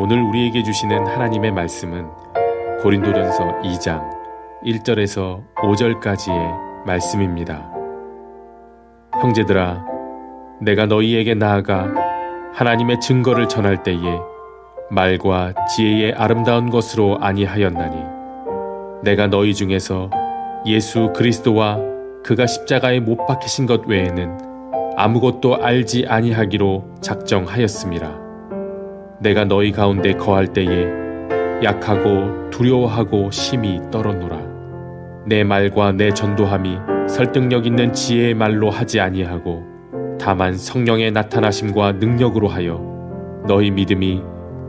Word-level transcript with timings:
오늘 0.00 0.22
우리에게 0.22 0.62
주시는 0.62 1.08
하나님의 1.08 1.50
말씀은 1.50 2.06
고린도전서 2.84 3.62
2장 3.64 4.08
1절에서 4.64 5.42
5절까지의 5.56 6.84
말씀입니다. 6.86 7.68
형제들아, 9.20 9.84
내가 10.60 10.86
너희에게 10.86 11.34
나아가 11.34 11.88
하나님의 12.54 13.00
증거를 13.00 13.48
전할 13.48 13.82
때에 13.82 13.98
말과 14.88 15.52
지혜의 15.74 16.12
아름다운 16.12 16.70
것으로 16.70 17.18
아니하였나니 17.20 17.96
내가 19.02 19.26
너희 19.26 19.52
중에서 19.52 20.10
예수 20.64 21.12
그리스도와 21.12 21.80
그가 22.22 22.46
십자가에 22.46 23.00
못 23.00 23.26
박히신 23.26 23.66
것 23.66 23.84
외에는 23.88 24.38
아무것도 24.96 25.60
알지 25.60 26.06
아니하기로 26.06 26.84
작정하였습니다. 27.00 28.27
내가 29.20 29.44
너희 29.44 29.72
가운데 29.72 30.12
거할 30.14 30.46
때에 30.46 30.86
약하고 31.62 32.50
두려워하고 32.50 33.30
심히 33.30 33.80
떨었노라. 33.90 34.38
내 35.26 35.42
말과 35.44 35.92
내 35.92 36.14
전도함이 36.14 36.78
설득력 37.08 37.66
있는 37.66 37.92
지혜의 37.92 38.34
말로 38.34 38.70
하지 38.70 39.00
아니하고 39.00 39.66
다만 40.20 40.56
성령의 40.56 41.10
나타나심과 41.10 41.92
능력으로 41.92 42.48
하여 42.48 42.80
너희 43.46 43.70
믿음이 43.70 44.22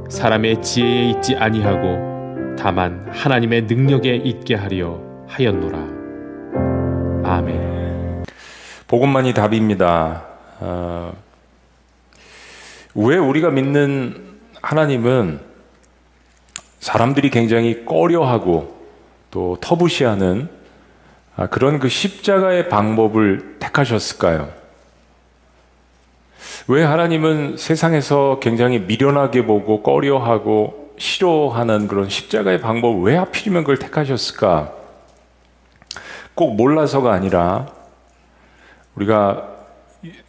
사람의 0.10 0.62
지혜에 0.62 1.10
있지 1.12 1.36
아니하고 1.36 2.56
다만 2.58 3.08
하나님의 3.12 3.64
능력에 3.64 4.16
있게 4.16 4.56
하려 4.56 5.00
하였노라. 5.28 5.80
아멘. 7.24 8.24
복음만이 8.88 9.34
답입니다. 9.34 10.24
어, 10.60 11.14
왜 12.96 13.18
우리가 13.18 13.52
믿는 13.52 14.29
하나님은 14.62 15.40
사람들이 16.80 17.30
굉장히 17.30 17.86
꺼려하고 17.86 18.78
또 19.32 19.58
터부시하는 19.62 20.50
아, 21.36 21.48
그런 21.48 21.80
그 21.80 21.88
십자가의 21.88 22.70
방법을 22.70 23.58
택하셨을까요? 23.60 24.52
왜 26.68 26.84
하나님은 26.84 27.58
세상에서 27.58 28.40
굉장히 28.42 28.80
미련하게 28.80 29.46
보고 29.46 29.82
꺼려하고 29.82 30.94
싫어하는 30.98 31.88
그런 31.88 32.10
십자가의 32.10 32.60
방법을 32.60 33.02
왜 33.04 33.18
하필이면 33.18 33.64
그걸 33.64 33.78
택하셨을까? 33.78 34.74
꼭 36.36 36.56
몰라서가 36.56 37.14
아니라 37.14 37.68
우리가 38.96 39.48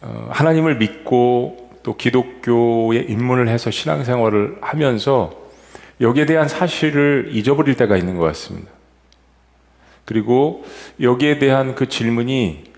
어, 0.01 0.27
하나님을 0.31 0.77
믿고 0.77 1.70
또 1.83 1.95
기독교에 1.95 2.99
입문을 2.99 3.47
해서 3.47 3.71
신앙생활을 3.71 4.57
하면서 4.61 5.31
여기에 5.99 6.25
대한 6.25 6.47
사실을 6.47 7.29
잊어버릴 7.31 7.75
때가 7.75 7.97
있는 7.97 8.17
것 8.17 8.25
같습니다. 8.25 8.69
그리고 10.05 10.65
여기에 10.99 11.39
대한 11.39 11.75
그 11.75 11.87
질문이 11.87 12.71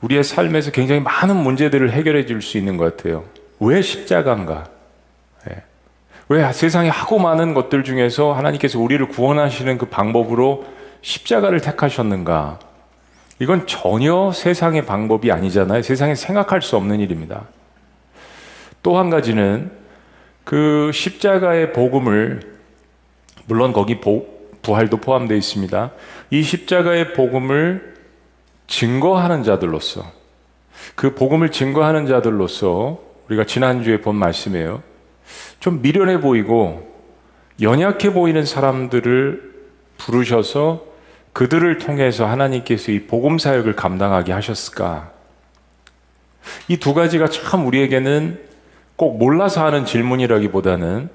우리의 0.00 0.24
삶에서 0.24 0.70
굉장히 0.72 1.00
많은 1.00 1.36
문제들을 1.36 1.90
해결해 1.92 2.26
줄 2.26 2.42
수 2.42 2.58
있는 2.58 2.76
것 2.76 2.96
같아요. 2.96 3.24
왜 3.60 3.80
십자가인가? 3.80 4.68
예. 5.50 5.62
왜 6.28 6.52
세상에 6.52 6.88
하고 6.88 7.18
많은 7.18 7.54
것들 7.54 7.82
중에서 7.84 8.32
하나님께서 8.32 8.78
우리를 8.78 9.06
구원하시는 9.08 9.78
그 9.78 9.86
방법으로 9.86 10.66
십자가를 11.02 11.60
택하셨는가? 11.60 12.58
이건 13.38 13.66
전혀 13.66 14.32
세상의 14.32 14.86
방법이 14.86 15.30
아니잖아요. 15.30 15.82
세상에 15.82 16.14
생각할 16.14 16.62
수 16.62 16.76
없는 16.76 17.00
일입니다. 17.00 17.44
또 18.86 18.96
한 18.96 19.10
가지는 19.10 19.72
그 20.44 20.92
십자가의 20.94 21.72
복음을 21.72 22.40
물론 23.46 23.72
거기 23.72 23.98
부활도 24.62 24.98
포함되어 24.98 25.36
있습니다. 25.36 25.90
이 26.30 26.42
십자가의 26.44 27.12
복음을 27.14 27.96
증거하는 28.68 29.42
자들로서 29.42 30.08
그 30.94 31.16
복음을 31.16 31.50
증거하는 31.50 32.06
자들로서 32.06 33.00
우리가 33.26 33.44
지난주에 33.44 34.02
본 34.02 34.14
말씀이에요. 34.14 34.84
좀 35.58 35.82
미련해 35.82 36.20
보이고 36.20 36.88
연약해 37.60 38.12
보이는 38.12 38.44
사람들을 38.44 39.52
부르셔서 39.98 40.84
그들을 41.32 41.78
통해서 41.78 42.24
하나님께서 42.24 42.92
이 42.92 43.00
복음 43.08 43.38
사역을 43.38 43.74
감당하게 43.74 44.32
하셨을까? 44.32 45.10
이 46.68 46.76
두 46.76 46.94
가지가 46.94 47.26
참 47.26 47.66
우리에게는 47.66 48.45
꼭 48.96 49.18
몰라서 49.18 49.64
하는 49.64 49.84
질문이라기보다는 49.84 51.08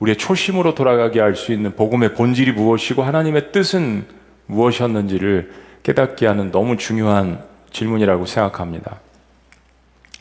우리의 0.00 0.16
초심으로 0.16 0.74
돌아가게 0.74 1.20
할 1.20 1.36
수 1.36 1.52
있는 1.52 1.76
복음의 1.76 2.14
본질이 2.14 2.52
무엇이고 2.52 3.02
하나님의 3.02 3.52
뜻은 3.52 4.04
무엇이었는지를 4.46 5.52
깨닫게 5.84 6.26
하는 6.26 6.50
너무 6.50 6.76
중요한 6.76 7.42
질문이라고 7.70 8.26
생각합니다. 8.26 9.00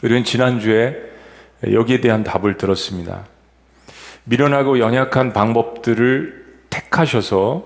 우리는 0.03 0.23
지난주에 0.23 0.95
여기에 1.71 2.01
대한 2.01 2.23
답을 2.23 2.57
들었습니다. 2.57 3.25
미련하고 4.23 4.79
연약한 4.79 5.33
방법들을 5.33 6.45
택하셔서 6.69 7.65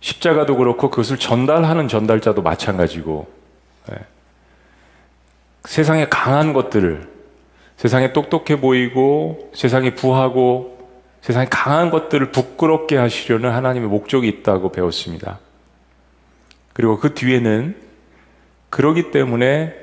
십자가도 0.00 0.56
그렇고 0.56 0.90
그것을 0.90 1.18
전달하는 1.18 1.86
전달자도 1.88 2.42
마찬가지고 2.42 3.30
예. 3.92 3.98
세상에 5.64 6.08
강한 6.08 6.52
것들을 6.52 7.11
세상에 7.82 8.12
똑똑해 8.12 8.60
보이고 8.60 9.50
세상에 9.54 9.92
부하고 9.96 10.78
세상에 11.20 11.46
강한 11.50 11.90
것들을 11.90 12.30
부끄럽게 12.30 12.96
하시려는 12.96 13.50
하나님의 13.50 13.88
목적이 13.88 14.28
있다고 14.28 14.70
배웠습니다. 14.70 15.40
그리고 16.74 17.00
그 17.00 17.12
뒤에는 17.14 17.74
그러기 18.70 19.10
때문에 19.10 19.74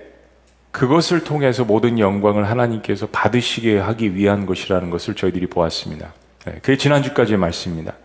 그것을 0.72 1.26
통해서 1.26 1.66
모든 1.66 2.00
영광을 2.00 2.50
하나님께서 2.50 3.08
받으시게 3.08 3.78
하기 3.78 4.16
위한 4.16 4.46
것이라는 4.46 4.90
것을 4.92 5.16
저희들이 5.16 5.48
보았습니다. 5.48 6.14
네, 6.46 6.54
그게 6.62 6.78
지난주까지의 6.78 7.38
말씀입니다. 7.38 7.96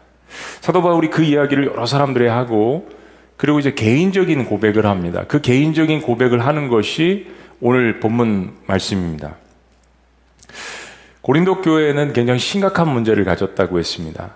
사도 0.61 0.82
바울이 0.82 1.09
그 1.09 1.22
이야기를 1.22 1.66
여러 1.66 1.87
사람들이 1.87 2.26
하고 2.26 2.88
그리고 3.37 3.61
이제 3.61 3.72
개인적인 3.72 4.47
고백을 4.47 4.87
합니다. 4.87 5.25
그 5.28 5.41
개인적인 5.41 6.03
고백을 6.03 6.44
하는 6.44 6.66
것이 6.66 7.28
오늘 7.61 8.00
본문 8.00 8.55
말씀입니다. 8.66 9.37
고린도 11.24 11.62
교회는 11.62 12.12
굉장히 12.12 12.38
심각한 12.38 12.86
문제를 12.86 13.24
가졌다고 13.24 13.78
했습니다. 13.78 14.32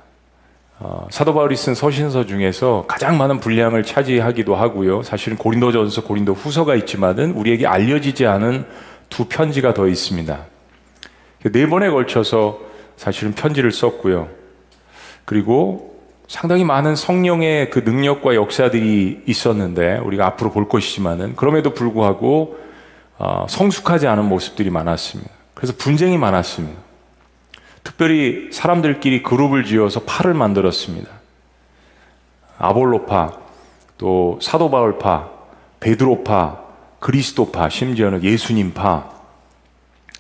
어, 0.79 1.07
사도 1.11 1.35
바울이 1.35 1.55
쓴 1.55 1.75
서신서 1.75 2.25
중에서 2.25 2.87
가장 2.89 3.19
많은 3.19 3.41
분량을 3.41 3.83
차지하기도 3.83 4.57
하고요. 4.57 5.03
사실은 5.03 5.37
고린도전서, 5.37 6.05
고린도 6.05 6.33
후서가 6.33 6.77
있지만은 6.77 7.33
우리에게 7.33 7.67
알려지지 7.67 8.25
않은 8.25 8.65
두 9.11 9.27
편지가 9.27 9.75
더 9.75 9.87
있습니다. 9.87 10.47
네 11.53 11.67
번에 11.69 11.91
걸쳐서 11.91 12.59
사실은 12.97 13.35
편지를 13.35 13.71
썼고요. 13.71 14.31
그리고 15.27 15.95
상당히 16.27 16.65
많은 16.65 16.97
성령의 16.97 17.69
그 17.69 17.81
능력과 17.81 18.35
역사들이 18.35 19.25
있었는데 19.27 19.99
우리가 19.99 20.25
앞으로 20.25 20.53
볼 20.53 20.71
것이지만은 20.71 21.37
그럼에도 21.37 21.75
불구하고 21.75 22.57
어, 23.19 23.45
성숙하지 23.47 24.07
않은 24.07 24.25
모습들이 24.25 24.71
많았습니다. 24.71 25.38
그래서 25.59 25.75
분쟁이 25.77 26.17
많았습니다. 26.19 26.81
특별히 27.83 28.49
사람들끼리 28.53 29.25
그룹을 29.25 29.65
지어서 29.65 30.03
파를 30.07 30.33
만들었습니다. 30.33 31.11
아볼로파, 32.59 33.37
또 33.99 34.39
사도바울파, 34.41 35.31
베드로파, 35.81 36.61
그리스도파, 37.01 37.71
심지어는 37.71 38.23
예수님파 38.23 39.11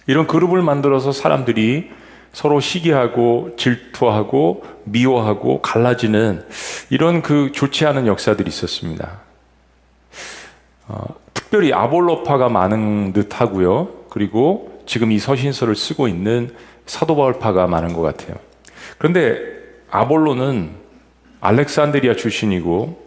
이런 0.08 0.26
그룹을 0.26 0.60
만들어서 0.60 1.12
사람들이 1.12 1.92
서로 2.32 2.58
시기하고 2.58 3.54
질투하고 3.56 4.64
미워하고 4.82 5.62
갈라지는 5.62 6.48
이런 6.90 7.22
그 7.22 7.52
좋지 7.52 7.86
않은 7.86 8.08
역사들이 8.08 8.48
있었습니다. 8.48 9.20
어, 10.88 11.04
특별히 11.32 11.72
아볼로파가 11.72 12.48
많은 12.48 13.12
듯 13.12 13.40
하고요. 13.40 13.98
그리고 14.10 14.77
지금 14.88 15.12
이 15.12 15.18
서신서를 15.18 15.76
쓰고 15.76 16.08
있는 16.08 16.50
사도 16.86 17.14
바울파가 17.14 17.66
많은 17.66 17.92
것 17.92 18.00
같아요. 18.00 18.36
그런데 18.96 19.38
아볼로는 19.90 20.70
알렉산드리아 21.40 22.16
출신이고 22.16 23.06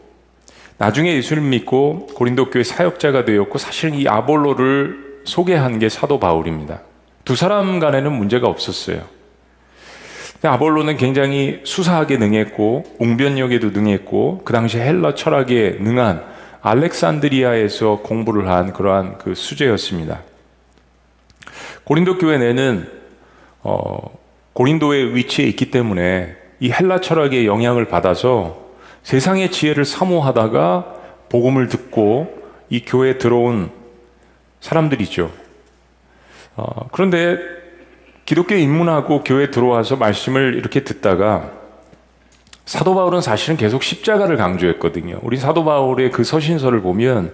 나중에 0.77 1.15
예수를 1.15 1.41
믿고 1.41 2.05
고린도 2.13 2.51
교회 2.51 2.63
사역자가 2.63 3.25
되었고 3.25 3.57
사실은 3.57 3.95
이 3.95 4.07
아볼로를 4.07 5.21
소개한 5.25 5.79
게 5.79 5.89
사도 5.89 6.19
바울입니다. 6.19 6.81
두 7.25 7.35
사람 7.35 7.79
간에는 7.79 8.13
문제가 8.13 8.47
없었어요. 8.47 9.01
아볼로는 10.43 10.97
굉장히 10.97 11.61
수사하게 11.63 12.17
능했고 12.17 12.97
웅변력에도 12.99 13.71
능했고 13.71 14.41
그 14.45 14.53
당시 14.53 14.77
헬라 14.77 15.15
철학에 15.15 15.77
능한 15.79 16.23
알렉산드리아에서 16.61 18.01
공부를 18.03 18.47
한 18.47 18.71
그러한 18.71 19.17
그 19.17 19.33
수제였습니다. 19.33 20.21
고린도 21.83 22.17
교회 22.17 22.37
내는 22.37 22.89
어, 23.63 24.17
고린도의 24.53 25.15
위치에 25.15 25.45
있기 25.45 25.71
때문에 25.71 26.35
이 26.59 26.71
헬라 26.71 27.01
철학의 27.01 27.45
영향을 27.45 27.85
받아서 27.85 28.69
세상의 29.03 29.51
지혜를 29.51 29.85
사모하다가 29.85 30.95
복음을 31.29 31.67
듣고 31.67 32.41
이 32.69 32.81
교회에 32.81 33.17
들어온 33.17 33.71
사람들이죠. 34.59 35.31
어, 36.55 36.87
그런데 36.91 37.37
기독교 38.25 38.55
입문하고 38.55 39.23
교회에 39.23 39.51
들어와서 39.51 39.95
말씀을 39.95 40.55
이렇게 40.55 40.83
듣다가 40.83 41.51
사도 42.65 42.93
바울은 42.95 43.21
사실은 43.21 43.57
계속 43.57 43.83
십자가를 43.83 44.37
강조했거든요. 44.37 45.19
우리 45.23 45.37
사도 45.37 45.65
바울의 45.65 46.11
그 46.11 46.23
서신서를 46.23 46.81
보면 46.81 47.33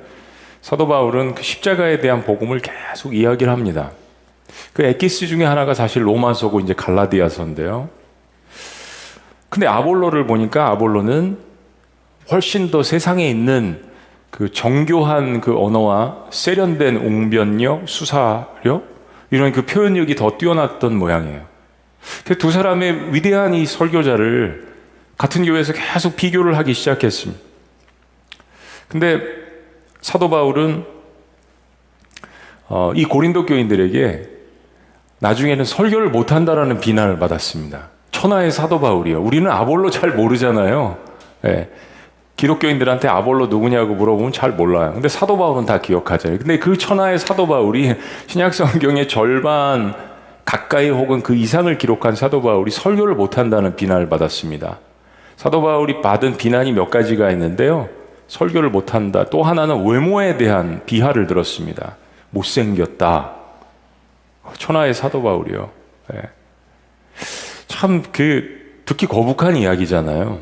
사도 0.62 0.88
바울은 0.88 1.36
그 1.36 1.44
십자가에 1.44 2.00
대한 2.00 2.24
복음을 2.24 2.60
계속 2.60 3.14
이야기를 3.14 3.52
합니다. 3.52 3.92
그 4.74 4.84
에키스 4.84 5.28
중에 5.28 5.44
하나가 5.44 5.74
사실 5.74 6.06
로마서고 6.06 6.60
이제 6.60 6.74
갈라디아서인데요. 6.74 7.90
근데 9.50 9.68
아볼로를 9.68 10.28
보니까 10.28 10.70
아볼로는 10.70 11.38
훨씬 12.32 12.70
더 12.70 12.84
세상에 12.84 13.30
있는 13.30 13.84
그 14.30 14.52
정교한 14.52 15.42
그 15.42 15.58
언어와 15.58 16.26
세련된 16.30 16.98
웅변력, 16.98 17.88
수사력 17.88 18.84
이런 19.32 19.52
그 19.52 19.66
표현력이 19.66 20.16
더 20.16 20.38
뛰어났던 20.38 20.96
모양이에요. 20.96 21.46
그 22.26 22.38
두 22.38 22.52
사람의 22.52 23.14
위대한 23.14 23.54
이 23.54 23.66
설교자를 23.66 24.68
같은 25.18 25.46
교회에서 25.46 25.74
계속 25.74 26.16
비교를 26.16 26.58
하기 26.58 26.74
시작했습니다. 26.74 27.42
근데 28.88 29.22
사도 30.02 30.30
바울은 30.30 30.86
어, 32.68 32.92
이 32.96 33.06
고린도 33.06 33.46
교인들에게 33.46 34.37
나중에는 35.20 35.66
설교를 35.66 36.10
못한다라는 36.10 36.80
비난을 36.80 37.20
받았습니다. 37.20 37.90
천하의 38.12 38.52
사도 38.52 38.80
바울이요. 38.80 39.22
우리는 39.22 39.50
아볼로 39.50 39.90
잘 39.90 40.12
모르잖아요. 40.12 40.98
네. 41.42 41.70
기독교인들한테 42.36 43.08
아볼로 43.08 43.48
누구냐고 43.48 43.96
물어보면 43.96 44.32
잘 44.32 44.52
몰라요. 44.52 44.94
근데 44.94 45.08
사도 45.08 45.38
바울은 45.38 45.66
다 45.66 45.82
기억하잖아요. 45.82 46.38
근데 46.38 46.60
그 46.60 46.78
천하의 46.78 47.18
사도 47.18 47.48
바울이 47.48 47.96
신약 48.28 48.54
성경의 48.54 49.08
절반 49.08 49.96
가까이 50.46 50.90
혹은 50.90 51.22
그 51.24 51.36
이상을 51.36 51.76
기록한 51.78 52.16
사도 52.16 52.42
바울이 52.42 52.72
설교를 52.72 53.16
못한다는 53.16 53.76
비난을 53.76 54.08
받았습니다. 54.08 54.78
사도 55.36 55.62
바울이 55.62 56.02
받은 56.02 56.38
비난이 56.38 56.74
몇 56.74 56.90
가지가 56.90 57.32
있는데요. 57.32 57.90
설교를 58.28 58.70
못한다. 58.70 59.26
또 59.26 59.42
하나는 59.44 59.86
외모에 59.86 60.38
대한 60.38 60.82
비하를 60.86 61.28
들었습니다. 61.28 61.96
못생겼다. 62.30 63.37
천하의 64.58 64.94
사도 64.94 65.22
바울이요. 65.22 65.70
네. 66.14 66.22
참그 67.68 68.82
듣기 68.86 69.06
거북한 69.06 69.56
이야기잖아요. 69.56 70.40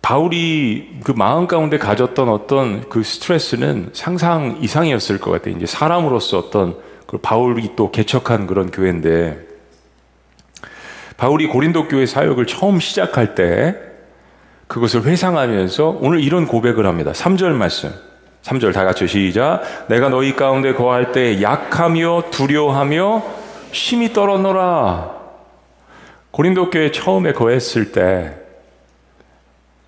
바울이 0.00 0.98
그 1.04 1.12
마음 1.12 1.46
가운데 1.46 1.78
가졌던 1.78 2.28
어떤 2.28 2.88
그 2.88 3.02
스트레스는 3.02 3.90
상상 3.92 4.58
이상이었을 4.60 5.18
것 5.18 5.30
같아요. 5.30 5.54
이제 5.54 5.66
사람으로서 5.66 6.38
어떤 6.38 6.76
그 7.06 7.18
바울이 7.18 7.76
또 7.76 7.90
개척한 7.90 8.46
그런 8.46 8.70
교회인데 8.70 9.38
바울이 11.16 11.46
고린도 11.46 11.86
교회 11.86 12.04
사역을 12.04 12.46
처음 12.46 12.80
시작할 12.80 13.34
때 13.36 13.76
그것을 14.66 15.04
회상하면서 15.04 15.98
오늘 16.00 16.20
이런 16.20 16.46
고백을 16.48 16.86
합니다. 16.86 17.12
3절 17.12 17.52
말씀. 17.52 17.92
3절 18.42 18.72
다 18.72 18.84
같이 18.84 19.06
시작. 19.06 19.62
내가 19.88 20.08
너희 20.08 20.34
가운데 20.34 20.72
거할 20.74 21.12
때 21.12 21.40
약하며 21.42 22.24
두려워하며 22.30 23.22
심히 23.72 24.12
떨어노라. 24.12 25.22
고린도 26.30 26.70
교회 26.70 26.90
처음에 26.90 27.32
거했을 27.32 27.92
때 27.92 28.42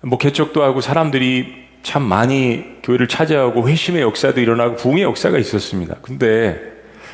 뭐 0.05 0.19
개척도 0.19 0.63
하고 0.63 0.81
사람들이 0.81 1.65
참 1.81 2.03
많이 2.03 2.63
교회를 2.83 3.07
차지하고 3.07 3.67
회심의 3.67 4.03
역사도 4.03 4.39
일어나고 4.39 4.75
부흥의 4.75 5.03
역사가 5.03 5.39
있었습니다. 5.39 5.95
근데 6.01 6.59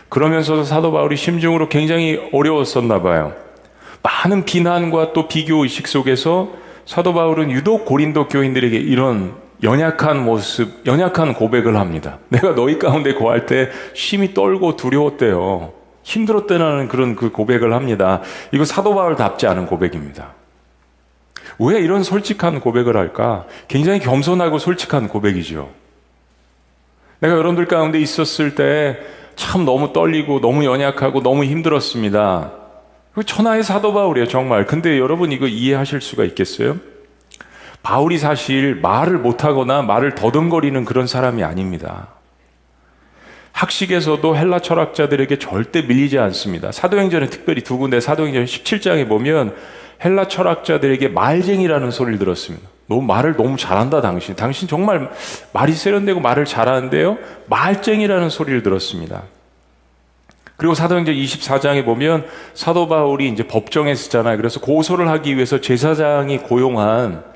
그러면서도 0.10 0.66
사도 0.66 0.92
바울이 0.92 1.16
심중으로 1.16 1.70
굉장히 1.70 2.20
어려웠었나 2.34 3.02
봐요. 3.02 3.34
많은 4.04 4.44
비난과 4.44 5.14
또 5.14 5.28
비교 5.30 5.64
의식 5.64 5.88
속에서 5.88 6.50
사도 6.86 7.14
바울은 7.14 7.52
유독 7.52 7.86
고린도 7.86 8.28
교인들에게 8.28 8.76
이런 8.76 9.36
연약한 9.64 10.24
모습, 10.24 10.86
연약한 10.86 11.34
고백을 11.34 11.78
합니다. 11.78 12.20
내가 12.30 12.56
너희 12.56 12.80
가운데 12.80 13.14
거할 13.14 13.46
때 13.46 13.70
심히 13.94 14.34
떨고 14.34 14.76
두려웠대요. 14.76 15.74
힘들었다는 16.04 16.88
그런 16.88 17.16
그 17.16 17.32
고백을 17.32 17.74
합니다. 17.74 18.22
이거 18.52 18.66
사도 18.66 18.96
바울답지 18.96 19.46
않은 19.48 19.68
고백입니다. 19.68 20.34
왜 21.60 21.80
이런 21.80 22.02
솔직한 22.02 22.60
고백을 22.60 22.98
할까? 22.98 23.46
굉장히 23.68 24.00
겸손하고 24.00 24.58
솔직한 24.58 25.08
고백이죠. 25.08 25.70
내가 27.20 27.36
여러분들 27.36 27.68
가운데 27.68 28.00
있었을 28.00 28.56
때 28.56 29.22
참 29.36 29.66
너무 29.66 29.94
떨리고 29.94 30.40
너무 30.42 30.66
연약하고 30.66 31.24
너무 31.24 31.44
힘들었습니다. 31.46 32.52
천하의 33.26 33.64
사도 33.64 33.94
바울이에요, 33.94 34.28
정말. 34.28 34.66
근데 34.66 35.00
여러분 35.00 35.32
이거 35.32 35.48
이해하실 35.48 36.02
수가 36.02 36.24
있겠어요? 36.26 36.78
바울이 37.84 38.18
사실 38.18 38.76
말을 38.76 39.18
못하거나 39.18 39.82
말을 39.82 40.16
더듬거리는 40.16 40.86
그런 40.86 41.08
사람이 41.08 41.44
아닙니다. 41.44 42.08
학식에서도 43.54 44.36
헬라 44.36 44.60
철학자들에게 44.60 45.38
절대 45.40 45.82
밀리지 45.82 46.18
않습니다. 46.20 46.72
사도행전에 46.72 47.28
특별히 47.30 47.62
두 47.62 47.78
군데 47.78 48.00
사도행전 48.00 48.46
17장에 48.46 49.08
보면 49.08 49.56
헬라 50.04 50.28
철학자들에게 50.28 51.10
말쟁이라는 51.10 51.92
소리를 51.92 52.18
들었습니다. 52.18 52.68
너무 52.88 53.02
말을 53.04 53.36
너무 53.36 53.58
잘한다 53.58 54.02
당신. 54.02 54.36
당신 54.36 54.68
정말 54.68 55.10
말이 55.54 55.74
세련되고 55.74 56.20
말을 56.20 56.46
잘하는데요. 56.46 57.18
말쟁이라는 57.48 58.30
소리를 58.30 58.64
들었습니다. 58.64 59.24
그리고 60.58 60.76
사도행전 60.76 61.16
24장에 61.16 61.86
보면 61.86 62.26
사도 62.54 62.88
바울이 62.88 63.30
이제 63.30 63.48
법정에 63.48 63.96
쓰잖아요. 63.96 64.38
그래서 64.38 64.60
고소를 64.60 65.08
하기 65.10 65.36
위해서 65.36 65.60
제사장이 65.60 66.40
고용한 66.40 67.31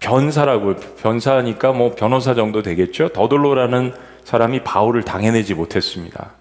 변사라고 0.00 0.76
변사니까 1.00 1.72
뭐 1.72 1.94
변호사 1.94 2.34
정도 2.34 2.62
되겠죠. 2.62 3.10
더돌로라는 3.10 3.94
사람이 4.24 4.64
바울을 4.64 5.02
당해내지 5.02 5.54
못했습니다. 5.54 6.32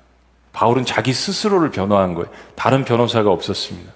바울은 0.54 0.86
자기 0.86 1.14
스스로를 1.14 1.70
변호한 1.70 2.16
거예요. 2.16 2.30
다른 2.56 2.84
변호사가 2.84 3.30
없었습니다. 3.30 3.92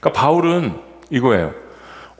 그러니까 0.00 0.12
바울은 0.12 0.74
이거예요. 1.10 1.54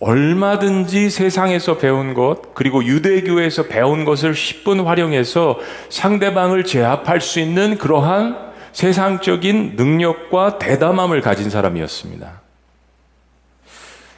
얼마든지 0.00 1.10
세상에서 1.10 1.78
배운 1.78 2.12
것, 2.14 2.54
그리고 2.54 2.84
유대교에서 2.84 3.64
배운 3.64 4.04
것을 4.04 4.32
10분 4.32 4.84
활용해서 4.84 5.58
상대방을 5.90 6.64
제압할 6.64 7.20
수 7.20 7.38
있는 7.38 7.78
그러한 7.78 8.52
세상적인 8.72 9.74
능력과 9.76 10.58
대담함을 10.58 11.20
가진 11.20 11.50
사람이었습니다. 11.50 12.41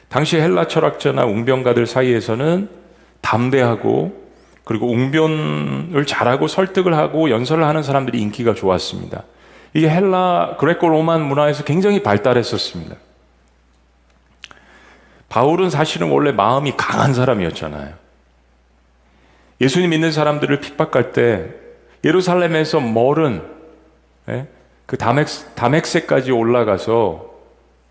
당시 0.09 0.37
헬라 0.37 0.67
철학자나 0.67 1.25
웅변가들 1.25 1.87
사이에서는 1.87 2.69
담대하고 3.21 4.25
그리고 4.63 4.89
웅변을 4.91 6.05
잘하고 6.05 6.47
설득을 6.47 6.95
하고 6.95 7.29
연설을 7.29 7.63
하는 7.65 7.83
사람들이 7.83 8.19
인기가 8.19 8.53
좋았습니다. 8.53 9.23
이게 9.73 9.89
헬라 9.89 10.55
그레코 10.59 10.87
로만 10.89 11.21
문화에서 11.21 11.63
굉장히 11.63 12.01
발달했었습니다. 12.01 12.95
바울은 15.29 15.69
사실은 15.69 16.09
원래 16.09 16.31
마음이 16.31 16.73
강한 16.77 17.13
사람이었잖아요. 17.13 17.93
예수님 19.61 19.89
믿는 19.91 20.11
사람들을 20.11 20.59
핍박할 20.61 21.11
때 21.11 21.49
예루살렘에서 22.03 22.79
멀은 22.79 23.41
예? 24.29 24.47
그 24.85 24.97
다멕, 24.97 25.27
다멕세까지 25.55 26.31
올라가서 26.31 27.34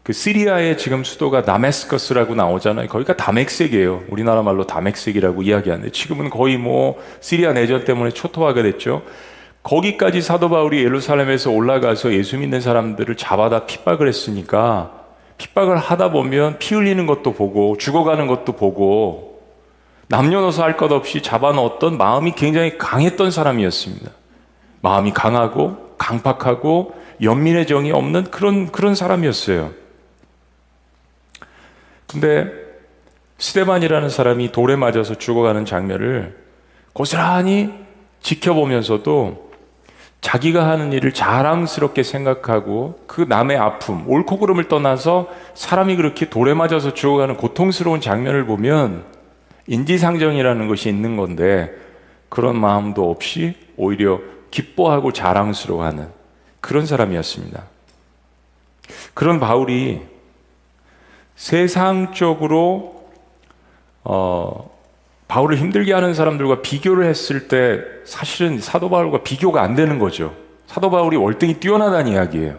그 0.05 0.13
시리아의 0.13 0.77
지금 0.77 1.03
수도가 1.03 1.43
다메스커스라고 1.43 2.35
나오잖아요. 2.35 2.89
거기가 2.89 3.17
다멕색이에요. 3.17 4.05
우리나라 4.11 4.43
말로 4.43 4.67
다멕색이라고 4.67 5.43
이야기하는데 5.43 5.93
지금은 5.93 6.29
거의 6.29 6.59
뭐 6.59 7.03
시리아 7.21 7.55
내전 7.55 7.87
때문에 7.87 8.11
초토화가 8.11 8.63
됐죠. 8.63 9.03
거기까지 9.63 10.21
사도 10.21 10.51
바울이 10.51 10.85
예루살렘에서 10.85 11.51
올라가서 11.51 12.13
예수 12.13 12.37
믿는 12.37 12.61
사람들을 12.61 13.17
잡아다 13.17 13.65
핍박을 13.65 14.07
했으니까 14.07 14.93
핍박을 15.39 15.79
하다 15.79 16.11
보면 16.11 16.59
피 16.59 16.75
흘리는 16.75 17.07
것도 17.07 17.33
보고 17.33 17.79
죽어가는 17.79 18.27
것도 18.27 18.53
보고 18.53 19.41
남녀노소 20.09 20.63
할 20.63 20.77
것 20.77 20.93
없이 20.93 21.23
잡아놓았던 21.23 21.97
마음이 21.97 22.33
굉장히 22.33 22.77
강했던 22.77 23.31
사람이었습니다. 23.31 24.11
마음이 24.83 25.15
강하고 25.15 25.95
강팍하고 25.97 26.95
연민의 27.23 27.67
정이 27.67 27.91
없는 27.91 28.25
그런 28.25 28.71
그런 28.71 28.95
사람이었어요. 28.95 29.84
근데 32.15 32.49
스테반이라는 33.39 34.09
사람이 34.09 34.53
돌에 34.53 34.77
맞아서 34.77 35.17
죽어가는 35.17 35.65
장면을 35.65 36.37
고스란히 36.93 37.73
지켜보면서도 38.21 39.51
자기가 40.21 40.67
하는 40.67 40.93
일을 40.93 41.13
자랑스럽게 41.13 42.05
생각하고 42.05 43.01
그 43.09 43.27
남의 43.29 43.59
아픔, 43.59 44.09
옳고 44.09 44.39
그름을 44.39 44.69
떠나서 44.69 45.29
사람이 45.55 45.97
그렇게 45.97 46.31
돌에 46.31 46.55
맞아서 46.55 46.95
죽어가는 46.95 47.37
고통스러운 47.37 48.01
장면을 48.01 48.47
보면 48.47 49.05
인지상정이라는 49.67 50.69
것이 50.69 50.89
있는 50.89 51.17
건데 51.17 51.73
그런 52.29 52.59
마음도 52.59 53.11
없이 53.11 53.57
오히려 53.77 54.21
기뻐하고 54.53 55.13
자랑스러워하는 55.13 56.09
그런 56.61 56.87
사람이었습니다. 56.87 57.65
그런 59.15 59.41
바울이 59.41 60.14
세상적으로 61.37 63.09
어, 64.05 64.71
바울을 65.29 65.59
힘들게 65.59 65.93
하는 65.93 66.15
사람들과 66.15 66.63
비교를 66.63 67.07
했을 67.07 67.49
때 67.49 67.81
사실은 68.05 68.61
사도 68.61 68.91
바울과 68.91 69.23
비교가 69.23 69.63
안 69.63 69.75
되는 69.75 69.99
거죠. 69.99 70.35
사도 70.67 70.91
바울이 70.91 71.17
월등히 71.17 71.55
뛰어나다는 71.55 72.13
이야기예요. 72.13 72.59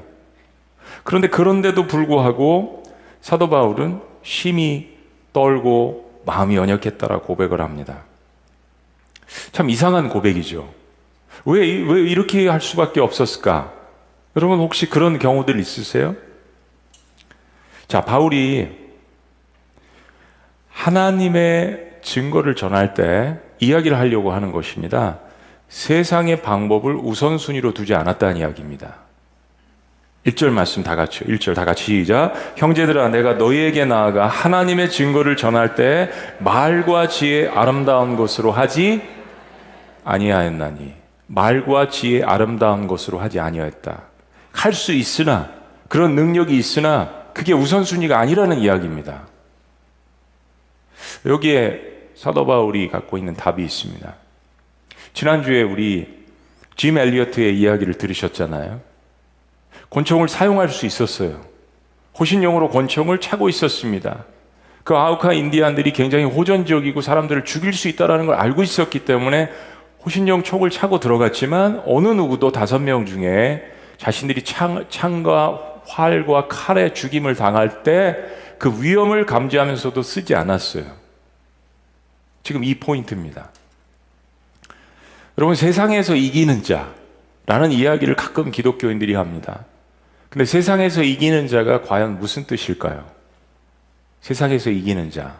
그런데 1.03 1.29
그런데도 1.29 1.87
불구하고 1.87 2.83
사도 3.21 3.49
바울은 3.49 4.01
심히 4.23 4.95
떨고 5.33 6.21
마음이 6.25 6.55
연약했다라 6.55 7.19
고백을 7.21 7.61
합니다. 7.61 8.03
참 9.51 9.69
이상한 9.69 10.09
고백이죠. 10.09 10.73
왜, 11.45 11.59
왜 11.59 12.01
이렇게 12.01 12.47
할 12.47 12.61
수밖에 12.61 12.99
없었을까? 12.99 13.73
여러분 14.35 14.59
혹시 14.59 14.89
그런 14.89 15.19
경우들 15.19 15.59
있으세요? 15.59 16.15
자, 17.87 18.01
바울이 18.01 18.69
하나님의 20.69 21.99
증거를 22.01 22.55
전할 22.55 22.93
때 22.93 23.39
이야기를 23.59 23.97
하려고 23.97 24.31
하는 24.33 24.51
것입니다. 24.51 25.19
세상의 25.69 26.41
방법을 26.41 26.95
우선순위로 26.95 27.73
두지 27.73 27.95
않았다는 27.95 28.37
이야기입니다. 28.37 28.95
1절 30.25 30.49
말씀 30.49 30.83
다 30.83 30.95
같이, 30.95 31.23
1절 31.23 31.53
다 31.55 31.65
같이 31.65 31.83
시작. 31.85 32.33
형제들아, 32.57 33.09
내가 33.09 33.33
너희에게 33.33 33.85
나아가 33.85 34.27
하나님의 34.27 34.89
증거를 34.89 35.37
전할 35.37 35.75
때 35.75 36.09
말과 36.39 37.07
지혜 37.07 37.47
아름다운 37.47 38.15
것으로 38.15 38.51
하지 38.51 39.01
아니하였나니. 40.03 40.93
말과 41.27 41.89
지혜 41.89 42.23
아름다운 42.23 42.87
것으로 42.87 43.19
하지 43.19 43.39
아니하였다. 43.39 44.01
할 44.51 44.73
수 44.73 44.93
있으나, 44.93 45.49
그런 45.89 46.15
능력이 46.15 46.57
있으나, 46.57 47.24
그게 47.35 47.51
우선순위가 47.51 48.17
아니라는 48.17 48.59
이야기입니다. 48.59 49.27
여기에 51.25 51.81
사도 52.15 52.45
바울이 52.45 52.87
갖고 52.87 53.17
있는 53.17 53.35
답이 53.35 53.61
있습니다. 53.61 54.15
지난주에 55.13 55.61
우리 55.61 56.23
짐 56.77 56.97
엘리어트의 56.97 57.59
이야기를 57.59 57.95
들으셨잖아요. 57.95 58.79
권총을 59.89 60.29
사용할 60.29 60.69
수 60.69 60.85
있었어요. 60.85 61.41
호신용으로 62.17 62.69
권총을 62.69 63.19
차고 63.19 63.49
있었습니다. 63.49 64.23
그 64.85 64.95
아우카 64.95 65.33
인디안들이 65.33 65.91
굉장히 65.91 66.23
호전적이고 66.23 67.01
사람들을 67.01 67.43
죽일 67.43 67.73
수 67.73 67.89
있다는 67.89 68.27
걸 68.27 68.35
알고 68.35 68.63
있었기 68.63 68.99
때문에 68.99 69.49
호신용 70.05 70.43
총을 70.43 70.69
차고 70.69 71.01
들어갔지만 71.01 71.83
어느 71.85 72.07
누구도 72.07 72.53
다섯 72.53 72.79
명 72.79 73.05
중에 73.05 73.69
자신들이 73.97 74.43
창, 74.43 74.85
창과 74.87 75.74
활과 75.87 76.47
칼에 76.47 76.93
죽임을 76.93 77.35
당할 77.35 77.83
때 77.83 78.45
그 78.57 78.81
위험을 78.81 79.25
감지하면서도 79.25 80.01
쓰지 80.01 80.35
않았어요. 80.35 80.85
지금 82.43 82.63
이 82.63 82.75
포인트입니다. 82.75 83.49
여러분, 85.37 85.55
세상에서 85.55 86.15
이기는 86.15 86.63
자라는 86.63 87.71
이야기를 87.71 88.15
가끔 88.15 88.51
기독교인들이 88.51 89.15
합니다. 89.15 89.65
근데 90.29 90.45
세상에서 90.45 91.03
이기는 91.03 91.47
자가 91.47 91.81
과연 91.81 92.19
무슨 92.19 92.45
뜻일까요? 92.45 93.05
세상에서 94.21 94.69
이기는 94.69 95.11
자. 95.11 95.37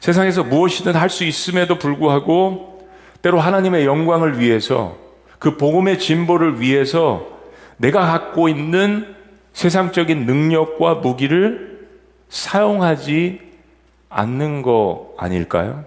세상에서 0.00 0.44
무엇이든 0.44 0.94
할 0.94 1.08
수 1.08 1.24
있음에도 1.24 1.78
불구하고 1.78 2.88
때로 3.22 3.40
하나님의 3.40 3.86
영광을 3.86 4.38
위해서 4.38 4.98
그 5.38 5.56
복음의 5.56 5.98
진보를 5.98 6.60
위해서 6.60 7.33
내가 7.76 8.06
갖고 8.06 8.48
있는 8.48 9.14
세상적인 9.52 10.26
능력과 10.26 10.96
무기를 10.96 11.88
사용하지 12.28 13.40
않는 14.08 14.62
거 14.62 15.14
아닐까요? 15.18 15.84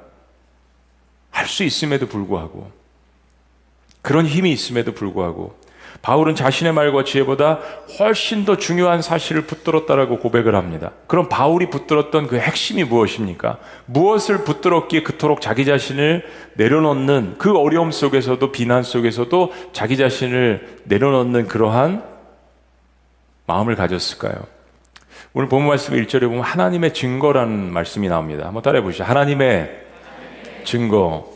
할 1.31 1.47
수 1.47 1.63
있음에도 1.63 2.07
불구하고 2.07 2.71
그런 4.01 4.25
힘이 4.25 4.51
있음에도 4.51 4.93
불구하고 4.93 5.55
바울은 6.01 6.35
자신의 6.35 6.73
말과 6.73 7.03
지혜보다 7.03 7.59
훨씬 7.99 8.45
더 8.45 8.57
중요한 8.57 9.01
사실을 9.01 9.43
붙들었다라고 9.43 10.19
고백을 10.19 10.55
합니다. 10.55 10.91
그럼 11.07 11.27
바울이 11.29 11.69
붙들었던 11.69 12.27
그 12.27 12.37
핵심이 12.37 12.83
무엇입니까? 12.83 13.57
무엇을 13.85 14.43
붙들었기에 14.43 15.03
그토록 15.03 15.41
자기 15.41 15.65
자신을 15.65 16.25
내려놓는 16.55 17.35
그 17.37 17.57
어려움 17.57 17.91
속에서도 17.91 18.51
비난 18.51 18.83
속에서도 18.83 19.53
자기 19.73 19.97
자신을 19.97 20.81
내려놓는 20.85 21.47
그러한 21.47 22.03
마음을 23.45 23.75
가졌을까요? 23.75 24.35
오늘 25.33 25.49
본문 25.49 25.69
말씀 25.69 25.93
1절에 25.93 26.21
보면 26.21 26.41
하나님의 26.41 26.93
증거라는 26.93 27.71
말씀이 27.71 28.07
나옵니다. 28.07 28.45
한번 28.45 28.63
따라해 28.63 28.83
보시죠. 28.83 29.03
하나님의 29.03 29.85
증거. 30.63 31.31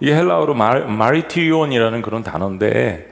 이게 0.00 0.14
헬라어로 0.14 0.54
마리티온이라는 0.54 2.02
그런 2.02 2.22
단어인데 2.22 3.09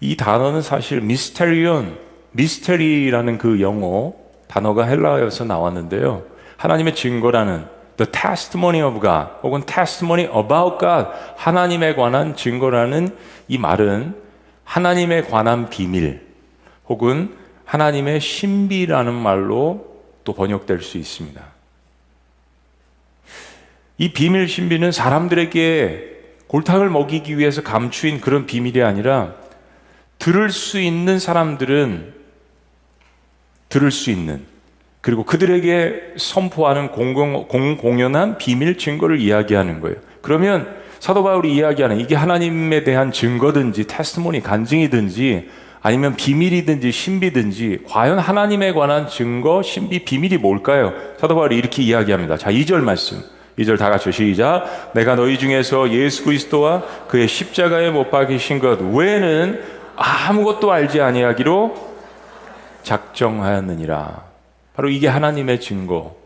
이 0.00 0.16
단어는 0.16 0.62
사실 0.62 1.00
미스테리온, 1.00 1.98
미스테리라는 2.32 3.38
그 3.38 3.60
영어 3.60 4.14
단어가 4.48 4.84
헬라어에서 4.84 5.44
나왔는데요. 5.44 6.24
하나님의 6.56 6.94
증거라는 6.94 7.66
the 7.96 8.10
testimony 8.10 8.86
of 8.86 9.00
God 9.00 9.28
혹은 9.42 9.62
testimony 9.64 10.26
about 10.26 10.78
God 10.78 11.08
하나님에 11.36 11.94
관한 11.94 12.36
증거라는 12.36 13.16
이 13.48 13.58
말은 13.58 14.14
하나님에 14.64 15.22
관한 15.22 15.70
비밀 15.70 16.26
혹은 16.88 17.34
하나님의 17.64 18.20
신비라는 18.20 19.14
말로 19.14 19.86
또 20.24 20.32
번역될 20.34 20.82
수 20.82 20.98
있습니다. 20.98 21.42
이 23.98 24.12
비밀 24.12 24.48
신비는 24.48 24.92
사람들에게 24.92 26.16
골탕을 26.48 26.90
먹이기 26.90 27.38
위해서 27.38 27.62
감추인 27.62 28.20
그런 28.20 28.46
비밀이 28.46 28.82
아니라 28.82 29.34
들을 30.18 30.50
수 30.50 30.80
있는 30.80 31.18
사람들은 31.18 32.14
들을 33.68 33.90
수 33.90 34.10
있는 34.10 34.44
그리고 35.00 35.24
그들에게 35.24 36.14
선포하는 36.16 36.90
공공, 36.90 37.46
공 37.46 37.76
공연한 37.76 38.38
비밀 38.38 38.76
증거를 38.76 39.20
이야기하는 39.20 39.80
거예요. 39.80 39.96
그러면 40.20 40.74
사도 40.98 41.22
바울이 41.22 41.54
이야기하는 41.54 42.00
이게 42.00 42.16
하나님에 42.16 42.82
대한 42.82 43.12
증거든지 43.12 43.86
테스트모니 43.86 44.42
간증이든지 44.42 45.48
아니면 45.80 46.16
비밀이든지 46.16 46.90
신비든지 46.90 47.84
과연 47.86 48.18
하나님에 48.18 48.72
관한 48.72 49.06
증거, 49.08 49.62
신비, 49.62 50.04
비밀이 50.04 50.38
뭘까요? 50.38 50.92
사도 51.20 51.36
바울이 51.36 51.56
이렇게 51.56 51.84
이야기합니다. 51.84 52.36
자, 52.36 52.50
2절 52.50 52.80
말씀. 52.80 53.22
2절 53.56 53.78
다 53.78 53.88
같이 53.88 54.10
시작. 54.10 54.90
내가 54.94 55.14
너희 55.14 55.38
중에서 55.38 55.90
예수 55.92 56.24
그리스도와 56.24 56.82
그의 57.06 57.28
십자가에 57.28 57.90
못 57.90 58.10
박이신 58.10 58.58
것 58.58 58.80
외에는 58.80 59.75
아무것도 59.96 60.70
알지 60.70 61.00
아니하기로 61.00 61.74
작정하였느니라. 62.82 64.24
바로 64.74 64.88
이게 64.88 65.08
하나님의 65.08 65.60
증거, 65.60 66.16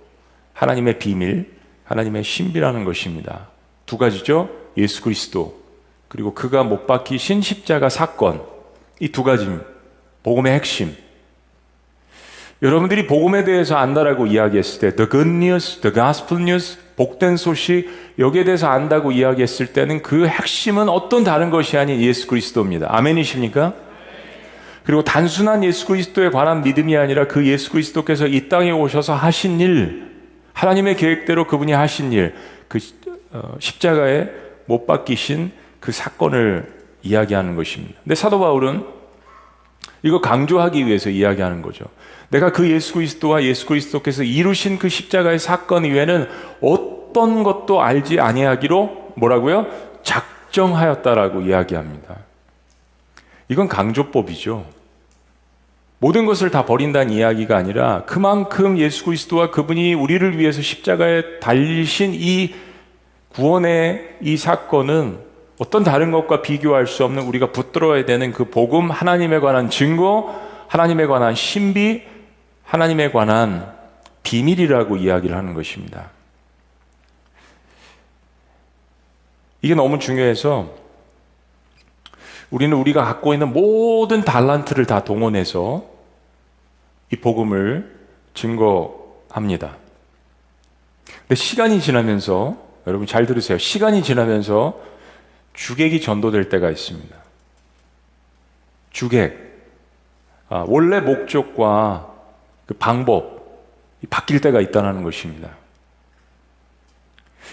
하나님의 0.53 0.99
비밀, 0.99 1.57
하나님의 1.85 2.25
신비라는 2.25 2.85
것입니다. 2.85 3.49
두 3.87 3.97
가지죠. 3.97 4.51
예수 4.77 5.03
그리스도 5.03 5.61
그리고 6.09 6.35
그가 6.35 6.63
못 6.65 6.87
박히신 6.87 7.41
십자가 7.41 7.89
사건 7.89 8.43
이 9.01 9.09
두 9.09 9.23
가지 9.23 9.49
복음의 10.23 10.53
핵심. 10.53 10.95
여러분들이 12.63 13.07
복음에 13.07 13.45
대해서 13.45 13.77
안다라고 13.77 14.27
이야기했을 14.27 14.81
때 14.81 14.97
the 14.97 15.09
good 15.09 15.29
news, 15.31 15.81
the 15.81 15.95
gospel 15.95 16.43
news, 16.43 16.79
복된 16.97 17.39
소식 17.39 17.89
여기에 18.19 18.45
대해서 18.45 18.69
안다고 18.69 19.13
이야기했을 19.13 19.73
때는 19.73 20.03
그 20.03 20.27
핵심은 20.27 20.91
어떤 20.91 21.25
다른 21.25 21.49
것이 21.49 21.79
아닌 21.79 22.03
예수 22.03 22.27
그리스도입니다. 22.27 22.89
아멘이십니까? 22.91 23.73
그리고 24.85 25.03
단순한 25.03 25.65
예수 25.65 25.87
그리스도에 25.87 26.31
관한 26.31 26.63
믿음이 26.63 26.97
아니라 26.97 27.27
그 27.27 27.47
예수 27.47 27.71
그리스도께서 27.71 28.27
이 28.27 28.51
땅에 28.51 28.71
오셔서 28.71 29.15
하신 29.15 29.61
일, 29.61 30.11
하나님의 30.53 30.97
계획대로 30.97 31.47
그분이 31.47 31.73
하신 31.73 32.13
일, 32.13 32.35
그 32.69 32.79
어, 33.33 33.55
십자가에 33.59 34.29
못 34.67 34.87
박히신 34.87 35.53
그 35.81 35.93
사건을 35.93 36.71
이야기하는 37.03 37.57
것입니다. 37.57 37.95
근데 38.03 38.15
사도 38.15 38.39
바울은 38.39 38.85
이거 40.03 40.21
강조하기 40.21 40.87
위해서 40.87 41.09
이야기하는 41.09 41.63
거죠. 41.63 41.87
내가 42.31 42.53
그 42.53 42.71
예수 42.71 42.95
그리스도와 42.95 43.43
예수 43.43 43.67
그리스도께서 43.67 44.23
이루신 44.23 44.79
그 44.79 44.89
십자가의 44.89 45.39
사건 45.39 45.85
이외에는 45.85 46.29
어떤 46.61 47.43
것도 47.43 47.83
알지 47.83 48.21
아니하기로 48.21 49.13
뭐라고요? 49.17 49.67
작정하였다라고 50.03 51.43
이야기합니다. 51.43 52.17
이건 53.49 53.69
강조법이죠. 53.69 54.65
모든 55.99 56.25
것을 56.25 56.51
다 56.51 56.65
버린다는 56.65 57.13
이야기가 57.13 57.57
아니라 57.57 58.05
그만큼 58.07 58.79
예수 58.79 59.05
그리스도와 59.05 59.51
그분이 59.51 59.93
우리를 59.95 60.39
위해서 60.39 60.63
십자가에 60.63 61.41
달리신 61.41 62.13
이 62.15 62.55
구원의 63.35 64.17
이 64.23 64.37
사건은 64.37 65.19
어떤 65.59 65.85
다른 65.85 66.11
것과 66.11 66.41
비교할 66.41 66.87
수 66.87 67.05
없는 67.05 67.25
우리가 67.25 67.53
붙들어야 67.53 68.07
되는 68.07 68.33
그 68.33 68.47
복음, 68.47 68.91
하나님에 68.91 69.41
관한 69.41 69.69
증거, 69.69 70.35
하나님에 70.69 71.07
관한 71.07 71.35
신비, 71.35 72.03
하나님에 72.71 73.11
관한 73.11 73.75
비밀이라고 74.23 74.97
이야기를 74.97 75.37
하는 75.37 75.55
것입니다. 75.55 76.11
이게 79.61 79.75
너무 79.75 79.99
중요해서 79.99 80.73
우리는 82.49 82.77
우리가 82.77 83.03
갖고 83.03 83.33
있는 83.33 83.53
모든 83.53 84.23
달란트를 84.23 84.87
다 84.87 85.03
동원해서 85.03 85.85
이 87.13 87.17
복음을 87.17 88.07
증거합니다. 88.35 89.77
근데 91.23 91.35
시간이 91.35 91.81
지나면서 91.81 92.57
여러분 92.87 93.09
잘 93.09 93.27
들으세요. 93.27 93.59
시간이 93.59 94.05
지나면서 94.05 94.81
주객이 95.55 96.01
전도될 96.01 96.49
때가 96.49 96.71
있습니다. 96.71 97.17
주객. 98.91 99.51
아, 100.49 100.65
원래 100.69 101.01
목적과 101.01 102.10
그 102.71 102.75
방법 102.75 103.41
바뀔 104.11 104.41
때가 104.41 104.61
있다는 104.61 105.03
것입니다. 105.03 105.51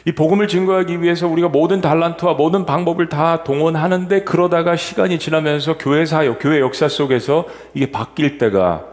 이 0.06 0.12
복음을 0.12 0.48
증거하기 0.48 1.02
위해서 1.02 1.28
우리가 1.28 1.50
모든 1.50 1.82
달란트와 1.82 2.36
모든 2.36 2.68
방법을 2.68 3.10
다 3.10 3.44
동원하는데 3.44 4.24
그러다가 4.26 4.76
시간이 4.76 5.18
지나면서 5.18 5.80
교회 5.80 6.06
사역, 6.06 6.38
교회 6.40 6.60
역사 6.60 6.88
속에서 6.88 7.48
이게 7.74 7.92
바뀔 7.92 8.38
때가 8.38 8.86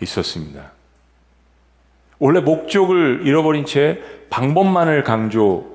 있었습니다. 0.00 0.70
원래 2.20 2.38
목적을 2.38 3.22
잃어버린 3.26 3.66
채 3.66 4.00
방법만을 4.30 5.02
강조하는 5.02 5.74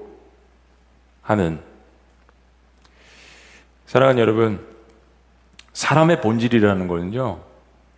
사랑하는 3.87 4.21
여러분, 4.21 4.65
사람의 5.73 6.21
본질이라는 6.21 6.87
거는요. 6.87 7.46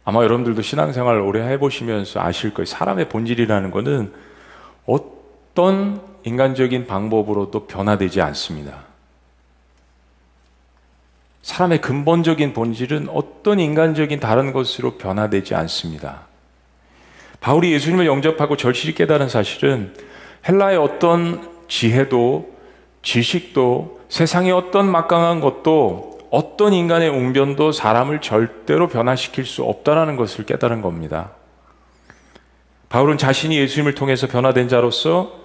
아마 0.10 0.24
여러분들도 0.24 0.64
신앙생활을 0.64 1.22
오래 1.22 1.48
해보시면서 1.50 2.20
아실 2.20 2.52
거예요. 2.52 2.66
사람의 2.66 3.10
본질이라는 3.10 3.70
거는 3.70 4.12
어떤 4.88 6.02
인간적인 6.24 6.88
방법으로도 6.88 7.68
변화되지 7.68 8.20
않습니다. 8.22 8.86
사람의 11.44 11.82
근본적인 11.82 12.54
본질은 12.54 13.10
어떤 13.10 13.60
인간적인 13.60 14.20
다른 14.20 14.52
것으로 14.52 14.98
변화되지 14.98 15.54
않습니다. 15.54 16.22
바울이 17.40 17.72
예수님을 17.74 18.08
영접하고 18.08 18.58
절실히 18.58 18.96
깨달은 18.96 19.30
사실은 19.30 19.94
헬라의 20.48 20.80
어떤 20.80 21.48
지혜도 21.68 22.52
지식도 23.04 24.02
세상의 24.10 24.54
어떤 24.54 24.90
막강한 24.90 25.40
것도 25.40 26.19
어떤 26.32 26.74
인간의 26.74 27.10
웅변도 27.10 27.72
사람을 27.72 28.22
절대로 28.22 28.88
변화시킬 28.88 29.46
수 29.46 29.64
없다는 29.64 30.16
것을 30.16 30.46
깨달은 30.46 30.82
겁니다. 30.82 31.32
바울은 32.90 33.18
자신이 33.18 33.58
예수님을 33.58 33.96
통해서 33.96 34.28
변화된 34.28 34.68
자로서 34.68 35.40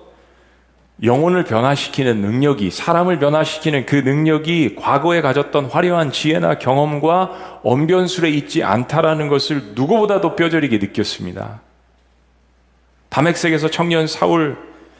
영혼을 1.02 1.44
변화시키는 1.44 2.20
능력이, 2.20 2.70
사람을 2.70 3.18
변화시키는 3.18 3.84
그 3.84 3.96
능력이 3.96 4.76
과거에 4.76 5.20
가졌던 5.20 5.66
화려한 5.66 6.12
지혜나 6.12 6.58
경험과 6.58 7.60
언변술에 7.64 8.30
있지 8.30 8.62
않다라는 8.62 9.28
것을 9.28 9.72
누구보다도 9.74 10.36
뼈저리게 10.36 10.78
느꼈습니다. 10.78 11.60
담액색에서 13.08 13.70
청년 13.70 14.06
사울, 14.06 14.56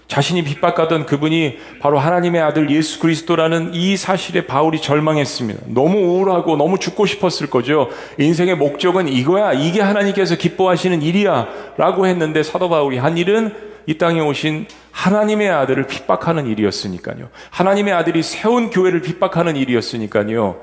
자신이 0.08 0.44
핍박하던 0.44 1.06
그분이 1.06 1.58
바로 1.80 1.98
하나님의 1.98 2.40
아들 2.42 2.70
예수 2.70 3.00
그리스도라는 3.00 3.74
이 3.74 3.96
사실에 3.96 4.46
바울이 4.46 4.80
절망했습니다. 4.80 5.62
너무 5.68 5.98
우울하고 5.98 6.56
너무 6.56 6.78
죽고 6.78 7.06
싶었을 7.06 7.48
거죠. 7.48 7.88
인생의 8.18 8.56
목적은 8.56 9.08
이거야. 9.08 9.52
이게 9.52 9.80
하나님께서 9.80 10.36
기뻐하시는 10.36 11.02
일이야. 11.02 11.48
라고 11.76 12.06
했는데 12.06 12.42
사도 12.42 12.68
바울이 12.68 12.98
한 12.98 13.16
일은 13.16 13.54
이 13.86 13.98
땅에 13.98 14.20
오신 14.20 14.66
하나님의 14.92 15.50
아들을 15.50 15.86
핍박하는 15.86 16.46
일이었으니까요. 16.46 17.28
하나님의 17.50 17.92
아들이 17.92 18.22
세운 18.22 18.70
교회를 18.70 19.02
핍박하는 19.02 19.56
일이었으니까요. 19.56 20.56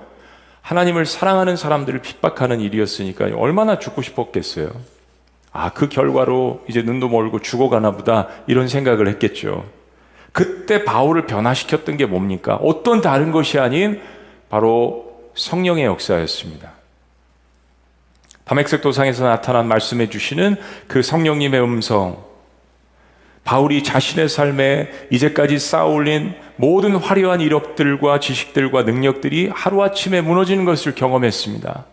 하나님을 0.61 1.05
사랑하는 1.05 1.55
사람들을 1.55 2.01
핍박하는 2.01 2.61
일이었으니까요. 2.61 3.37
얼마나 3.37 3.79
죽고 3.79 4.01
싶었겠어요. 4.01 4.71
아, 5.51 5.71
그 5.71 5.89
결과로 5.89 6.61
이제 6.67 6.81
눈도 6.81 7.09
멀고 7.09 7.39
죽어가나 7.39 7.91
보다 7.91 8.27
이런 8.47 8.67
생각을 8.67 9.07
했겠죠. 9.07 9.65
그때 10.31 10.85
바울을 10.85 11.25
변화시켰던 11.25 11.97
게 11.97 12.05
뭡니까? 12.05 12.55
어떤 12.55 13.01
다른 13.01 13.31
것이 13.31 13.59
아닌 13.59 14.01
바로 14.49 15.11
성령의 15.35 15.85
역사였습니다. 15.85 16.71
담액색 18.45 18.81
도상에서 18.81 19.25
나타난 19.25 19.67
말씀해 19.67 20.09
주시는 20.09 20.55
그 20.87 21.01
성령님의 21.01 21.61
음성, 21.61 22.17
바울이 23.43 23.83
자신의 23.83 24.29
삶에 24.29 24.89
이제까지 25.09 25.57
쌓아올린 25.57 26.35
모든 26.57 26.95
화려한 26.95 27.41
이력들과 27.41 28.19
지식들과 28.19 28.83
능력들이 28.83 29.49
하루아침에 29.53 30.21
무너지는 30.21 30.65
것을 30.65 30.95
경험했습니다. 30.95 31.85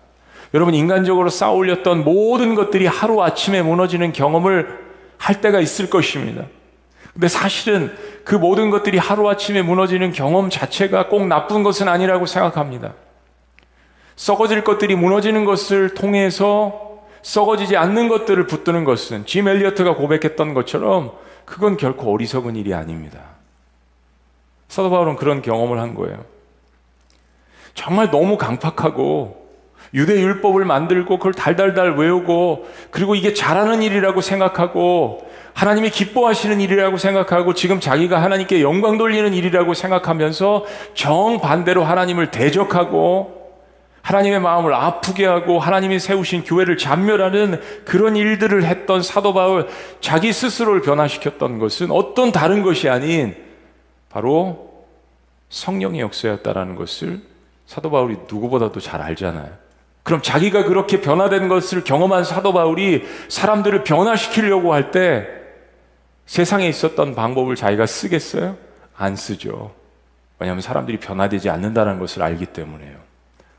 여러분, 0.54 0.74
인간적으로 0.74 1.28
쌓아올렸던 1.28 2.04
모든 2.04 2.54
것들이 2.54 2.86
하루아침에 2.86 3.62
무너지는 3.62 4.12
경험을 4.12 4.88
할 5.18 5.40
때가 5.40 5.60
있을 5.60 5.90
것입니다. 5.90 6.44
근데 7.12 7.28
사실은 7.28 7.94
그 8.24 8.34
모든 8.34 8.70
것들이 8.70 8.96
하루아침에 8.98 9.62
무너지는 9.62 10.12
경험 10.12 10.50
자체가 10.50 11.08
꼭 11.08 11.26
나쁜 11.26 11.62
것은 11.62 11.88
아니라고 11.88 12.26
생각합니다. 12.26 12.94
썩어질 14.16 14.64
것들이 14.64 14.94
무너지는 14.94 15.44
것을 15.44 15.94
통해서 15.94 17.00
썩어지지 17.22 17.76
않는 17.76 18.08
것들을 18.08 18.46
붙드는 18.46 18.84
것은 18.84 19.26
짐 19.26 19.48
엘리어트가 19.48 19.96
고백했던 19.96 20.54
것처럼 20.54 21.12
그건 21.44 21.76
결코 21.76 22.12
어리석은 22.12 22.56
일이 22.56 22.74
아닙니다. 22.74 23.20
사도 24.68 24.90
바울은 24.90 25.16
그런 25.16 25.42
경험을 25.42 25.80
한 25.80 25.94
거예요. 25.94 26.24
정말 27.74 28.10
너무 28.10 28.36
강팍하고 28.36 29.47
유대 29.94 30.20
율법을 30.20 30.64
만들고 30.64 31.18
그걸 31.18 31.32
달달달 31.32 31.96
외우고 31.96 32.68
그리고 32.90 33.14
이게 33.14 33.34
잘하는 33.34 33.82
일이라고 33.82 34.20
생각하고 34.20 35.28
하나님이 35.54 35.90
기뻐하시는 35.90 36.60
일이라고 36.60 36.98
생각하고 36.98 37.52
지금 37.54 37.80
자기가 37.80 38.22
하나님께 38.22 38.62
영광 38.62 38.96
돌리는 38.96 39.34
일이라고 39.34 39.74
생각하면서 39.74 40.64
정반대로 40.94 41.82
하나님을 41.84 42.30
대적하고 42.30 43.38
하나님의 44.02 44.40
마음을 44.40 44.72
아프게 44.72 45.26
하고 45.26 45.58
하나님이 45.58 45.98
세우신 45.98 46.44
교회를 46.44 46.78
잔멸하는 46.78 47.60
그런 47.84 48.16
일들을 48.16 48.64
했던 48.64 49.02
사도 49.02 49.34
바울 49.34 49.68
자기 50.00 50.32
스스로를 50.32 50.80
변화시켰던 50.80 51.58
것은 51.58 51.90
어떤 51.90 52.32
다른 52.32 52.62
것이 52.62 52.88
아닌 52.88 53.36
바로 54.08 54.86
성령의 55.50 56.00
역사였다라는 56.00 56.76
것을 56.76 57.20
사도 57.66 57.90
바울이 57.90 58.16
누구보다도 58.30 58.80
잘 58.80 59.02
알잖아요. 59.02 59.67
그럼 60.08 60.22
자기가 60.22 60.64
그렇게 60.64 61.02
변화된 61.02 61.48
것을 61.48 61.84
경험한 61.84 62.24
사도 62.24 62.54
바울이 62.54 63.06
사람들을 63.28 63.84
변화시키려고 63.84 64.72
할 64.72 64.90
때 64.90 65.26
세상에 66.24 66.66
있었던 66.66 67.14
방법을 67.14 67.56
자기가 67.56 67.84
쓰겠어요? 67.84 68.56
안 68.96 69.16
쓰죠. 69.16 69.70
왜냐하면 70.38 70.62
사람들이 70.62 70.96
변화되지 70.98 71.50
않는다는 71.50 71.98
것을 71.98 72.22
알기 72.22 72.46
때문에요. 72.46 72.96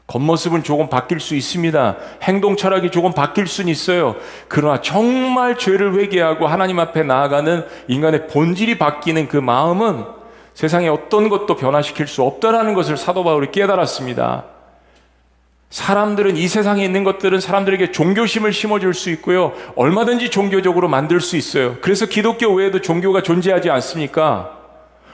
겉모습은 0.08 0.64
조금 0.64 0.90
바뀔 0.90 1.20
수 1.20 1.36
있습니다. 1.36 1.98
행동 2.24 2.58
철학이 2.58 2.90
조금 2.90 3.14
바뀔 3.14 3.46
수는 3.46 3.72
있어요. 3.72 4.16
그러나 4.48 4.82
정말 4.82 5.56
죄를 5.56 6.00
회개하고 6.00 6.48
하나님 6.48 6.80
앞에 6.80 7.04
나아가는 7.04 7.64
인간의 7.88 8.26
본질이 8.26 8.80
바뀌는 8.80 9.28
그 9.28 9.38
마음은 9.38 10.04
세상에 10.56 10.88
어떤 10.88 11.30
것도 11.30 11.56
변화시킬 11.56 12.08
수 12.08 12.24
없다라는 12.24 12.74
것을 12.74 12.98
사도 12.98 13.24
바울이 13.24 13.52
깨달았습니다. 13.52 14.49
사람들은 15.70 16.36
이 16.36 16.48
세상에 16.48 16.84
있는 16.84 17.04
것들은 17.04 17.40
사람들에게 17.40 17.92
종교심을 17.92 18.54
심어줄 18.54 18.94
수 18.94 19.12
있고요. 19.12 19.54
얼마든지 19.76 20.30
종교적으로 20.32 20.88
만들 20.88 21.22
수 21.22 21.38
있어요. 21.38 21.78
그래서 21.82 22.08
기독교 22.08 22.52
외에도 22.54 22.82
종교가 22.82 23.22
존재하지 23.22 23.70
않습니까? 23.70 24.58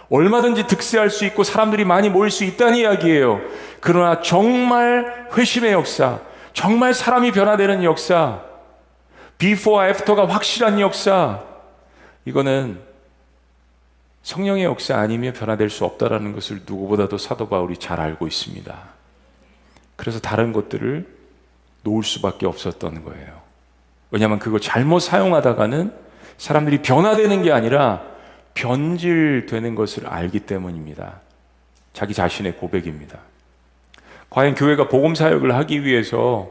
얼마든지 0.10 0.68
득세할 0.68 1.10
수 1.10 1.26
있고 1.26 1.44
사람들이 1.44 1.84
많이 1.84 2.10
모일 2.10 2.32
수 2.32 2.46
있다는 2.46 2.78
이야기예요. 2.78 3.42
그러나 3.82 4.22
정말 4.22 5.28
회심의 5.36 5.74
역사, 5.74 6.20
정말 6.54 6.94
사람이 6.94 7.32
변화되는 7.34 7.84
역사, 7.84 8.42
before, 9.38 9.90
after가 9.90 10.28
확실한 10.28 10.80
역사, 10.80 11.42
이거는 12.24 12.80
성령의 14.24 14.64
역사 14.64 14.98
아니면 14.98 15.34
변화될 15.34 15.70
수 15.70 15.84
없다라는 15.86 16.34
것을 16.34 16.62
누구보다도 16.66 17.18
사도 17.18 17.50
바울이 17.50 17.78
잘 17.78 18.00
알고 18.00 18.26
있습니다. 18.26 18.95
그래서 19.96 20.20
다른 20.20 20.54
것들을 20.54 21.08
놓을 21.84 22.04
수밖에 22.04 22.46
없었던 22.46 23.04
거예요. 23.04 23.42
왜냐하면 24.12 24.40
그거 24.40 24.60
잘못 24.60 25.00
사용하다가는 25.00 25.94
사람들이 26.38 26.82
변화되는 26.82 27.44
게 27.44 27.52
아니라 27.52 28.04
변질되는 28.54 29.76
것을 29.76 30.08
알기 30.08 30.42
때문입니다. 30.42 31.20
자기 31.94 32.14
자신의 32.14 32.58
고백입니다. 32.58 33.20
과연 34.30 34.56
교회가 34.56 34.90
복음 34.90 35.16
사역을 35.16 35.56
하기 35.56 35.84
위해서 35.84 36.50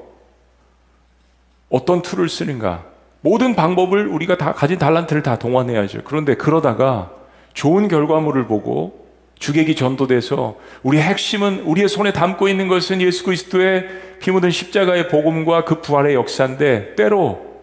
어떤 1.69 2.03
tool을 2.03 2.29
쓰는가? 2.29 2.85
모든 3.21 3.55
방법을 3.55 4.07
우리가 4.07 4.37
다 4.37 4.53
가진 4.53 4.79
달란트를 4.79 5.23
다 5.23 5.39
동원해야죠. 5.39 6.03
그런데 6.05 6.35
그러다가 6.35 7.11
좋은 7.55 7.89
결과물을 7.89 8.47
보고 8.47 9.04
주객이 9.39 9.77
전도돼서 9.77 10.59
우리의 10.83 11.03
핵심은 11.03 11.61
우리의 11.61 11.89
손에 11.89 12.13
담고 12.13 12.49
있는 12.49 12.69
것은 12.69 13.01
예수 13.01 13.25
그리스도의 13.25 14.19
피 14.21 14.31
묻은 14.31 14.51
십자가의 14.51 15.09
복음과 15.09 15.65
그 15.65 15.81
부활의 15.81 16.15
역사인데 16.15 16.95
때로 16.95 17.63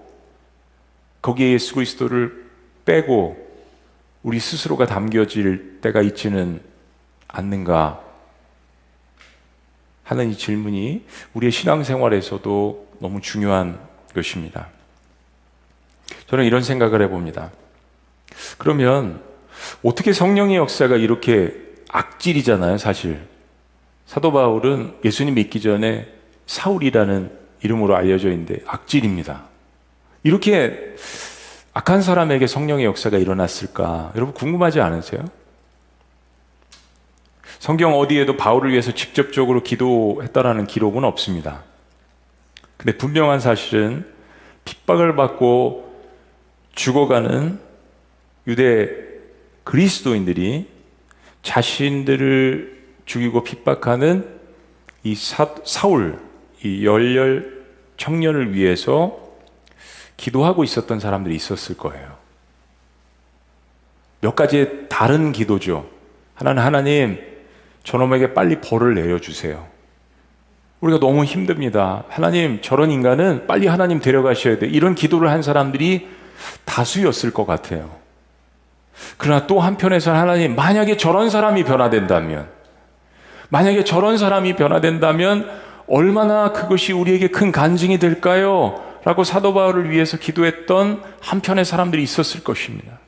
거기에 1.22 1.54
예수 1.54 1.74
그리스도를 1.74 2.46
빼고 2.86 3.38
우리 4.24 4.40
스스로가 4.40 4.86
담겨질 4.86 5.80
때가 5.82 6.02
있지는 6.02 6.62
않는가 7.28 8.02
하는 10.04 10.30
이 10.30 10.38
질문이 10.38 11.06
우리의 11.34 11.52
신앙생활에서도 11.52 12.88
너무 13.00 13.22
중요한 13.22 13.80
것입니다. 14.14 14.68
저는 16.28 16.46
이런 16.46 16.62
생각을 16.62 17.02
해봅니다. 17.04 17.52
그러면 18.58 19.24
어떻게 19.84 20.14
성령의 20.14 20.58
역사가 20.58 20.96
이렇게 20.98 21.54
악질이잖아요, 21.90 22.78
사실. 22.78 23.20
사도 24.06 24.32
바울은 24.32 24.96
예수님 25.06 25.36
믿기 25.36 25.62
전에 25.62 26.08
사울이라는 26.46 27.32
이름으로 27.64 27.96
알려져 27.96 28.30
있는데 28.30 28.58
악질입니다. 28.66 29.44
이렇게 30.24 30.96
악한 31.74 32.02
사람에게 32.02 32.48
성령의 32.48 32.86
역사가 32.86 33.18
일어났을까? 33.18 34.12
여러분 34.16 34.34
궁금하지 34.34 34.82
않으세요? 34.82 35.24
성경 37.60 37.98
어디에도 37.98 38.38
바울을 38.38 38.72
위해서 38.72 38.92
직접적으로 38.92 39.64
기도했다라는 39.64 40.68
기록은 40.68 41.04
없습니다. 41.04 41.64
근데 42.78 42.98
분명한 42.98 43.40
사실은 43.40 44.06
핍박을 44.66 45.16
받고 45.16 45.90
죽어가는 46.74 47.60
유대 48.48 49.11
그리스도인들이 49.72 50.68
자신들을 51.44 52.82
죽이고 53.06 53.42
핍박하는 53.46 54.28
이 55.04 55.16
사, 55.16 55.56
사울, 55.64 56.20
이 56.62 56.86
열렬 56.86 57.64
청년을 57.96 58.54
위해서 58.54 59.18
기도하고 60.18 60.66
있었던 60.66 61.00
사람들이 61.00 61.34
있었을 61.38 61.78
거예요. 61.78 62.18
몇 64.20 64.36
가지의 64.36 64.90
다른 64.90 65.32
기도죠. 65.32 65.90
하나는 66.36 66.62
하나님, 66.62 67.18
저놈에게 67.86 68.34
빨리 68.34 68.60
벌을 68.60 68.94
내려주세요. 68.94 69.66
우리가 70.82 71.00
너무 71.00 71.24
힘듭니다. 71.24 72.04
하나님, 72.10 72.62
저런 72.62 72.92
인간은 72.92 73.48
빨리 73.48 73.68
하나님 73.68 74.02
데려가셔야 74.02 74.60
돼. 74.60 74.68
이런 74.68 74.96
기도를 74.96 75.30
한 75.30 75.42
사람들이 75.42 76.10
다수였을 76.66 77.32
것 77.32 77.46
같아요. 77.46 78.01
그러나 79.18 79.48
또 79.48 79.60
한편에서 79.60 80.14
하나님, 80.14 80.56
만약에 80.56 80.98
저런 80.98 81.30
사람이 81.30 81.64
변화된다면, 81.64 82.50
만약에 83.50 83.84
저런 83.84 84.18
사람이 84.18 84.56
변화된다면, 84.56 85.50
얼마나 85.88 86.52
그것이 86.54 86.94
우리에게 86.94 87.28
큰 87.28 87.52
간증이 87.52 88.00
될까요? 88.00 88.82
라고 89.04 89.24
사도 89.24 89.54
바울을 89.54 89.90
위해서 89.90 90.18
기도했던 90.18 91.02
한편의 91.22 91.66
사람들이 91.66 92.04
있었을 92.04 92.44
것입니다. 92.44 93.00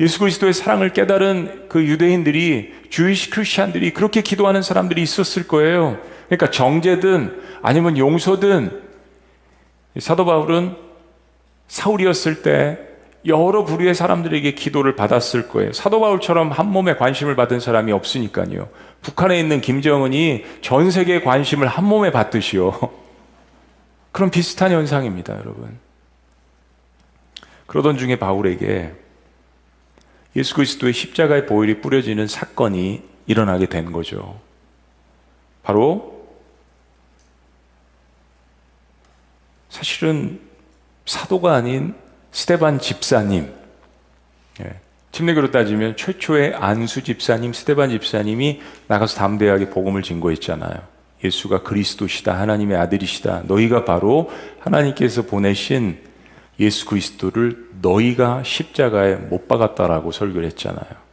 예수 0.00 0.18
그리스도의 0.18 0.52
사랑을 0.54 0.92
깨달은 0.92 1.66
그 1.68 1.84
유대인들이 1.84 2.74
주이시 2.90 3.30
크리스찬들이 3.30 3.92
그렇게 3.92 4.22
기도하는 4.22 4.62
사람들이 4.62 5.02
있었을 5.02 5.46
거예요. 5.46 5.98
그러니까 6.26 6.50
정제든 6.50 7.42
아니면 7.62 7.98
용서든 7.98 8.82
사도 9.98 10.24
바울은 10.24 10.76
사울이었을 11.68 12.42
때 12.42 12.78
여러 13.26 13.64
부류의 13.64 13.94
사람들에게 13.94 14.52
기도를 14.54 14.96
받았을 14.96 15.48
거예요. 15.48 15.72
사도 15.72 16.00
바울처럼 16.00 16.52
한 16.52 16.70
몸에 16.70 16.96
관심을 16.96 17.36
받은 17.36 17.58
사람이 17.58 17.90
없으니까요. 17.92 18.68
북한에 19.00 19.38
있는 19.38 19.60
김정은이 19.60 20.44
전 20.60 20.90
세계에 20.90 21.22
관심을 21.22 21.66
한 21.66 21.84
몸에 21.84 22.10
받듯이요. 22.10 22.78
그런 24.12 24.30
비슷한 24.30 24.72
현상입니다, 24.72 25.38
여러분. 25.38 25.78
그러던 27.66 27.96
중에 27.96 28.16
바울에게 28.16 28.92
예수 30.36 30.54
그리스도의 30.54 30.92
십자가의 30.92 31.46
보혈이 31.46 31.80
뿌려지는 31.80 32.26
사건이 32.26 33.02
일어나게 33.26 33.66
된 33.66 33.90
거죠. 33.90 34.38
바로 35.62 36.26
사실은 39.70 40.40
사도가 41.06 41.54
아닌 41.54 41.94
스테반 42.34 42.80
집사님, 42.80 43.48
예, 44.60 44.80
침례교로 45.12 45.52
따지면 45.52 45.96
최초의 45.96 46.54
안수 46.56 47.04
집사님, 47.04 47.52
스테반 47.52 47.90
집사님이 47.90 48.60
나가서 48.88 49.16
담대하게 49.18 49.70
복음을 49.70 50.02
증거했잖아요. 50.02 50.74
예수가 51.22 51.62
그리스도시다, 51.62 52.38
하나님의 52.38 52.76
아들이시다. 52.76 53.44
너희가 53.46 53.84
바로 53.84 54.32
하나님께서 54.58 55.22
보내신 55.22 56.00
예수 56.58 56.86
그리스도를 56.86 57.68
너희가 57.80 58.42
십자가에 58.44 59.14
못 59.14 59.46
박았다라고 59.46 60.10
설교를 60.10 60.44
했잖아요. 60.46 61.04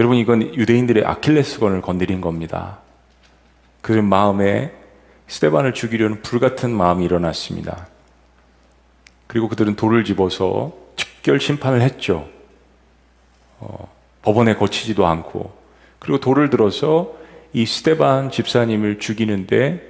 여러분 0.00 0.16
이건 0.16 0.42
유대인들의 0.56 1.04
아킬레스건을 1.04 1.82
건드린 1.82 2.20
겁니다. 2.20 2.80
그 3.80 3.92
마음에 3.92 4.72
스테반을 5.28 5.72
죽이려는 5.72 6.22
불같은 6.22 6.72
마음이 6.72 7.04
일어났습니다. 7.04 7.86
그리고 9.30 9.48
그들은 9.48 9.76
돌을 9.76 10.02
집어서 10.02 10.72
즉결 10.96 11.38
심판을 11.38 11.82
했죠. 11.82 12.28
어, 13.60 13.88
법원에 14.22 14.56
거치지도 14.56 15.06
않고 15.06 15.56
그리고 16.00 16.18
돌을 16.18 16.50
들어서 16.50 17.12
이 17.52 17.64
스테반 17.64 18.32
집사님을 18.32 18.98
죽이는데 18.98 19.88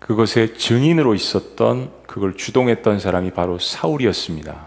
그것의 0.00 0.58
증인으로 0.58 1.14
있었던 1.14 1.92
그걸 2.06 2.36
주동했던 2.36 2.98
사람이 2.98 3.30
바로 3.30 3.58
사울이었습니다. 3.58 4.66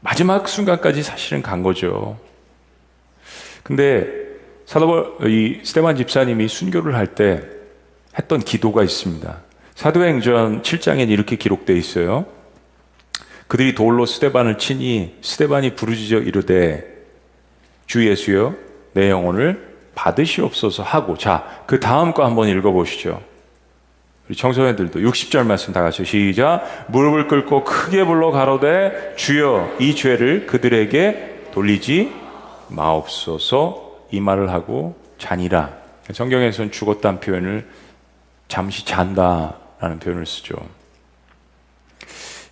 마지막 0.00 0.48
순간까지 0.48 1.02
사실은 1.02 1.42
간 1.42 1.62
거죠. 1.62 2.18
근데 3.62 4.08
사도 4.64 5.18
이 5.26 5.60
스테반 5.62 5.94
집사님이 5.94 6.48
순교를 6.48 6.94
할 6.94 7.14
때 7.14 7.42
했던 8.18 8.40
기도가 8.40 8.82
있습니다. 8.82 9.47
사도행전 9.78 10.62
7장에 10.62 11.08
이렇게 11.08 11.36
기록되어 11.36 11.76
있어요. 11.76 12.26
그들이 13.46 13.76
돌로 13.76 14.06
스테반을 14.06 14.58
치니 14.58 15.18
스테반이 15.22 15.76
부르짖어 15.76 16.18
이르되 16.18 16.84
주 17.86 18.04
예수여 18.04 18.56
내 18.94 19.08
영혼을 19.08 19.76
받으시옵소서 19.94 20.82
하고 20.82 21.16
자 21.16 21.62
그 21.68 21.78
다음 21.78 22.12
거 22.12 22.24
한번 22.24 22.48
읽어보시죠. 22.48 23.22
우리 24.28 24.34
청소년들도 24.34 24.98
60절 24.98 25.46
말씀 25.46 25.72
다 25.72 25.80
같이 25.80 26.04
시작 26.04 26.86
무릎을 26.88 27.28
꿇고 27.28 27.62
크게 27.62 28.04
불러 28.04 28.32
가로되 28.32 29.14
주여 29.14 29.76
이 29.78 29.94
죄를 29.94 30.46
그들에게 30.46 31.50
돌리지 31.52 32.12
마옵소서 32.66 34.06
이 34.10 34.18
말을 34.18 34.50
하고 34.50 34.96
자니라 35.18 35.70
성경에서는 36.12 36.72
죽었다는 36.72 37.20
표현을 37.20 37.68
잠시 38.48 38.84
잔다 38.84 39.67
라는 39.80 39.98
표현을 39.98 40.26
쓰죠. 40.26 40.56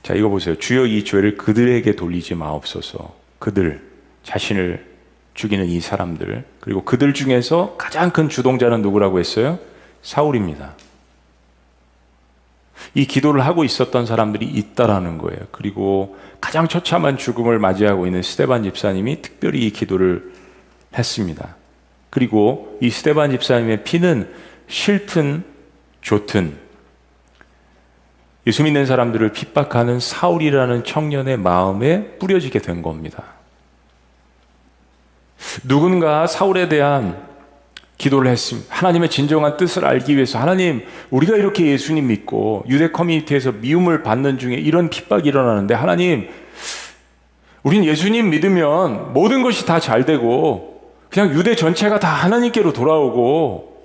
자, 0.02 0.14
이거 0.14 0.28
보세요. 0.28 0.56
주여 0.56 0.86
이 0.86 1.04
죄를 1.04 1.36
그들에게 1.36 1.96
돌리지 1.96 2.34
마옵소서. 2.34 3.16
그들, 3.38 3.82
자신을 4.22 4.86
죽이는 5.34 5.66
이 5.66 5.80
사람들, 5.80 6.44
그리고 6.60 6.84
그들 6.84 7.12
중에서 7.12 7.76
가장 7.76 8.10
큰 8.10 8.28
주동자는 8.28 8.82
누구라고 8.82 9.18
했어요? 9.18 9.58
사울입니다. 10.02 10.74
이 12.94 13.06
기도를 13.06 13.44
하고 13.44 13.64
있었던 13.64 14.06
사람들이 14.06 14.46
있다라는 14.46 15.18
거예요. 15.18 15.40
그리고 15.50 16.16
가장 16.40 16.68
처참한 16.68 17.18
죽음을 17.18 17.58
맞이하고 17.58 18.06
있는 18.06 18.22
스테반 18.22 18.62
집사님이 18.62 19.22
특별히 19.22 19.66
이 19.66 19.70
기도를 19.70 20.32
했습니다. 20.96 21.56
그리고 22.10 22.78
이 22.80 22.90
스테반 22.90 23.30
집사님의 23.32 23.84
피는 23.84 24.32
싫든 24.68 25.44
좋든 26.00 26.65
예수 28.46 28.62
믿는 28.62 28.86
사람들을 28.86 29.32
핍박하는 29.32 29.98
사울이라는 29.98 30.84
청년의 30.84 31.36
마음에 31.38 32.16
뿌려지게 32.18 32.60
된 32.60 32.80
겁니다. 32.82 33.24
누군가 35.66 36.26
사울에 36.26 36.68
대한 36.68 37.26
기도를 37.98 38.30
했습니다. 38.30 38.74
하나님의 38.74 39.10
진정한 39.10 39.56
뜻을 39.56 39.84
알기 39.84 40.14
위해서 40.16 40.38
하나님 40.38 40.84
우리가 41.10 41.36
이렇게 41.36 41.66
예수님 41.66 42.06
믿고 42.08 42.64
유대 42.68 42.90
커뮤니티에서 42.90 43.52
미움을 43.52 44.02
받는 44.02 44.38
중에 44.38 44.54
이런 44.54 44.90
핍박이 44.90 45.28
일어나는데 45.28 45.74
하나님 45.74 46.28
우린 47.62 47.84
예수님 47.84 48.30
믿으면 48.30 49.12
모든 49.12 49.42
것이 49.42 49.66
다 49.66 49.80
잘 49.80 50.04
되고 50.04 50.92
그냥 51.10 51.30
유대 51.30 51.56
전체가 51.56 51.98
다 51.98 52.08
하나님께로 52.08 52.72
돌아오고 52.72 53.75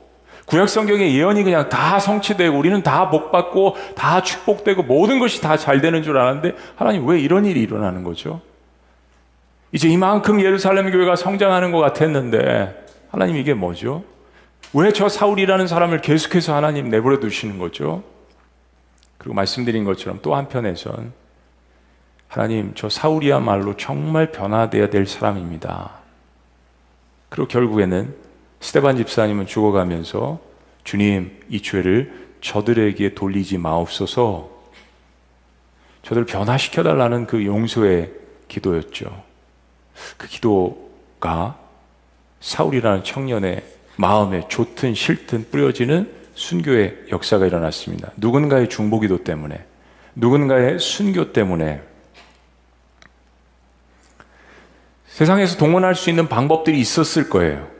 구약 0.46 0.68
성경의 0.70 1.16
예언이 1.16 1.44
그냥 1.44 1.70
다 1.70 2.00
성취되고 2.00 2.58
우리는 2.58 2.82
다 2.84 3.10
복받고 3.10 3.78
다 3.96 4.22
축복되고 4.22 4.84
모든 4.84 5.20
것이 5.20 5.42
다 5.42 5.56
잘 5.58 5.82
되는 5.82 6.04
줄 6.04 6.18
알았는데 6.18 6.56
하나님 6.76 7.08
왜 7.08 7.20
이런 7.20 7.46
일이 7.46 7.62
일어나는 7.62 8.04
거죠? 8.04 8.42
이제 9.72 9.88
이만큼 9.88 10.42
예루살렘 10.42 10.92
교회가 10.92 11.16
성장하는 11.16 11.72
것 11.72 11.80
같았는데 11.80 12.86
하나님 13.12 13.38
이게 13.38 13.54
뭐죠? 13.54 14.04
왜 14.74 14.92
저 14.92 15.08
사울이라는 15.10 15.68
사람을 15.68 16.02
계속해서 16.02 16.56
하나님 16.56 16.90
내버려 16.90 17.20
두시는 17.20 17.58
거죠? 17.58 18.04
그리고 19.18 19.36
말씀드린 19.36 19.84
것처럼 19.86 20.20
또 20.22 20.36
한편에선 20.36 21.14
하나님 22.28 22.72
저 22.76 22.90
사울이야말로 22.90 23.78
정말 23.78 24.32
변화되어야 24.32 24.90
될 24.90 25.06
사람입니다. 25.06 25.92
그리고 27.30 27.48
결국에는 27.48 28.16
스테반 28.62 28.96
집사님은 28.98 29.48
죽어가면서 29.48 30.40
주님 30.84 31.40
이 31.50 31.62
죄를 31.62 32.30
저들에게 32.42 33.14
돌리지 33.14 33.58
마옵소서 33.58 34.50
저들 36.04 36.26
변화시켜 36.26 36.84
달라는 36.84 37.28
그 37.28 37.46
용서의 37.46 38.12
기도였죠. 38.48 39.24
그 40.18 40.28
기도가 40.28 41.58
사울이라는 42.40 43.04
청년의 43.04 43.64
마음에 43.98 44.48
좋든 44.48 44.96
싫든 44.96 45.50
뿌려지는 45.52 46.12
순교의 46.34 47.06
역사가 47.12 47.46
일어났습니다. 47.46 48.12
누군가의 48.18 48.68
중보기도 48.70 49.24
때문에, 49.24 49.64
누군가의 50.16 50.80
순교 50.80 51.34
때문에 51.34 51.82
세상에서 55.08 55.58
동원할 55.58 55.94
수 55.94 56.10
있는 56.10 56.28
방법들이 56.28 56.80
있었을 56.80 57.30
거예요. 57.30 57.71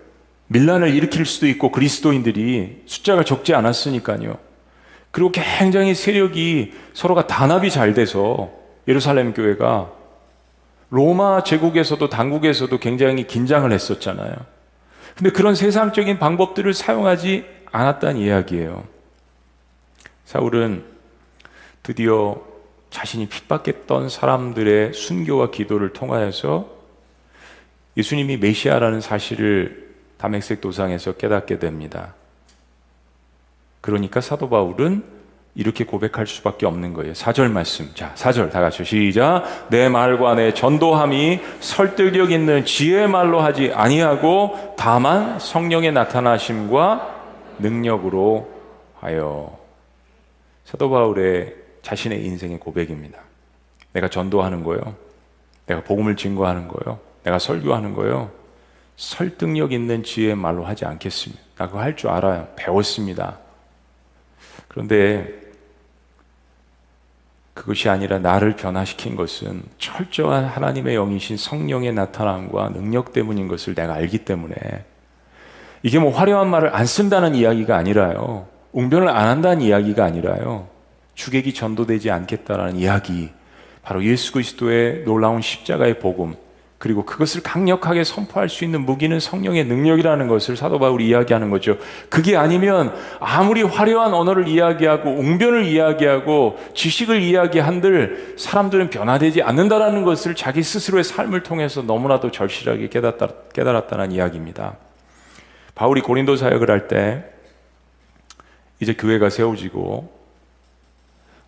밀란을 0.52 0.94
일으킬 0.94 1.26
수도 1.26 1.48
있고 1.48 1.72
그리스도인들이 1.72 2.84
숫자가 2.86 3.24
적지 3.24 3.54
않았으니까요. 3.54 4.38
그리고 5.12 5.32
굉장히 5.32 5.96
세력이 5.96 6.74
서로가 6.94 7.26
단합이 7.26 7.72
잘 7.72 7.94
돼서 7.94 8.52
예루살렘 8.88 9.34
교회가 9.34 9.92
로마 10.90 11.44
제국에서도 11.44 12.10
당국에서도 12.10 12.78
굉장히 12.80 13.26
긴장을 13.28 13.72
했었잖아요. 13.72 14.34
근데 15.16 15.32
그런 15.32 15.56
세상적인 15.56 16.20
방법들을 16.20 16.74
사용하지 16.74 17.46
않았다는 17.72 18.20
이야기예요. 18.20 18.84
사울은 20.26 20.84
드디어 21.82 22.42
자신이 22.90 23.28
핍박했던 23.30 24.10
사람들의 24.10 24.94
순교와 24.94 25.52
기도를 25.52 25.94
통하여서 25.94 26.70
예수님이 27.96 28.36
메시아라는 28.38 29.00
사실을 29.00 29.81
담액색 30.22 30.62
도상에서 30.62 31.14
깨닫게 31.14 31.58
됩니다. 31.58 32.14
그러니까 33.82 34.22
사도 34.22 34.50
바울은 34.50 35.04
이렇게 35.56 35.84
고백할 35.84 36.28
수밖에 36.28 36.68
없는 36.68 36.94
거예요. 36.94 37.14
4절 37.14 37.52
말씀. 37.52 37.90
자, 37.96 38.14
4절 38.16 38.52
다 38.52 38.62
같이 38.62 38.86
시작. 38.86 39.68
내 39.70 39.90
말과 39.90 40.36
내 40.36 40.54
전도함이 40.54 41.42
설득력 41.60 42.32
있는 42.32 42.64
지혜의 42.64 43.10
말로 43.10 43.42
하지 43.42 43.74
아니하고 43.74 44.76
다만 44.78 45.40
성령의 45.40 45.92
나타나심과 45.92 47.16
능력으로 47.58 48.48
하여. 49.00 49.58
사도 50.66 50.92
바울의 50.92 51.56
자신의 51.82 52.24
인생의 52.24 52.60
고백입니다. 52.60 53.18
내가 53.94 54.08
전도하는 54.08 54.64
거요. 54.64 54.96
내가 55.66 55.82
복음을 55.82 56.16
증거하는 56.16 56.68
거요. 56.68 57.00
내가 57.24 57.40
설교하는 57.40 57.96
거요. 57.96 58.41
설득력 59.02 59.72
있는 59.72 60.04
지혜의 60.04 60.36
말로 60.36 60.64
하지 60.64 60.86
않겠습니다. 60.86 61.42
나 61.58 61.66
그거 61.66 61.80
할 61.82 61.96
줄 61.96 62.12
알아요. 62.12 62.48
배웠습니다. 62.56 63.40
그런데 64.68 65.42
그것이 67.56 67.90
아니라 67.90 68.20
나를 68.20 68.56
변화시킨 68.56 69.16
것은 69.16 69.64
철저한 69.80 70.46
하나님의 70.46 70.94
영이신 70.94 71.38
성령의 71.38 71.94
나타남과 71.94 72.70
능력 72.70 73.12
때문인 73.12 73.48
것을 73.48 73.74
내가 73.74 73.96
알기 73.96 74.20
때문에 74.20 74.56
이게 75.82 75.98
뭐 75.98 76.12
화려한 76.12 76.48
말을 76.48 76.76
안 76.76 76.86
쓴다는 76.86 77.34
이야기가 77.34 77.76
아니라요. 77.76 78.48
웅변을 78.72 79.10
안 79.10 79.28
한다는 79.28 79.62
이야기가 79.62 80.06
아니라요. 80.06 80.68
주객이 81.16 81.56
전도되지 81.56 82.12
않겠다라는 82.12 82.76
이야기. 82.76 83.32
바로 83.82 84.04
예수 84.06 84.32
그리스도의 84.32 85.06
놀라운 85.06 85.42
십자가의 85.42 85.98
복음. 85.98 86.36
그리고 86.82 87.06
그것을 87.06 87.44
강력하게 87.44 88.04
선포할 88.04 88.50
수 88.50 88.66
있는 88.66 88.82
무기는 88.82 89.20
성령의 89.20 89.66
능력이라는 89.66 90.28
것을 90.28 90.58
사도 90.58 90.80
바울이 90.80 91.08
이야기하는 91.10 91.52
거죠. 91.52 91.78
그게 92.10 92.36
아니면 92.36 92.92
아무리 93.20 93.62
화려한 93.62 94.16
언어를 94.16 94.48
이야기하고 94.48 95.12
웅변을 95.12 95.66
이야기하고 95.66 96.58
지식을 96.74 97.22
이야기한들 97.22 98.34
사람들은 98.40 98.90
변화되지 98.90 99.44
않는다라는 99.44 100.04
것을 100.04 100.34
자기 100.34 100.64
스스로의 100.64 101.04
삶을 101.04 101.44
통해서 101.44 101.84
너무나도 101.84 102.32
절실하게 102.32 102.90
깨닫다, 102.90 103.28
깨달았다는 103.54 104.12
이야기입니다. 104.12 104.78
바울이 105.76 106.02
고린도 106.02 106.36
사역을 106.36 106.72
할 106.72 106.88
때 106.88 107.26
이제 108.80 108.96
교회가 108.96 109.30
세워지고 109.30 110.12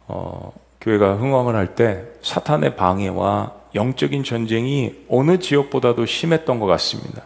어, 0.08 0.54
교회가 0.80 1.16
흥왕을 1.16 1.56
할 1.56 1.74
때 1.74 2.04
사탄의 2.22 2.76
방해와 2.76 3.63
영적인 3.76 4.24
전쟁이 4.24 4.94
어느 5.10 5.40
지역보다도 5.40 6.06
심했던 6.06 6.60
것 6.60 6.66
같습니다. 6.66 7.24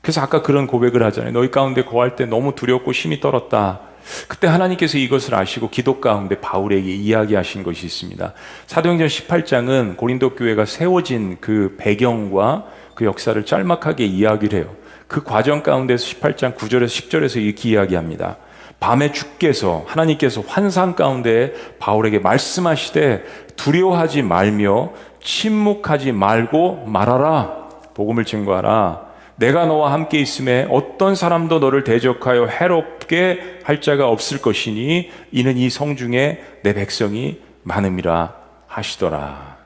그래서 0.00 0.20
아까 0.20 0.42
그런 0.42 0.66
고백을 0.66 1.02
하잖아요. 1.04 1.32
너희 1.32 1.50
가운데 1.50 1.84
거할 1.84 2.16
때 2.16 2.26
너무 2.26 2.54
두렵고 2.54 2.92
힘이 2.92 3.20
떨었다. 3.20 3.80
그때 4.28 4.46
하나님께서 4.46 4.98
이것을 4.98 5.34
아시고 5.34 5.70
기도 5.70 6.00
가운데 6.00 6.38
바울에게 6.40 6.90
이야기하신 6.90 7.62
것이 7.62 7.86
있습니다. 7.86 8.34
사도행전 8.66 9.08
18장은 9.08 9.96
고린도 9.96 10.34
교회가 10.34 10.66
세워진 10.66 11.38
그 11.40 11.76
배경과 11.78 12.66
그 12.94 13.06
역사를 13.06 13.42
짤막하게 13.44 14.04
이야기를 14.04 14.58
해요. 14.58 14.76
그 15.08 15.22
과정 15.22 15.62
가운데서 15.62 16.04
18장 16.06 16.56
9절에서 16.56 16.86
10절에서 16.86 17.42
이렇게 17.42 17.70
이야기합니다. 17.70 18.36
밤에 18.80 19.12
주께서 19.12 19.84
하나님께서 19.86 20.42
환상 20.46 20.94
가운데 20.94 21.54
바울에게 21.78 22.18
말씀하시되 22.18 23.24
두려워하지 23.56 24.22
말며 24.22 24.92
침묵하지 25.24 26.12
말고 26.12 26.84
말하라. 26.86 27.64
복음을 27.94 28.24
증거하라. 28.24 29.12
내가 29.36 29.66
너와 29.66 29.92
함께 29.92 30.20
있음에 30.20 30.68
어떤 30.70 31.16
사람도 31.16 31.58
너를 31.58 31.82
대적하여 31.82 32.46
해롭게 32.46 33.58
할 33.64 33.80
자가 33.80 34.08
없을 34.08 34.40
것이니 34.40 35.10
이는 35.32 35.56
이 35.56 35.68
성 35.70 35.96
중에 35.96 36.44
내 36.62 36.72
백성이 36.72 37.40
많음이라 37.64 38.34
하시더라. 38.68 39.56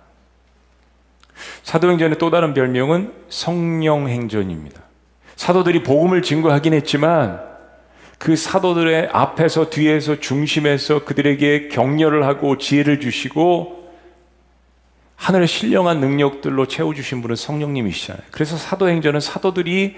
사도행전의 1.62 2.18
또 2.18 2.31
다른 2.31 2.55
별명은 2.55 3.12
성령행전입니다. 3.29 4.81
사도들이 5.37 5.83
복음을 5.83 6.23
증거하긴 6.23 6.73
했지만 6.75 7.40
그 8.18 8.37
사도들의 8.37 9.11
앞에서 9.12 9.71
뒤에서 9.71 10.18
중심에서 10.18 11.05
그들에게 11.05 11.68
격려를 11.68 12.27
하고 12.27 12.59
지혜를 12.59 13.01
주시고 13.01 13.78
하늘의 15.18 15.48
신령한 15.48 16.00
능력들로 16.00 16.66
채워주신 16.66 17.22
분은 17.22 17.37
성령님이시잖아요. 17.37 18.22
그래서 18.31 18.57
사도행전은 18.57 19.20
사도들이 19.20 19.96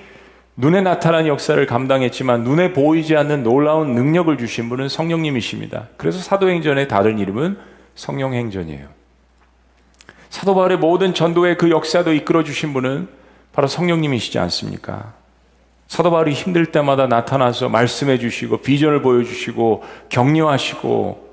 눈에 0.56 0.80
나타난 0.80 1.26
역사를 1.26 1.64
감당했지만 1.64 2.42
눈에 2.42 2.72
보이지 2.72 3.16
않는 3.16 3.42
놀라운 3.42 3.94
능력을 3.94 4.36
주신 4.38 4.68
분은 4.68 4.88
성령님이십니다. 4.88 5.88
그래서 5.96 6.18
사도행전의 6.18 6.88
다른 6.88 7.18
이름은 7.18 7.58
성령행전이에요. 7.94 8.86
사도 10.30 10.54
바울의 10.54 10.78
모든 10.78 11.12
전도의 11.12 11.58
그 11.58 11.70
역사도 11.70 12.12
이끌어 12.14 12.42
주신 12.42 12.72
분은 12.72 13.08
바로 13.52 13.68
성령님이시지 13.68 14.38
않습니까? 14.38 15.12
사도 15.86 16.10
바울이 16.10 16.32
힘들 16.32 16.66
때마다 16.66 17.06
나타나서 17.06 17.68
말씀해 17.68 18.18
주시고 18.18 18.58
비전을 18.58 19.02
보여 19.02 19.22
주시고 19.22 19.84
격려하시고 20.08 21.29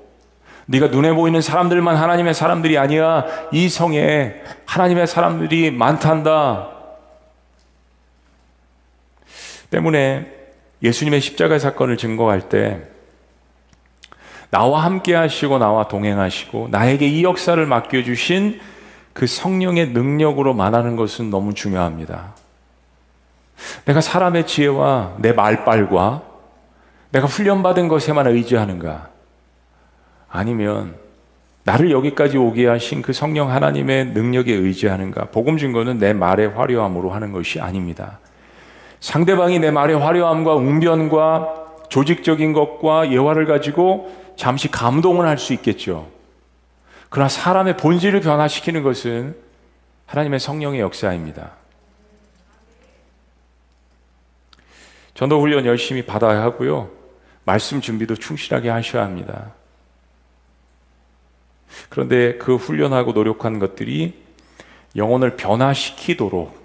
네가 0.70 0.88
눈에 0.88 1.14
보이는 1.14 1.40
사람들만 1.40 1.96
하나님의 1.96 2.34
사람들이 2.34 2.76
아니야. 2.76 3.24
이 3.52 3.70
성에 3.70 4.34
하나님의 4.66 5.06
사람들이 5.06 5.70
많단다. 5.70 6.68
때문에 9.70 10.26
예수님의 10.82 11.22
십자가 11.22 11.58
사건을 11.58 11.96
증거할 11.96 12.50
때 12.50 12.82
나와 14.50 14.84
함께 14.84 15.14
하시고 15.14 15.58
나와 15.58 15.88
동행하시고 15.88 16.68
나에게 16.70 17.06
이 17.06 17.24
역사를 17.24 17.64
맡겨 17.64 18.02
주신 18.02 18.60
그 19.14 19.26
성령의 19.26 19.88
능력으로 19.88 20.52
말하는 20.52 20.96
것은 20.96 21.30
너무 21.30 21.54
중요합니다. 21.54 22.34
내가 23.86 24.02
사람의 24.02 24.46
지혜와 24.46 25.14
내 25.18 25.32
말빨과 25.32 26.22
내가 27.10 27.26
훈련받은 27.26 27.88
것에만 27.88 28.26
의지하는가? 28.26 29.17
아니면 30.30 30.94
나를 31.64 31.90
여기까지 31.90 32.38
오게 32.38 32.66
하신 32.66 33.02
그 33.02 33.12
성령 33.12 33.50
하나님의 33.50 34.06
능력에 34.06 34.52
의지하는가? 34.54 35.26
복음 35.26 35.58
증거는 35.58 35.98
내 35.98 36.12
말의 36.12 36.50
화려함으로 36.50 37.10
하는 37.10 37.32
것이 37.32 37.60
아닙니다. 37.60 38.18
상대방이 39.00 39.58
내 39.58 39.70
말의 39.70 39.98
화려함과 39.98 40.54
웅변과 40.54 41.66
조직적인 41.88 42.52
것과 42.52 43.12
예화를 43.12 43.46
가지고 43.46 44.14
잠시 44.36 44.70
감동을 44.70 45.26
할 45.26 45.38
수 45.38 45.52
있겠죠. 45.52 46.08
그러나 47.10 47.28
사람의 47.28 47.76
본질을 47.76 48.20
변화시키는 48.20 48.82
것은 48.82 49.36
하나님의 50.06 50.40
성령의 50.40 50.80
역사입니다. 50.80 51.52
전도 55.14 55.40
훈련 55.40 55.64
열심히 55.66 56.04
받아야 56.04 56.42
하고요. 56.42 56.90
말씀 57.44 57.80
준비도 57.80 58.16
충실하게 58.16 58.68
하셔야 58.68 59.04
합니다. 59.04 59.52
그런데 61.88 62.36
그 62.38 62.56
훈련하고 62.56 63.12
노력한 63.12 63.58
것들이 63.58 64.14
영혼을 64.96 65.36
변화시키도록 65.36 66.56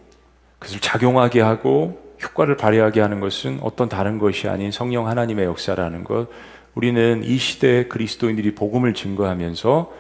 그것을 0.60 0.80
작용하게 0.80 1.42
하고 1.42 2.02
효과를 2.22 2.56
발휘하게 2.56 3.02
하는 3.02 3.20
것은 3.20 3.60
어떤 3.62 3.90
다른 3.90 4.18
것이 4.18 4.48
아닌 4.48 4.72
성령 4.72 5.08
하나님의 5.08 5.46
역사라는 5.46 6.04
것. 6.04 6.28
우리는 6.74 7.22
이 7.24 7.38
시대 7.38 7.88
그리스도인들이 7.88 8.56
복음을 8.56 8.94
증거하면서 8.94 9.92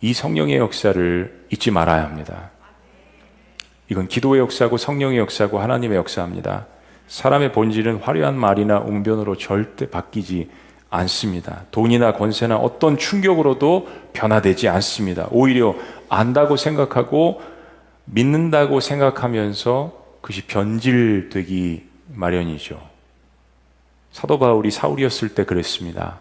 이 0.00 0.12
성령의 0.12 0.58
역사를 0.58 1.46
잊지 1.50 1.70
말아야 1.70 2.04
합니다. 2.04 2.50
이건 3.88 4.06
기도의 4.06 4.40
역사고 4.40 4.76
성령의 4.76 5.18
역사고 5.18 5.58
하나님의 5.58 5.96
역사입니다. 5.96 6.66
사람의 7.08 7.52
본질은 7.52 7.96
화려한 7.96 8.38
말이나 8.38 8.78
웅변으로 8.80 9.36
절대 9.38 9.88
바뀌지 9.88 10.50
않습니다. 10.90 11.64
돈이나 11.70 12.12
권세나 12.12 12.56
어떤 12.56 12.96
충격으로도 12.96 13.88
변화되지 14.12 14.68
않습니다. 14.68 15.28
오히려 15.30 15.74
안다고 16.08 16.56
생각하고 16.56 17.40
믿는다고 18.06 18.80
생각하면서 18.80 19.92
그것이 20.20 20.46
변질되기 20.46 21.86
마련이죠. 22.14 22.80
사도 24.12 24.38
바울이 24.38 24.70
사울이었을 24.70 25.34
때 25.34 25.44
그랬습니다. 25.44 26.20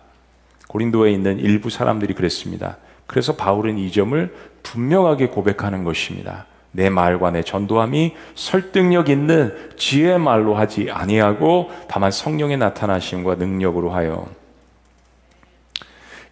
고린도에 0.67 1.11
있는 1.11 1.39
일부 1.39 1.69
사람들이 1.69 2.13
그랬습니다. 2.13 2.77
그래서 3.05 3.35
바울은 3.35 3.77
이 3.77 3.91
점을 3.91 4.35
분명하게 4.63 5.27
고백하는 5.27 5.85
것입니다. 5.85 6.45
내 6.71 6.89
말과 6.89 7.31
내 7.31 7.41
전도함이 7.41 8.13
설득력 8.35 9.07
있는 9.07 9.55
지혜의 9.77 10.19
말로 10.19 10.55
하지 10.55 10.91
아니하고 10.91 11.71
다만 11.87 12.11
성령의 12.11 12.57
나타나심과 12.57 13.35
능력으로 13.35 13.91
하여 13.91 14.27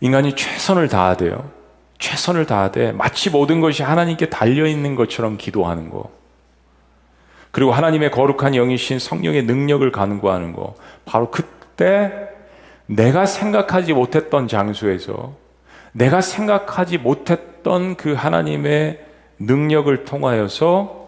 인간이 0.02 0.36
최선을 0.36 0.88
다하되요. 0.88 1.52
최선을 1.98 2.46
다하되 2.46 2.92
마치 2.92 3.30
모든 3.30 3.62
것이 3.62 3.84
하나님께 3.84 4.30
달려 4.30 4.66
있는 4.66 4.96
것처럼 4.96 5.38
기도하는 5.38 5.90
거. 5.90 6.12
그리고 7.52 7.72
하나님의 7.72 8.12
거룩한 8.12 8.54
영이신 8.54 9.00
성령의 9.00 9.44
능력을 9.44 9.90
간구하는 9.92 10.54
거. 10.54 10.76
바로 11.06 11.32
그때 11.32 12.12
내가 12.86 13.26
생각하지 13.26 13.94
못했던 13.94 14.48
장소에서 14.48 15.34
내가 15.94 16.20
생각하지 16.20 16.98
못했던 16.98 17.96
그 17.96 18.14
하나님의 18.14 19.06
능력을 19.40 20.04
통하여서 20.04 21.06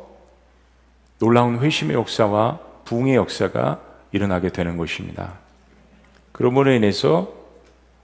놀라운 1.19 1.59
회심의 1.59 1.95
역사와 1.95 2.59
부흥의 2.85 3.15
역사가 3.15 3.81
일어나게 4.11 4.49
되는 4.49 4.77
것입니다. 4.77 5.33
그러므로 6.31 6.71
인해서 6.71 7.36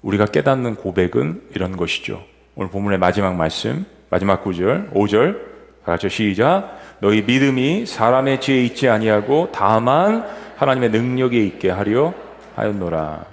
우리가 0.03 0.25
깨닫는 0.25 0.75
고백은 0.75 1.49
이런 1.55 1.75
것이죠. 1.75 2.23
오늘 2.55 2.69
본문의 2.69 2.99
마지막 2.99 3.35
말씀, 3.35 3.85
마지막 4.09 4.43
구절, 4.43 4.91
5절, 4.93 5.53
같이 5.83 6.09
시작. 6.09 6.79
너희 6.99 7.23
믿음이 7.23 7.85
사람의 7.85 8.39
지혜에 8.39 8.63
있지 8.65 8.87
아니하고 8.87 9.49
다만 9.51 10.25
하나님의 10.55 10.91
능력에 10.91 11.43
있게 11.45 11.69
하려 11.69 12.13
하였노라. 12.55 13.25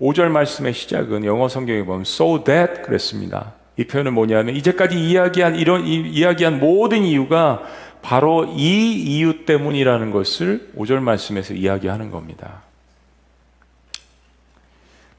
5절 0.00 0.28
말씀의 0.28 0.74
시작은 0.74 1.24
영어 1.24 1.48
성경에 1.48 1.84
보면 1.84 2.02
so 2.02 2.44
that 2.44 2.82
그랬습니다. 2.82 3.54
이 3.78 3.84
표현은 3.84 4.12
뭐냐면 4.12 4.56
이제까지 4.56 4.98
이야기한 4.98 5.54
이런 5.54 5.86
이야기한 5.86 6.58
모든 6.58 7.02
이유가 7.02 7.62
바로 8.02 8.44
이 8.44 8.92
이유 8.92 9.44
때문이라는 9.46 10.10
것을 10.10 10.70
5절 10.76 11.00
말씀에서 11.00 11.54
이야기하는 11.54 12.10
겁니다. 12.10 12.65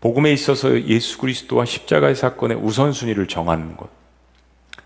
복음에 0.01 0.31
있어서 0.31 0.79
예수 0.83 1.17
그리스도와 1.17 1.65
십자가의 1.65 2.15
사건의 2.15 2.57
우선순위를 2.57 3.27
정하는 3.27 3.75
것. 3.77 3.89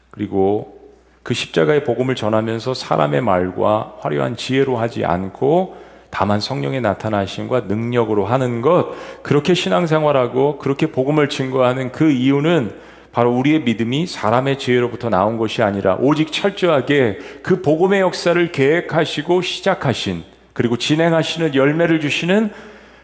그리고 0.09 0.79
그 1.23 1.33
십자가의 1.33 1.83
복음을 1.83 2.15
전하면서 2.15 2.73
사람의 2.73 3.21
말과 3.21 3.95
화려한 3.99 4.35
지혜로 4.35 4.77
하지 4.77 5.05
않고 5.05 5.77
다만 6.09 6.39
성령의 6.39 6.81
나타나심과 6.81 7.61
능력으로 7.61 8.25
하는 8.25 8.61
것. 8.61 8.91
그렇게 9.21 9.53
신앙생활하고 9.53 10.57
그렇게 10.57 10.87
복음을 10.87 11.29
증거하는 11.29 11.91
그 11.91 12.11
이유는 12.11 12.91
바로 13.11 13.33
우리의 13.37 13.63
믿음이 13.63 14.07
사람의 14.07 14.57
지혜로부터 14.57 15.09
나온 15.09 15.37
것이 15.37 15.61
아니라 15.61 15.95
오직 15.99 16.31
철저하게 16.31 17.19
그 17.43 17.61
복음의 17.61 17.99
역사를 18.01 18.51
계획하시고 18.51 19.41
시작하신 19.41 20.23
그리고 20.53 20.77
진행하시는 20.77 21.55
열매를 21.55 21.99
주시는 21.99 22.51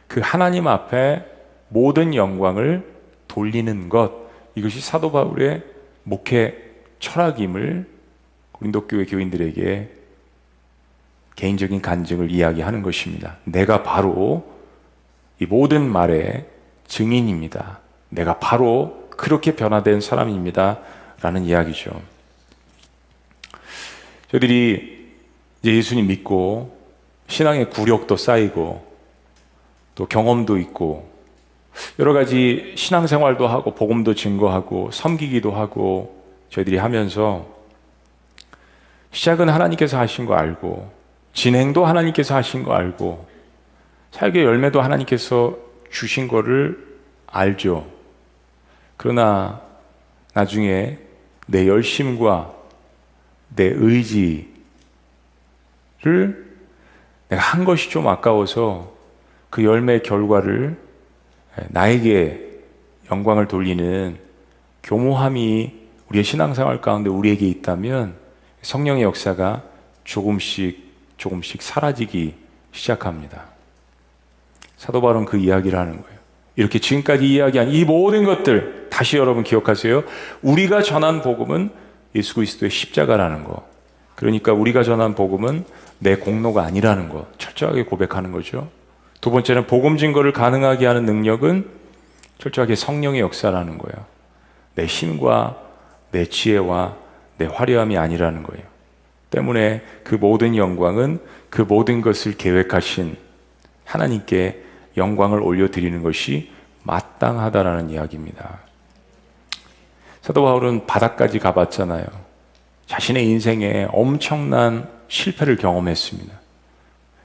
그 0.08 0.22
하나님 0.24 0.68
앞에 0.68 1.24
모든 1.70 2.16
영광을 2.16 2.96
돌리는 3.28 3.90
것 3.90 4.12
이것이 4.56 4.82
사도 4.82 5.12
바울의 5.12 5.64
목회 6.04 6.72
철학임을 7.00 7.88
고린도 8.54 8.88
교회 8.88 9.06
교인들에게 9.06 9.90
개인적인 11.36 11.82
간증을 11.82 12.32
이야기하는 12.32 12.82
것입니다. 12.82 13.38
내가 13.44 13.84
바로 13.84 14.58
이 15.40 15.46
모든 15.46 15.88
말의 15.88 16.48
증인입니다. 16.88 17.80
내가 18.10 18.40
바로 18.40 19.08
그렇게 19.12 19.56
변화된 19.56 20.02
사람입니다. 20.02 20.80
라는 21.22 21.44
이야기죠. 21.44 22.02
저희들이 24.32 25.14
이제 25.62 25.76
예수님 25.76 26.08
믿고 26.08 26.78
신앙의 27.28 27.70
구력도 27.70 28.18
쌓이고 28.18 28.86
또 29.96 30.06
경험도 30.06 30.58
있고 30.60 31.17
여러 32.00 32.14
가지 32.14 32.74
신앙생활도 32.76 33.48
하고 33.48 33.74
복음도 33.74 34.14
증거하고 34.14 34.92
섬기기도 34.92 35.52
하고 35.52 36.24
저희들이 36.50 36.78
하면서 36.78 37.46
시작은 39.12 39.50
하나님께서 39.50 39.98
하신 39.98 40.26
거 40.26 40.36
알고 40.36 40.92
진행도 41.34 41.86
하나님께서 41.86 42.36
하신 42.36 42.64
거 42.64 42.74
알고 42.74 43.28
사역의 44.12 44.44
열매도 44.44 44.82
하나님께서 44.82 45.58
주신 45.90 46.28
거를 46.28 46.98
알죠. 47.28 47.88
그러나 48.96 49.62
나중에 50.34 50.98
내 51.48 51.68
열심과 51.68 52.54
내 53.56 53.66
의지를 53.66 54.48
내가 57.30 57.42
한 57.42 57.66
것이 57.66 57.90
좀 57.90 58.08
아까워서 58.08 58.94
그 59.50 59.64
열매의 59.64 60.04
결과를 60.04 60.87
나에게 61.70 62.48
영광을 63.12 63.48
돌리는 63.48 64.18
교모함이 64.84 65.74
우리의 66.10 66.24
신앙생활 66.24 66.82
가운데 66.82 67.10
우리에게 67.10 67.48
있다면 67.48 68.16
성령의 68.62 69.04
역사가 69.04 69.64
조금씩 70.04 70.88
조금씩 71.18 71.62
사라지기 71.62 72.36
시작합니다. 72.72 73.46
사도 74.78 75.02
바울은 75.02 75.26
그 75.26 75.38
이야기를 75.38 75.78
하는 75.78 76.02
거예요. 76.02 76.18
이렇게 76.56 76.80
지금까지 76.80 77.28
이야기한 77.28 77.70
이 77.72 77.86
모든 77.86 78.24
것들 78.24 78.88
다시 78.90 79.18
여러분 79.18 79.44
기억하세요. 79.44 80.04
우리가 80.42 80.82
전한 80.82 81.22
복음은 81.22 81.70
예수 82.16 82.36
그리스도의 82.36 82.72
십자가라는 82.72 83.44
거. 83.44 83.68
그러니까 84.16 84.54
우리가 84.54 84.84
전한 84.84 85.14
복음은 85.14 85.66
내 86.00 86.16
공로가 86.16 86.64
아니라는 86.64 87.10
거. 87.10 87.28
철저하게 87.38 87.86
고백하는 87.86 88.32
거죠. 88.32 88.70
두 89.22 89.32
번째는 89.32 89.68
복음 89.68 89.98
증거를 89.98 90.32
가능하게 90.34 90.86
하는 90.86 91.06
능력은 91.06 91.70
철저하게 92.38 92.76
성령의 92.76 93.22
역사라는 93.22 93.78
거예요. 93.78 94.06
내 94.76 94.86
힘과 94.86 95.58
내 96.12 96.26
지혜와 96.26 96.96
내 97.38 97.46
화려함이 97.46 97.98
아니라는 97.98 98.44
거예요. 98.44 98.64
때문에 99.30 99.82
그 100.04 100.16
모든 100.16 100.56
영광은 100.56 101.20
그 101.50 101.62
모든 101.62 102.02
것을 102.02 102.38
계획하신 102.38 103.18
하나님께 103.86 104.64
영광을 104.96 105.42
올려드리는 105.42 106.02
것이 106.04 106.52
마땅하다라는 106.84 107.90
이야기입니다. 107.90 108.60
사도 110.22 110.44
바울은 110.44 110.86
바닥까지 110.88 111.40
가봤잖아요. 111.40 112.06
자신의 112.86 113.26
인생에 113.28 113.88
엄청난 113.92 114.90
실패를 115.08 115.58
경험했습니다. 115.58 116.47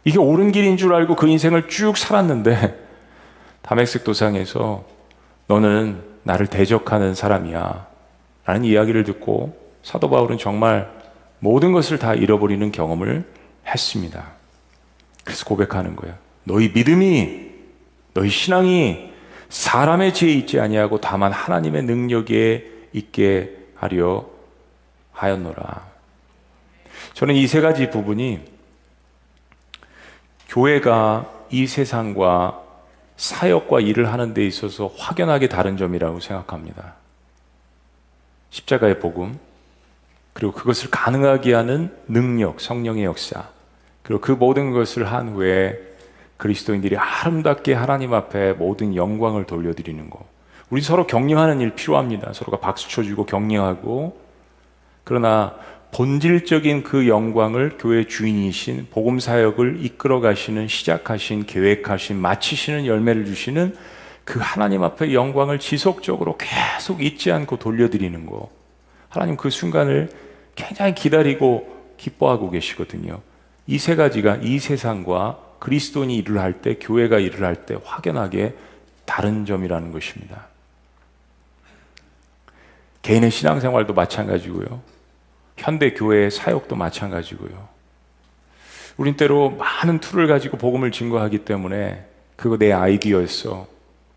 이게 0.05 0.19
옳은 0.19 0.53
길인 0.53 0.77
줄 0.77 0.95
알고 0.95 1.17
그 1.17 1.29
인생을 1.29 1.69
쭉 1.69 1.97
살았는데 1.97 2.79
담액색 3.63 4.05
도상에서 4.05 4.85
너는 5.47 6.03
나를 6.25 6.47
대적하는 6.47 7.15
사람이야. 7.15 7.87
라는 8.45 8.65
이야기를 8.65 9.05
듣고 9.05 9.57
사도 9.83 10.11
바울은 10.11 10.39
정말 10.39 10.91
모든 11.39 11.73
것을 11.73 11.99
다 11.99 12.15
잃어버리는 12.15 12.71
경험을 12.73 13.25
했습니다. 13.67 14.33
그래서 15.25 15.45
고백하는 15.45 15.95
거예요. 15.97 16.17
너희 16.45 16.71
믿음이, 16.73 17.51
너희 18.15 18.29
신앙이 18.29 19.13
사람의 19.49 20.15
지혜에 20.15 20.35
있지 20.35 20.59
아니하고 20.59 21.01
다만 21.01 21.31
하나님의 21.31 21.83
능력에 21.85 22.67
있게 22.93 23.57
하려 23.77 24.27
하였노라. 25.13 25.83
저는 27.15 27.35
이 27.35 27.47
세 27.47 27.61
가지 27.61 27.91
부분이 27.91 28.41
교회가 30.53 31.31
이 31.51 31.67
세상과 31.67 32.61
사역과 33.17 33.81
일을 33.81 34.13
하는 34.13 34.35
데 34.35 34.45
있어서 34.47 34.91
확연하게 34.99 35.49
다른 35.49 35.79
점이라고 35.79 36.21
생각합니다. 36.21 36.95
십자가의 38.51 39.01
복음, 39.01 39.39
그리고 40.35 40.53
그것을 40.53 40.91
가능하게 40.91 41.55
하는 41.55 41.97
능력, 42.07 42.61
성령의 42.61 43.05
역사, 43.05 43.49
그리고 44.03 44.21
그 44.21 44.33
모든 44.33 44.73
것을 44.73 45.11
한 45.11 45.31
후에 45.31 45.79
그리스도인들이 46.37 46.99
아름답게 46.99 47.73
하나님 47.73 48.13
앞에 48.13 48.53
모든 48.53 48.95
영광을 48.95 49.47
돌려드리는 49.47 50.11
것. 50.11 50.21
우리 50.69 50.83
서로 50.83 51.07
격려하는 51.07 51.61
일 51.61 51.75
필요합니다. 51.75 52.35
서로가 52.35 52.59
박수 52.59 52.91
쳐주고 52.91 53.25
격려하고. 53.25 54.21
그러나 55.05 55.55
본질적인 55.93 56.83
그 56.85 57.07
영광을 57.07 57.77
교회 57.79 58.05
주인이신 58.07 58.89
복음 58.91 59.21
사역을 59.21 59.85
이끌어 59.85 60.21
가시는 60.21 60.67
시작하신 60.67 61.45
계획하신 61.45 62.17
마치시는 62.17 62.87
열매를 62.87 63.27
주시는 63.27 63.77
그 64.25 64.41
하나님 64.41 64.83
앞에 64.85 65.13
영광을 65.13 65.59
지속적으로 65.59 66.39
계속 66.39 67.03
잊지 67.03 67.31
않고 67.31 67.59
돌려드리는 67.59 68.25
거. 68.25 68.51
하나님 69.11 69.37
그 69.37 69.51
순간을 69.51 70.09
굉장히 70.55 70.95
기다리고 70.95 71.71
기뻐하고 71.99 72.51
계시거든요. 72.51 73.21
이 73.67 73.79
세 73.79 73.95
가지가 73.95 74.39
이 74.43 74.59
세상과 74.59 75.39
그리스도인이 75.59 76.17
일을 76.17 76.39
할 76.41 76.63
때, 76.63 76.77
교회가 76.81 77.19
일을 77.19 77.45
할 77.45 77.67
때 77.67 77.77
확연하게 77.85 78.55
다른 79.05 79.45
점이라는 79.45 79.93
것입니다. 79.93 80.47
개인의 83.03 83.31
신앙생활도 83.31 83.93
마찬가지고요. 83.93 84.92
현대 85.57 85.93
교회의 85.93 86.31
사역도 86.31 86.77
마찬가지고요. 86.77 87.69
우린 88.97 89.17
때로 89.17 89.51
많은 89.51 90.01
tool을 90.01 90.27
가지고 90.27 90.57
복음을 90.59 90.91
증거하기 90.93 91.39
때문에 91.39 92.07
그거 92.37 92.57
내 92.57 92.73
아이디어였어. 92.73 93.67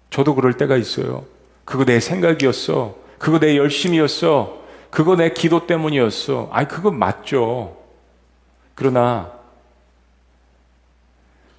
저도 0.09 0.35
그럴 0.35 0.53
때가 0.53 0.77
있어요. 0.77 1.25
그거 1.63 1.85
내 1.85 1.99
생각이었어. 1.99 2.95
그거 3.17 3.39
내 3.39 3.57
열심이었어. 3.57 4.63
그거 4.89 5.15
내 5.15 5.29
기도 5.31 5.67
때문이었어. 5.67 6.49
아니, 6.51 6.67
그거 6.67 6.91
맞죠. 6.91 7.77
그러나 8.75 9.31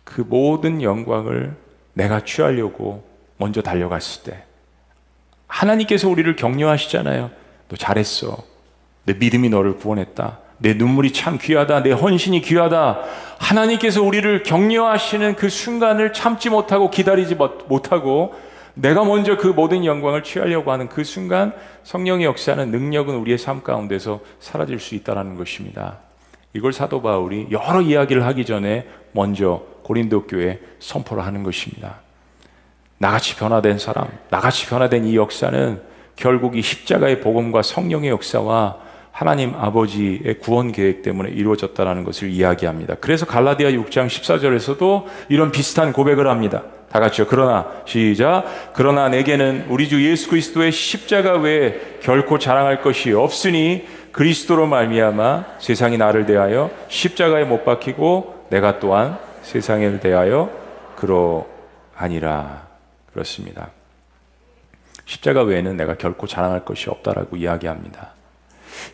그 0.04 0.20
모든 0.20 0.82
영광을 0.82 1.56
내가 1.92 2.24
취하려고 2.24 3.04
먼저 3.38 3.62
달려갔을 3.62 4.22
때 4.22 4.44
하나님께서 5.46 6.08
우리를 6.08 6.34
격려하시잖아요. 6.36 7.30
너 7.68 7.76
잘했어. 7.76 8.55
내 9.06 9.14
믿음이 9.14 9.48
너를 9.48 9.76
구원했다. 9.76 10.38
내 10.58 10.74
눈물이 10.74 11.12
참 11.12 11.38
귀하다. 11.40 11.82
내 11.82 11.92
헌신이 11.92 12.40
귀하다. 12.42 13.00
하나님께서 13.38 14.02
우리를 14.02 14.42
격려하시는 14.42 15.36
그 15.36 15.48
순간을 15.48 16.12
참지 16.12 16.50
못하고 16.50 16.90
기다리지 16.90 17.36
못하고 17.68 18.34
내가 18.74 19.04
먼저 19.04 19.36
그 19.36 19.46
모든 19.46 19.84
영광을 19.84 20.22
취하려고 20.22 20.70
하는 20.70 20.88
그 20.88 21.04
순간 21.04 21.54
성령의 21.82 22.26
역사는 22.26 22.70
능력은 22.70 23.14
우리의 23.16 23.38
삶 23.38 23.62
가운데서 23.62 24.20
사라질 24.38 24.78
수 24.78 24.94
있다는 24.94 25.36
것입니다. 25.36 25.98
이걸 26.52 26.72
사도 26.72 27.00
바울이 27.00 27.48
여러 27.50 27.80
이야기를 27.80 28.24
하기 28.26 28.44
전에 28.44 28.86
먼저 29.12 29.62
고린도 29.82 30.26
교회 30.26 30.60
선포를 30.78 31.24
하는 31.24 31.42
것입니다. 31.42 32.00
나같이 32.98 33.36
변화된 33.36 33.78
사람, 33.78 34.08
나같이 34.30 34.66
변화된 34.66 35.04
이 35.04 35.16
역사는 35.16 35.80
결국 36.16 36.56
이 36.56 36.62
십자가의 36.62 37.20
복음과 37.20 37.62
성령의 37.62 38.10
역사와 38.10 38.85
하나님 39.16 39.54
아버지의 39.54 40.40
구원 40.40 40.72
계획 40.72 41.00
때문에 41.00 41.30
이루어졌다는 41.30 42.04
것을 42.04 42.28
이야기합니다. 42.28 42.96
그래서 43.00 43.24
갈라디아 43.24 43.70
6장 43.70 44.08
14절에서도 44.08 45.04
이런 45.30 45.50
비슷한 45.50 45.94
고백을 45.94 46.28
합니다. 46.28 46.64
다 46.92 47.00
같이요. 47.00 47.26
그러나 47.26 47.66
시작. 47.86 48.44
그러나 48.74 49.08
내게는 49.08 49.68
우리 49.70 49.88
주 49.88 50.06
예수 50.06 50.28
그리스도의 50.28 50.70
십자가 50.70 51.32
외에 51.38 51.80
결코 52.02 52.38
자랑할 52.38 52.82
것이 52.82 53.14
없으니 53.14 53.86
그리스도로 54.12 54.66
말미암아 54.66 55.46
세상이 55.60 55.96
나를 55.96 56.26
대하여 56.26 56.70
십자가에 56.88 57.44
못 57.44 57.64
박히고 57.64 58.48
내가 58.50 58.80
또한 58.80 59.16
세상을 59.40 59.98
대하여 60.00 60.50
그러하니라. 60.96 62.66
그렇습니다. 63.14 63.70
십자가 65.06 65.40
외에는 65.40 65.74
내가 65.78 65.94
결코 65.94 66.26
자랑할 66.26 66.66
것이 66.66 66.90
없다라고 66.90 67.38
이야기합니다. 67.38 68.15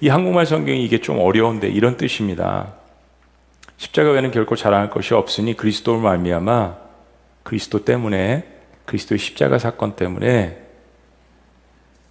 이 0.00 0.08
한국말 0.08 0.46
성경이 0.46 0.84
이게 0.84 1.00
좀 1.00 1.18
어려운데 1.18 1.68
이런 1.68 1.96
뜻입니다. 1.96 2.74
십자가 3.76 4.10
외에는 4.10 4.30
결코 4.30 4.56
자랑할 4.56 4.90
것이 4.90 5.14
없으니 5.14 5.56
그리스도를 5.56 6.00
말미암아 6.00 6.76
그리스도 7.42 7.84
때문에 7.84 8.46
그리스도의 8.86 9.18
십자가 9.18 9.58
사건 9.58 9.96
때문에 9.96 10.58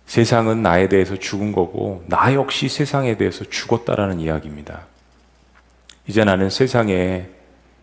세상은 0.05 0.61
나에 0.61 0.89
대해서 0.89 1.15
죽은 1.15 1.53
거고 1.53 2.03
나 2.07 2.33
역시 2.33 2.67
세상에 2.67 3.15
대해서 3.15 3.45
죽었다라는 3.45 4.19
이야기입니다. 4.19 4.87
이제 6.07 6.25
나는 6.25 6.49
세상의 6.49 7.29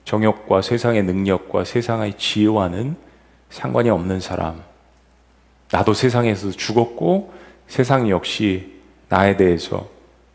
정욕과 0.04 0.62
세상의 0.62 1.04
능력과 1.04 1.64
세상의 1.64 2.18
지혜와는 2.18 2.96
상관이 3.50 3.88
없는 3.88 4.20
사람. 4.20 4.62
나도 5.70 5.94
세상에서 5.94 6.50
죽었고 6.50 7.32
세상 7.66 8.08
역시 8.10 8.77
나에 9.08 9.36
대해서 9.36 9.88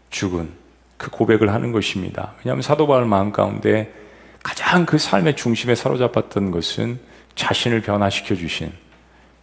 죽은 0.09 0.51
그 0.97 1.09
고백을 1.09 1.53
하는 1.53 1.71
것입니다. 1.71 2.33
왜냐하면 2.39 2.61
사도 2.61 2.87
바울 2.87 3.05
마음 3.05 3.31
가운데 3.31 3.93
가장 4.41 4.85
그 4.85 4.97
삶의 4.97 5.35
중심에 5.35 5.75
사로잡았던 5.75 6.51
것은 6.51 6.99
자신을 7.35 7.81
변화시켜 7.81 8.35
주신 8.35 8.71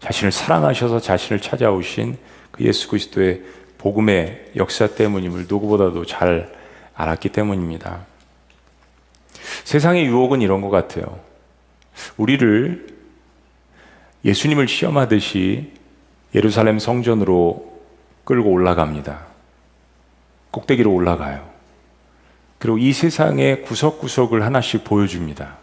자신을 0.00 0.32
사랑하셔서 0.32 1.00
자신을 1.00 1.40
찾아오신 1.40 2.16
그 2.50 2.64
예수 2.64 2.88
그리스도의 2.88 3.42
복음의 3.78 4.52
역사 4.56 4.86
때문임을 4.86 5.46
누구보다도 5.48 6.04
잘 6.04 6.52
알았기 6.94 7.30
때문입니다. 7.30 8.06
세상의 9.64 10.06
유혹은 10.06 10.42
이런 10.42 10.60
것 10.60 10.70
같아요. 10.70 11.20
우리를 12.16 12.86
예수님을 14.24 14.68
시험하듯이 14.68 15.72
예루살렘 16.34 16.78
성전으로 16.78 17.69
끌고 18.24 18.50
올라갑니다. 18.50 19.26
꼭대기로 20.50 20.92
올라가요. 20.92 21.48
그리고 22.58 22.78
이 22.78 22.92
세상의 22.92 23.62
구석구석을 23.62 24.44
하나씩 24.44 24.84
보여줍니다. 24.84 25.56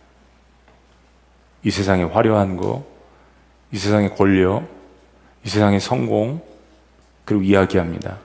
이 1.63 1.71
세상의 1.71 2.07
화려한 2.07 2.57
거, 2.57 2.85
이 3.71 3.77
세상의 3.77 4.15
권력, 4.15 4.67
이 5.45 5.49
세상의 5.49 5.79
성공, 5.79 6.41
그리고 7.25 7.43
이야기합니다. 7.43 8.17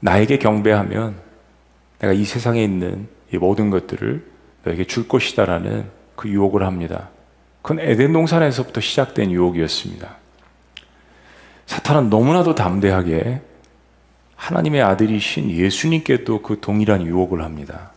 나에게 0.00 0.38
경배하면 0.38 1.16
내가 1.98 2.12
이 2.12 2.24
세상에 2.24 2.62
있는 2.62 3.08
이 3.32 3.36
모든 3.36 3.70
것들을 3.70 4.24
너에게 4.64 4.84
줄 4.84 5.08
것이다라는 5.08 5.90
그 6.16 6.28
유혹을 6.28 6.62
합니다. 6.64 7.10
그건 7.62 7.80
에덴 7.80 8.12
동산에서부터 8.12 8.80
시작된 8.80 9.30
유혹이었습니다. 9.30 10.23
사탄은 11.66 12.10
너무나도 12.10 12.54
담대하게 12.54 13.40
하나님의 14.36 14.82
아들이신 14.82 15.50
예수님께도 15.50 16.42
그 16.42 16.60
동일한 16.60 17.06
유혹을 17.06 17.42
합니다. 17.42 17.92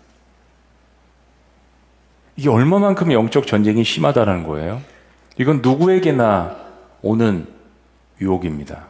이게 2.35 2.49
얼마만큼 2.49 3.11
영적 3.11 3.47
전쟁이 3.47 3.83
심하다는 3.83 4.45
거예요? 4.45 4.81
이건 5.37 5.61
누구에게나 5.61 6.55
오는 7.01 7.47
유혹입니다. 8.21 8.87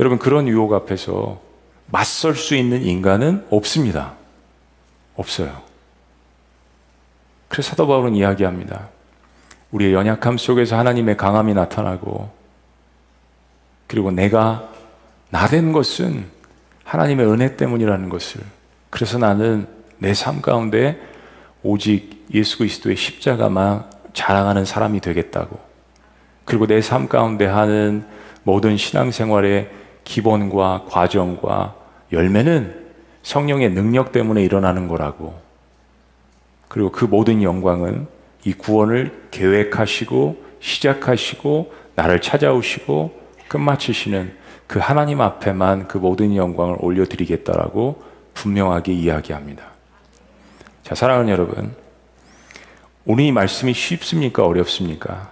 여러분, 0.00 0.18
그런 0.18 0.48
유혹 0.48 0.72
앞에서 0.72 1.40
맞설 1.86 2.34
수 2.34 2.56
있는 2.56 2.82
인간은 2.82 3.46
없습니다. 3.50 4.14
없어요. 5.14 5.62
그래서 7.48 7.70
사도 7.70 7.86
바울은 7.86 8.14
이야기합니다. 8.16 8.88
우리의 9.70 9.92
연약함 9.92 10.38
속에서 10.38 10.78
하나님의 10.78 11.18
강함이 11.18 11.52
나타나고, 11.52 12.30
그리고 13.92 14.10
내가 14.10 14.70
나 15.28 15.48
된 15.48 15.70
것은 15.72 16.24
하나님의 16.82 17.26
은혜 17.26 17.56
때문이라는 17.56 18.08
것을. 18.08 18.40
그래서 18.88 19.18
나는 19.18 19.66
내 19.98 20.14
삶 20.14 20.40
가운데 20.40 20.98
오직 21.62 22.24
예수 22.32 22.56
그리스도의 22.56 22.96
십자가만 22.96 23.84
자랑하는 24.14 24.64
사람이 24.64 25.00
되겠다고. 25.00 25.60
그리고 26.46 26.66
내 26.66 26.80
삶 26.80 27.06
가운데 27.06 27.44
하는 27.44 28.06
모든 28.44 28.78
신앙생활의 28.78 29.70
기본과 30.04 30.86
과정과 30.88 31.74
열매는 32.12 32.86
성령의 33.22 33.72
능력 33.74 34.10
때문에 34.10 34.42
일어나는 34.42 34.88
거라고. 34.88 35.38
그리고 36.68 36.90
그 36.90 37.04
모든 37.04 37.42
영광은 37.42 38.06
이 38.46 38.54
구원을 38.54 39.28
계획하시고 39.30 40.42
시작하시고 40.60 41.74
나를 41.94 42.22
찾아오시고 42.22 43.21
끝마치시는 43.52 44.34
그 44.66 44.78
하나님 44.78 45.20
앞에만 45.20 45.86
그 45.86 45.98
모든 45.98 46.34
영광을 46.34 46.76
올려드리겠다라고 46.80 48.02
분명하게 48.32 48.92
이야기합니다. 48.94 49.64
자, 50.82 50.94
사랑하는 50.94 51.30
여러분. 51.30 51.74
오늘 53.04 53.24
이 53.24 53.32
말씀이 53.32 53.74
쉽습니까? 53.74 54.46
어렵습니까? 54.46 55.30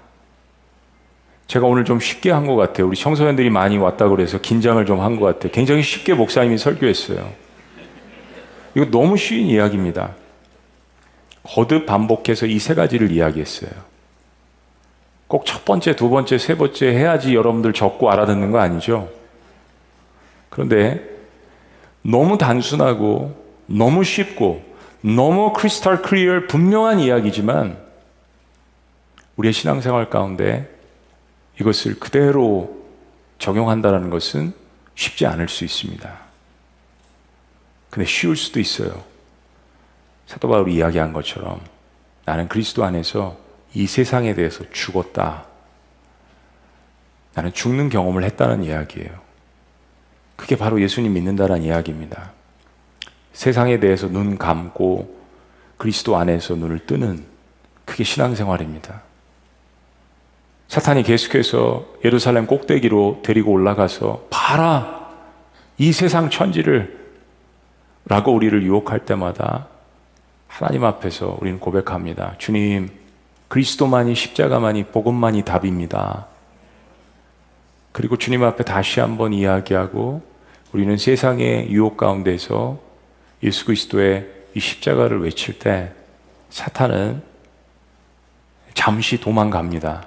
제가 1.47 1.67
오늘 1.67 1.85
좀 1.85 1.99
쉽게 1.99 2.31
한 2.31 2.47
것 2.47 2.57
같아요. 2.57 2.87
우리 2.87 2.97
청소년들이 2.97 3.49
많이 3.51 3.79
왔다고 3.79 4.15
그래서 4.17 4.39
긴장을 4.41 4.85
좀 4.85 5.01
한 5.01 5.17
것 5.19 5.25
같아요. 5.27 5.51
굉장히 5.53 5.83
쉽게 5.83 6.13
목사님이 6.15 6.59
설교했어요. 6.59 7.33
이거 8.75 8.85
너무 8.91 9.17
쉬운 9.17 9.47
이야기입니다. 9.47 10.15
거듭 11.43 11.87
반복해서 11.87 12.47
이 12.47 12.59
세 12.61 12.75
가지를 12.75 13.11
이야기했어요. 13.11 13.71
꼭 15.31 15.45
첫 15.45 15.65
번째, 15.65 15.95
두 15.95 16.11
번째, 16.11 16.39
세 16.39 16.57
번째 16.57 16.89
해야지 16.89 17.37
여러분들 17.37 17.73
적고 17.73 18.11
알아듣는 18.11 18.51
거 18.51 18.59
아니죠? 18.59 19.09
그런데 20.49 21.09
너무 22.03 22.37
단순하고 22.37 23.41
너무 23.67 24.03
쉽고 24.03 24.61
너무 25.03 25.53
크리스탈 25.53 26.03
클리어 26.03 26.49
분명한 26.49 26.99
이야기지만 26.99 27.79
우리의 29.37 29.53
신앙생활 29.53 30.11
가운데 30.11 30.69
이것을 31.61 32.01
그대로 32.01 32.83
적용한다는 33.39 34.11
것은 34.11 34.53
쉽지 34.97 35.27
않을 35.27 35.49
수 35.49 35.65
있습니다. 35.65 36.13
근데 37.89 38.05
쉬울 38.05 38.37
수도 38.37 38.59
있어요. 38.59 39.05
사도 40.27 40.49
바울이 40.49 40.75
이야기한 40.75 41.13
것처럼 41.13 41.61
나는 42.25 42.49
그리스도 42.49 42.85
안에서 42.85 43.50
이 43.75 43.87
세상에 43.87 44.35
대해서 44.35 44.65
죽었다. 44.73 45.45
나는 47.35 47.53
죽는 47.53 47.89
경험을 47.89 48.25
했다는 48.25 48.65
이야기예요. 48.65 49.11
그게 50.37 50.57
바로 50.57 50.81
예수님 50.81 51.13
믿는다는 51.13 51.63
이야기입니다. 51.63 52.33
세상에 53.33 53.79
대해서 53.79 54.09
눈 54.09 54.39
감고 54.39 55.21
그리스도 55.77 56.17
안에서 56.17 56.57
눈을 56.57 56.87
뜨는 56.87 57.25
그게 57.85 58.05
신앙생활입니다. 58.05 59.03
사탄이 60.69 61.03
계속해서 61.03 61.87
예루살렘 62.05 62.47
꼭대기로 62.47 63.23
데리고 63.25 63.53
올라가서 63.53 64.29
봐라 64.31 65.11
이 65.79 65.93
세상 65.93 66.31
천지를 66.31 67.01
라고 68.07 68.33
우리를 68.33 68.63
유혹할 68.63 69.05
때마다 69.05 69.69
하나님 70.47 70.85
앞에서 70.85 71.39
우리는 71.41 71.59
고백합니다. 71.59 72.35
주님, 72.39 72.89
그리스도만이 73.51 74.15
십자가만이 74.15 74.85
복음만이 74.85 75.43
답입니다. 75.43 76.29
그리고 77.91 78.17
주님 78.17 78.45
앞에 78.45 78.63
다시 78.63 79.01
한번 79.01 79.33
이야기하고 79.33 80.23
우리는 80.73 80.97
세상의 80.97 81.69
유혹 81.73 81.97
가운데서 81.97 82.79
예수 83.43 83.65
그리스도의 83.67 84.31
이 84.55 84.61
십자가를 84.61 85.21
외칠 85.21 85.59
때 85.59 85.91
사탄은 86.51 87.23
잠시 88.75 89.19
도망갑니다. 89.19 90.07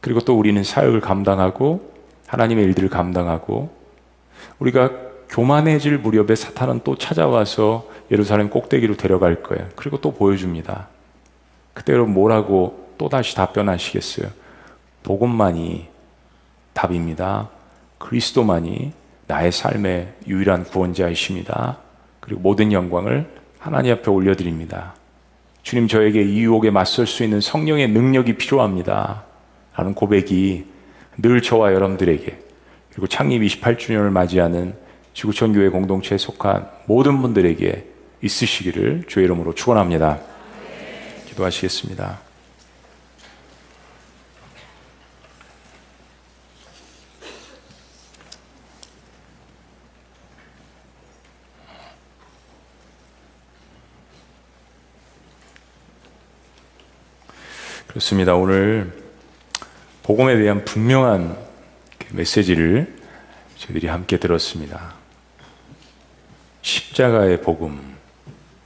그리고 0.00 0.20
또 0.20 0.38
우리는 0.38 0.64
사역을 0.64 1.02
감당하고 1.02 1.92
하나님의 2.28 2.64
일들을 2.64 2.88
감당하고 2.88 3.76
우리가 4.58 4.90
교만해질 5.28 5.98
무렵에 5.98 6.34
사탄은 6.34 6.80
또 6.82 6.96
찾아와서 6.96 7.86
예루살렘 8.10 8.48
꼭대기로 8.48 8.96
데려갈 8.96 9.42
거예요. 9.42 9.68
그리고 9.76 10.00
또 10.00 10.14
보여줍니다. 10.14 10.95
그때 11.76 11.92
여러분 11.92 12.14
뭐라고 12.14 12.88
또다시 12.96 13.36
답변하시겠어요? 13.36 14.28
복음만이 15.02 15.88
답입니다. 16.72 17.50
그리스도만이 17.98 18.92
나의 19.26 19.52
삶의 19.52 20.14
유일한 20.26 20.64
구원자이십니다. 20.64 21.76
그리고 22.20 22.40
모든 22.40 22.72
영광을 22.72 23.30
하나님 23.58 23.92
앞에 23.92 24.10
올려드립니다. 24.10 24.94
주님 25.62 25.86
저에게 25.86 26.22
이 26.22 26.44
유혹에 26.44 26.70
맞설 26.70 27.06
수 27.06 27.22
있는 27.22 27.42
성령의 27.42 27.88
능력이 27.90 28.38
필요합니다. 28.38 29.24
라는 29.76 29.92
고백이 29.92 30.64
늘 31.18 31.42
저와 31.42 31.74
여러분들에게 31.74 32.38
그리고 32.90 33.06
창립 33.06 33.42
28주년을 33.42 34.08
맞이하는 34.08 34.74
지구촌 35.12 35.52
교회 35.52 35.68
공동체에 35.68 36.16
속한 36.16 36.70
모든 36.86 37.20
분들에게 37.20 37.84
있으시기를 38.22 39.04
주의 39.08 39.26
이름으로 39.26 39.54
축원합니다. 39.54 40.35
기도하시겠습니다. 41.36 42.18
그렇습니다. 57.86 58.34
오늘 58.34 58.92
복음에 60.02 60.36
대한 60.36 60.64
분명한 60.64 61.36
그 61.98 62.06
메시지를 62.14 62.94
저희들이 63.56 63.86
함께 63.86 64.18
들었습니다. 64.18 64.94
십자가의 66.62 67.40
복음, 67.40 67.96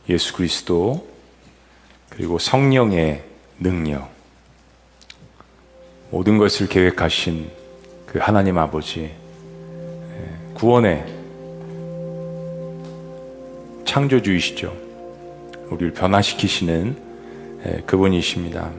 예수 0.09 0.33
그리스도, 0.33 1.10
그리고 2.21 2.39
성령의 2.39 3.23
능력, 3.59 4.11
모든 6.11 6.37
것을 6.37 6.69
계획하신 6.69 7.49
그 8.05 8.19
하나님 8.19 8.59
아버지, 8.59 9.05
예, 9.05 10.53
구원의 10.53 11.07
창조주이시죠. 13.87 14.71
우리를 15.71 15.95
변화시키시는 15.95 16.95
예, 17.65 17.83
그분이십니다. 17.87 18.71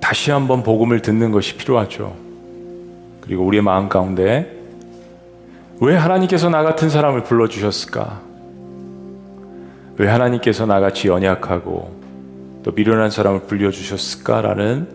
다시 0.00 0.32
한번 0.32 0.64
복음을 0.64 1.00
듣는 1.00 1.30
것이 1.30 1.56
필요하죠. 1.56 2.16
그리고 3.20 3.44
우리의 3.44 3.62
마음 3.62 3.88
가운데 3.88 4.52
왜 5.80 5.94
하나님께서 5.94 6.50
나 6.50 6.64
같은 6.64 6.90
사람을 6.90 7.22
불러주셨을까? 7.22 8.23
왜 9.96 10.08
하나님께서 10.08 10.66
나같이 10.66 11.08
연약하고 11.08 12.02
또 12.64 12.72
미련한 12.72 13.10
사람을 13.10 13.42
불려주셨을까라는 13.42 14.88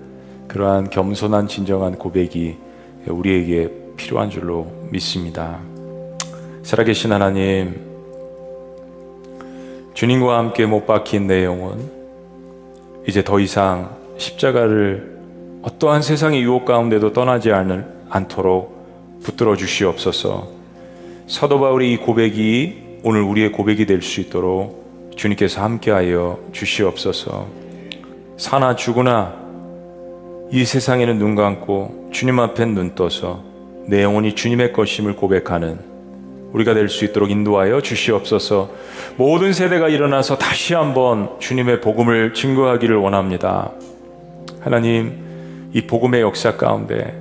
그러한 0.48 0.90
겸손한 0.90 1.48
진정한 1.48 1.96
고백이 1.96 2.58
우리에게 3.08 3.72
필요한 3.96 4.30
줄로 4.30 4.68
믿습니다. 4.92 5.60
살아계신 6.64 7.12
하나님, 7.12 7.80
주님과 9.94 10.38
함께 10.38 10.66
못 10.66 10.86
박힌 10.86 11.28
내 11.28 11.46
영혼, 11.46 11.80
이제 13.08 13.24
더 13.24 13.40
이상 13.40 13.96
십자가를 14.18 15.20
어떠한 15.62 16.02
세상의 16.02 16.42
유혹 16.42 16.66
가운데도 16.66 17.14
떠나지 17.14 17.52
않도록 18.10 19.20
붙들어 19.24 19.56
주시옵소서. 19.56 20.48
사도 21.28 21.60
바울의 21.60 21.94
이 21.94 21.98
고백이 21.98 23.00
오늘 23.04 23.22
우리의 23.22 23.52
고백이 23.52 23.86
될 23.86 24.02
수 24.02 24.20
있도록 24.22 24.89
주님께서 25.20 25.62
함께하여 25.62 26.40
주시옵소서. 26.54 27.46
사나 28.38 28.78
죽으나 28.78 29.36
이 30.50 30.64
세상에는 30.64 31.20
눈 31.20 31.36
감고 31.36 32.10
주님 32.14 32.40
앞엔 32.40 32.74
눈 32.74 32.96
떠서 32.96 33.44
내 33.86 34.02
영혼이 34.02 34.36
주님의 34.36 34.72
것임을 34.72 35.18
고백하는 35.18 35.78
우리가 36.54 36.74
될 36.74 36.88
수 36.88 37.04
있도록 37.04 37.30
인도하여 37.32 37.82
주시옵소서. 37.82 38.70
모든 39.18 39.52
세대가 39.52 39.90
일어나서 39.90 40.38
다시 40.38 40.74
한번 40.74 41.38
주님의 41.40 41.82
복음을 41.82 42.34
증거하기를 42.34 42.96
원합니다. 42.96 43.72
하나님, 44.62 45.70
이 45.74 45.82
복음의 45.82 46.22
역사 46.22 46.56
가운데 46.56 47.14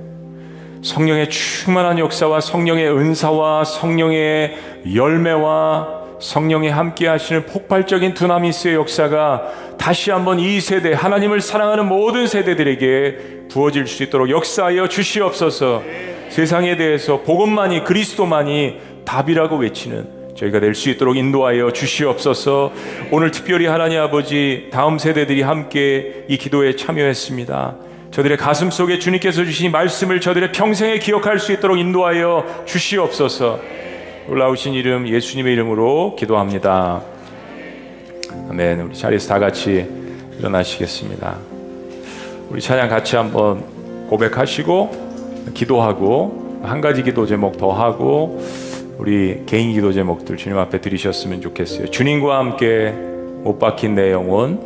성령의 0.83 1.29
충만한 1.29 1.99
역사와 1.99 2.39
성령의 2.39 2.89
은사와 2.91 3.65
성령의 3.65 4.55
열매와 4.95 5.98
성령의 6.19 6.71
함께 6.71 7.07
하시는 7.07 7.45
폭발적인 7.45 8.13
두나미스의 8.13 8.75
역사가 8.75 9.77
다시 9.77 10.11
한번 10.11 10.39
이 10.39 10.59
세대, 10.59 10.93
하나님을 10.93 11.41
사랑하는 11.41 11.87
모든 11.87 12.27
세대들에게 12.27 13.47
부어질 13.49 13.87
수 13.87 14.03
있도록 14.03 14.29
역사하여 14.29 14.87
주시옵소서 14.87 15.83
세상에 16.29 16.77
대해서 16.77 17.21
복음만이, 17.21 17.83
그리스도만이 17.83 18.79
답이라고 19.05 19.57
외치는 19.57 20.35
저희가 20.35 20.59
낼수 20.59 20.89
있도록 20.91 21.17
인도하여 21.17 21.71
주시옵소서. 21.71 22.71
오늘 23.11 23.31
특별히 23.31 23.65
하나님 23.65 23.99
아버지 23.99 24.69
다음 24.71 24.97
세대들이 24.97 25.41
함께 25.41 26.23
이 26.29 26.37
기도에 26.37 26.75
참여했습니다. 26.75 27.75
저들의 28.11 28.37
가슴 28.37 28.71
속에 28.71 28.99
주님께서 28.99 29.43
주신 29.43 29.71
말씀을 29.71 30.21
저들의 30.21 30.51
평생에 30.51 30.99
기억할 30.99 31.39
수 31.39 31.51
있도록 31.51 31.77
인도하여 31.77 32.63
주시옵소서. 32.65 33.59
올라오신 34.29 34.75
이름 34.75 35.07
예수님의 35.07 35.53
이름으로 35.53 36.15
기도합니다. 36.15 37.01
아멘. 38.51 38.81
우리 38.81 38.93
자리에서 38.93 39.27
다 39.27 39.39
같이 39.39 39.87
일어나시겠습니다. 40.37 41.35
우리 42.51 42.61
찬양 42.61 42.89
같이 42.89 43.15
한번 43.15 43.63
고백하시고 44.07 45.49
기도하고 45.55 46.59
한 46.61 46.79
가지 46.79 47.01
기도 47.01 47.25
제목 47.25 47.57
더 47.57 47.71
하고 47.71 48.39
우리 48.99 49.45
개인 49.47 49.73
기도 49.73 49.91
제목들 49.91 50.37
주님 50.37 50.59
앞에 50.59 50.79
드리셨으면 50.79 51.41
좋겠어요. 51.41 51.87
주님과 51.87 52.37
함께 52.37 52.91
못 52.91 53.57
박힌 53.57 53.95
내 53.95 54.11
영혼 54.11 54.59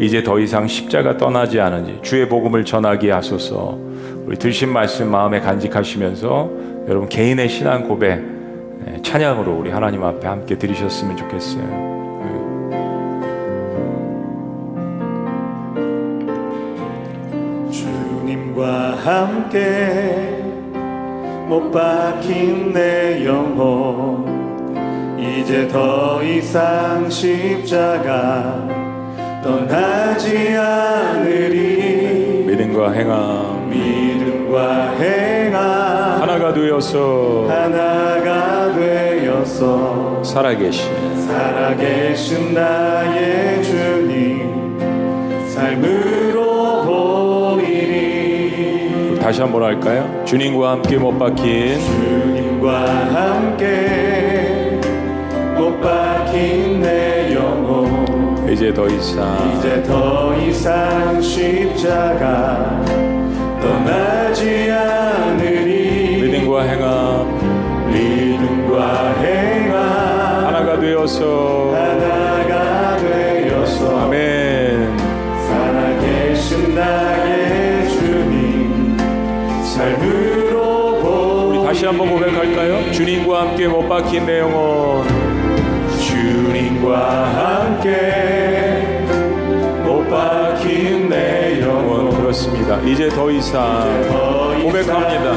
이제 0.00 0.22
더 0.22 0.40
이상 0.40 0.66
십자가 0.66 1.18
떠나지 1.18 1.60
않은지 1.60 1.98
주의 2.00 2.26
복음을 2.26 2.64
전하게 2.64 3.10
하소서. 3.10 3.78
우리 4.24 4.38
들신 4.38 4.70
말씀 4.70 5.10
마음에 5.10 5.40
간직하시면서 5.40 6.50
여러분 6.88 7.10
개인의 7.10 7.50
신앙 7.50 7.86
고백 7.86 8.12
예, 8.12 8.31
찬양으로 9.02 9.52
우리 9.58 9.70
하나님 9.70 10.02
앞에 10.04 10.26
함께 10.26 10.56
드리셨으면 10.56 11.16
좋겠어요. 11.16 11.92
주님과 17.70 18.96
함께 18.96 20.42
못 21.48 21.70
박힌 21.70 22.72
내 22.72 23.26
영혼 23.26 24.32
이제 25.18 25.68
더 25.68 26.22
이상 26.22 27.10
십자가 27.10 28.66
떠나지 29.42 30.56
않으리. 30.56 32.44
믿음과 32.46 32.92
행함. 32.92 33.68
믿음과 33.70 34.92
행함 34.98 36.01
하나가 36.32 36.54
되어서 36.54 37.44
하나가 37.46 38.72
되어서 38.74 40.24
살아계신 40.24 41.26
살아계신 41.26 42.54
나의 42.54 43.62
주님 43.62 44.78
삶으로 45.50 46.84
보이리. 47.58 49.18
다시 49.20 49.42
한번 49.42 49.62
할까요? 49.64 50.22
주님과 50.24 50.70
함께 50.70 50.96
못 50.96 51.18
박힌 51.18 51.78
주님과 51.78 52.86
함께 53.12 54.80
못 55.54 55.78
박힌 55.82 56.80
내 56.80 57.34
영혼. 57.34 58.48
이제 58.50 58.72
더 58.72 58.86
이상 58.88 59.36
이제 59.58 59.82
더 59.82 60.34
이상 60.38 61.20
십자가 61.20 62.82
떠나지 63.60 64.70
않으리 64.70 65.81
믿음과 66.52 66.62
행함. 66.64 67.90
믿음과 67.90 69.14
행함. 69.22 70.44
하나가 70.44 70.78
되어서. 70.78 71.72
하나가 71.74 72.96
되어서. 72.98 74.00
아멘. 74.00 74.98
살아계신 75.48 76.74
나의 76.74 77.88
주님. 77.88 78.96
삶으로 79.64 81.48
우리 81.48 81.64
다시 81.64 81.86
한번 81.86 82.10
고백할까요? 82.10 82.92
주님과 82.92 83.40
함께 83.40 83.66
못 83.66 83.88
박힌 83.88 84.26
내 84.26 84.40
영혼. 84.40 85.06
주님과 86.06 86.98
함께 87.70 88.71
그렇습니다. 92.32 92.80
이제 92.80 93.10
더 93.10 93.30
이상 93.30 94.08
고백합니다. 94.62 95.32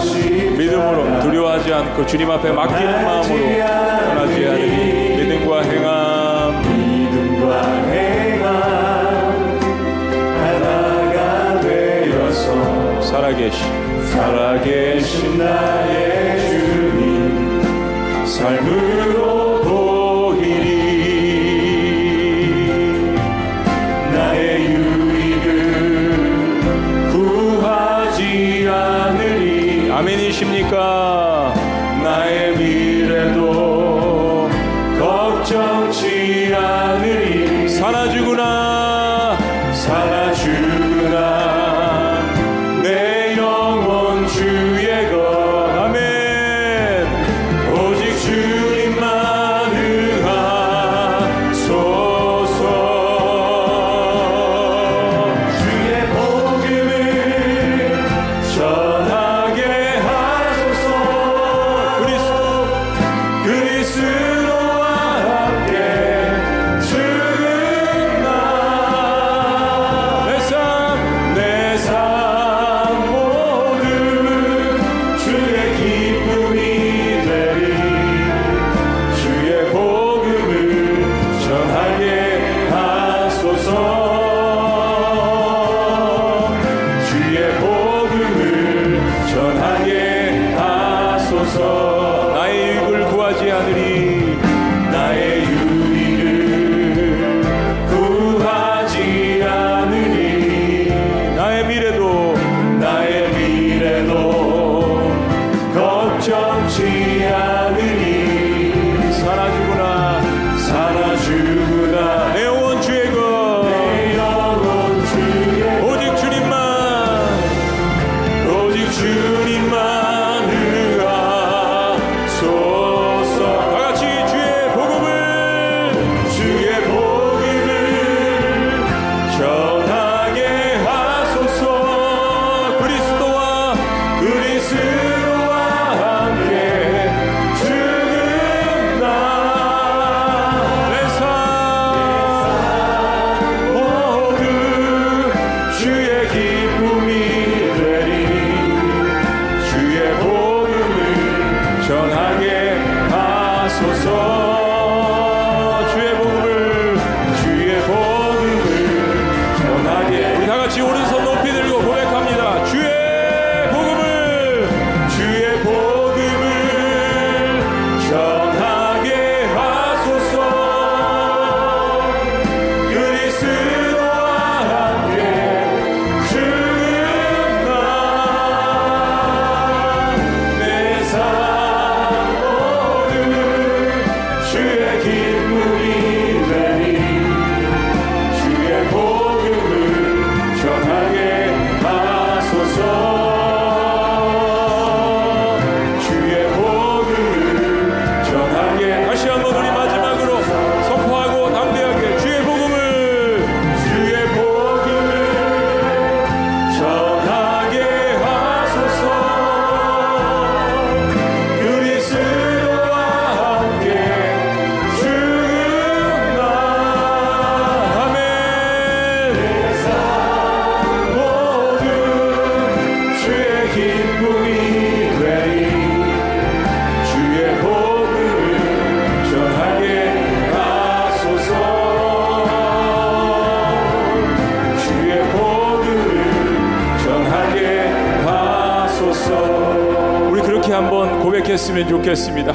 믿음으로 0.57 1.19
두려워하지 1.19 1.73
않고 1.73 2.05
주님 2.05 2.31
앞에 2.31 2.51
맡기는 2.53 3.03
마음으로 3.03 3.37
떠나지 3.57 4.47
않으니 4.47 5.17
믿음과 5.17 5.61
행함. 5.63 6.61
믿음과 6.61 7.63
행함. 7.91 8.45
하나가 10.39 11.59
되어서 11.59 13.01
살아계신 13.01 14.05
살아계신 14.05 15.37
나의 15.37 16.39
주님. 16.49 18.25
삶으로 18.25 19.34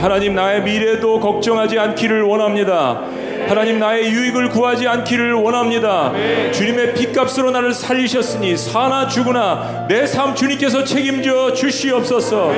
하나님 0.01 0.34
나의 0.34 0.62
미래도 0.62 1.20
걱정하지 1.20 1.78
않기를 1.78 2.22
원합니다. 2.22 3.03
하나님 3.48 3.78
나의 3.78 4.11
유익을 4.11 4.48
구하지 4.51 4.86
않기를 4.88 5.34
원합니다. 5.34 6.12
주님의 6.53 6.94
빚값으로 6.94 7.51
나를 7.51 7.74
살리셨으니 7.74 8.57
사나 8.57 9.09
죽으나 9.09 9.86
내 9.88 10.07
삶 10.07 10.34
주님께서 10.34 10.84
책임져 10.84 11.53
주시옵소서. 11.53 12.53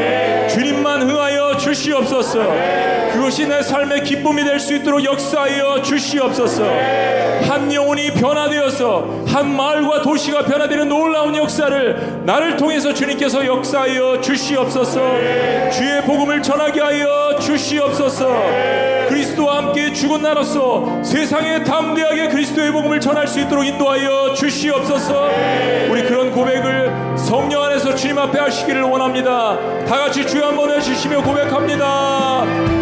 주님만 0.50 1.02
흥하여 1.10 1.56
주시옵소서. 1.56 2.38
그것이 3.12 3.46
내 3.48 3.62
삶의 3.62 4.04
기쁨이 4.04 4.44
될 4.44 4.60
수 4.60 4.74
있도록 4.76 5.04
역사하여 5.04 5.82
주시옵소서. 5.82 6.64
한 7.48 7.72
영혼이 7.72 8.12
변화되어서 8.12 9.24
한 9.26 9.54
마을과 9.56 10.02
도시가 10.02 10.44
변화되는 10.44 10.88
놀라운 10.88 11.34
역사를 11.36 12.22
나를 12.24 12.56
통해서 12.56 12.94
주님께서 12.94 13.44
역사하여 13.44 14.20
주시옵소서. 14.20 15.00
주의 15.72 16.02
복음을 16.02 16.40
전하게 16.42 16.80
하여 16.80 17.21
주시옵소서. 17.38 18.28
그리스도와 19.08 19.58
함께 19.58 19.92
죽은 19.92 20.22
나로서 20.22 21.02
세상에 21.02 21.62
담대하게 21.62 22.28
그리스도의 22.28 22.72
복음을 22.72 23.00
전할 23.00 23.26
수 23.26 23.40
있도록 23.40 23.64
인도하여 23.64 24.34
주시옵소서. 24.34 25.28
우리 25.90 26.02
그런 26.04 26.30
고백을 26.30 27.16
성령 27.16 27.62
안에서 27.64 27.94
주님 27.94 28.18
앞에 28.18 28.38
하시기를 28.38 28.82
원합니다. 28.82 29.58
다 29.84 29.98
같이 29.98 30.26
주여 30.26 30.46
한번 30.46 30.70
해주시며 30.70 31.22
고백합니다. 31.22 32.81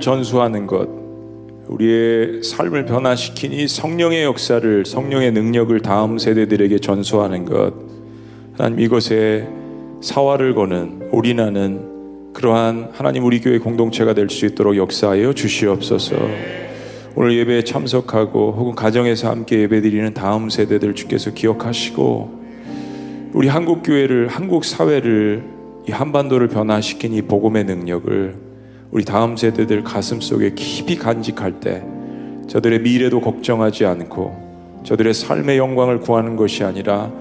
전수하는 0.00 0.66
것, 0.66 0.88
우리의 1.68 2.42
삶을 2.42 2.86
변화시킨 2.86 3.52
이 3.52 3.68
성령의 3.68 4.24
역사를, 4.24 4.84
성령의 4.84 5.32
능력을 5.32 5.78
다음 5.80 6.18
세대들에게 6.18 6.78
전수하는 6.78 7.44
것, 7.44 7.72
하나님 8.56 8.80
이것에 8.80 9.46
사활을 10.00 10.54
거는 10.54 11.10
올인하는 11.12 12.32
그러한 12.32 12.90
하나님 12.92 13.24
우리 13.24 13.40
교회 13.40 13.58
공동체가 13.58 14.14
될 14.14 14.28
수 14.30 14.46
있도록 14.46 14.76
역사하여 14.76 15.32
주시옵소서. 15.32 16.16
오늘 17.16 17.36
예배에 17.38 17.64
참석하고 17.64 18.52
혹은 18.52 18.74
가정에서 18.74 19.28
함께 19.30 19.60
예배드리는 19.62 20.14
다음 20.14 20.48
세대들 20.48 20.94
주께서 20.94 21.32
기억하시고 21.32 22.40
우리 23.32 23.48
한국 23.48 23.82
교회를 23.82 24.28
한국 24.28 24.64
사회를 24.64 25.42
이 25.88 25.92
한반도를 25.92 26.48
변화시킨 26.48 27.12
이 27.12 27.22
복음의 27.22 27.64
능력을 27.64 28.49
우리 28.90 29.04
다음 29.04 29.36
세대들 29.36 29.84
가슴 29.84 30.20
속에 30.20 30.52
깊이 30.54 30.96
간직할 30.96 31.60
때 31.60 31.82
저들의 32.48 32.80
미래도 32.80 33.20
걱정하지 33.20 33.84
않고 33.86 34.82
저들의 34.84 35.14
삶의 35.14 35.58
영광을 35.58 36.00
구하는 36.00 36.34
것이 36.34 36.64
아니라 36.64 37.12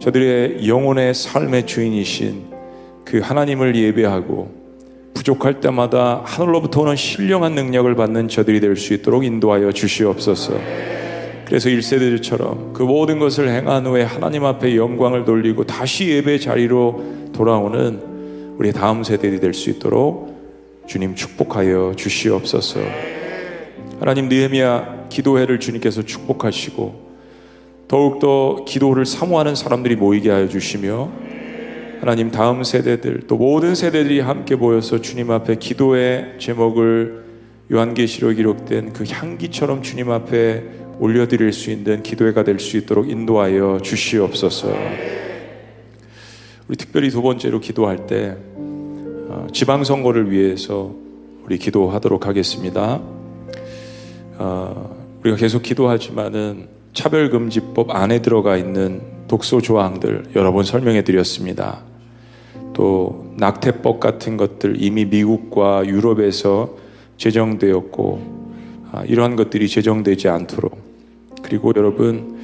저들의 0.00 0.66
영혼의 0.66 1.14
삶의 1.14 1.66
주인이신 1.66 2.46
그 3.04 3.20
하나님을 3.20 3.76
예배하고 3.76 4.62
부족할 5.14 5.60
때마다 5.60 6.22
하늘로부터 6.24 6.80
오는 6.80 6.96
신령한 6.96 7.54
능력을 7.54 7.94
받는 7.94 8.26
저들이 8.26 8.58
될 8.58 8.76
수 8.76 8.92
있도록 8.94 9.24
인도하여 9.24 9.70
주시옵소서. 9.70 10.54
그래서 11.44 11.68
1세대들처럼 11.68 12.72
그 12.72 12.82
모든 12.82 13.20
것을 13.20 13.48
행한 13.48 13.86
후에 13.86 14.02
하나님 14.02 14.44
앞에 14.44 14.74
영광을 14.74 15.24
돌리고 15.24 15.64
다시 15.64 16.08
예배 16.08 16.38
자리로 16.38 17.04
돌아오는 17.32 18.00
우리 18.58 18.72
다음 18.72 19.04
세대들이 19.04 19.38
될 19.38 19.54
수 19.54 19.70
있도록 19.70 20.31
주님 20.92 21.14
축복하여 21.14 21.94
주시옵소서. 21.96 22.80
하나님 23.98 24.28
느헤미야 24.28 25.06
기도회를 25.08 25.58
주님께서 25.58 26.02
축복하시고 26.02 27.12
더욱더 27.88 28.66
기도를 28.68 29.06
사모하는 29.06 29.54
사람들이 29.54 29.96
모이게 29.96 30.28
하여 30.28 30.48
주시며 30.48 31.10
하나님 32.00 32.30
다음 32.30 32.62
세대들 32.62 33.22
또 33.26 33.38
모든 33.38 33.74
세대들이 33.74 34.20
함께 34.20 34.54
모여서 34.54 35.00
주님 35.00 35.30
앞에 35.30 35.54
기도의 35.54 36.34
제목을 36.38 37.24
요한계시로 37.72 38.28
기록된 38.32 38.92
그 38.92 39.04
향기처럼 39.08 39.82
주님 39.82 40.10
앞에 40.10 40.62
올려드릴 40.98 41.54
수 41.54 41.70
있는 41.70 42.02
기도회가 42.02 42.44
될 42.44 42.58
수 42.58 42.76
있도록 42.76 43.08
인도하여 43.08 43.80
주시옵소서. 43.82 44.74
우리 46.68 46.76
특별히 46.76 47.08
두 47.08 47.22
번째로 47.22 47.60
기도할 47.60 48.06
때 48.06 48.36
어, 48.51 48.51
지방선거를 49.52 50.30
위해서 50.30 50.92
우리 51.44 51.58
기도하도록 51.58 52.26
하겠습니다. 52.26 53.00
어, 54.38 54.96
우리가 55.20 55.36
계속 55.36 55.62
기도하지만은 55.62 56.68
차별금지법 56.92 57.90
안에 57.90 58.22
들어가 58.22 58.56
있는 58.56 59.00
독소 59.28 59.60
조항들 59.60 60.24
여러 60.36 60.52
번 60.52 60.64
설명해 60.64 61.04
드렸습니다. 61.04 61.82
또 62.74 63.32
낙태법 63.36 64.00
같은 64.00 64.36
것들 64.36 64.82
이미 64.82 65.04
미국과 65.04 65.86
유럽에서 65.86 66.76
제정되었고 67.16 68.42
아, 68.92 69.04
이러한 69.04 69.36
것들이 69.36 69.68
제정되지 69.68 70.28
않도록 70.28 70.78
그리고 71.42 71.72
여러분 71.76 72.40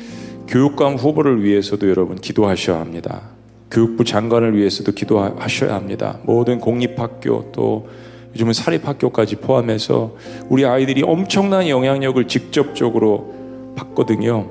교육감 0.48 0.94
후보를 0.94 1.42
위해서도 1.44 1.88
여러분 1.88 2.16
기도하셔야 2.16 2.80
합니다. 2.80 3.37
교육부 3.70 4.04
장관을 4.04 4.56
위해서도 4.56 4.92
기도하셔야 4.92 5.74
합니다. 5.74 6.18
모든 6.24 6.58
공립학교 6.58 7.52
또 7.52 7.88
요즘은 8.34 8.52
사립학교까지 8.52 9.36
포함해서 9.36 10.14
우리 10.48 10.64
아이들이 10.64 11.02
엄청난 11.02 11.68
영향력을 11.68 12.26
직접적으로 12.28 13.34
받거든요. 13.76 14.48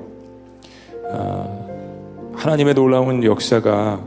아, 1.10 1.46
하나님의 2.34 2.74
놀라운 2.74 3.24
역사가 3.24 4.00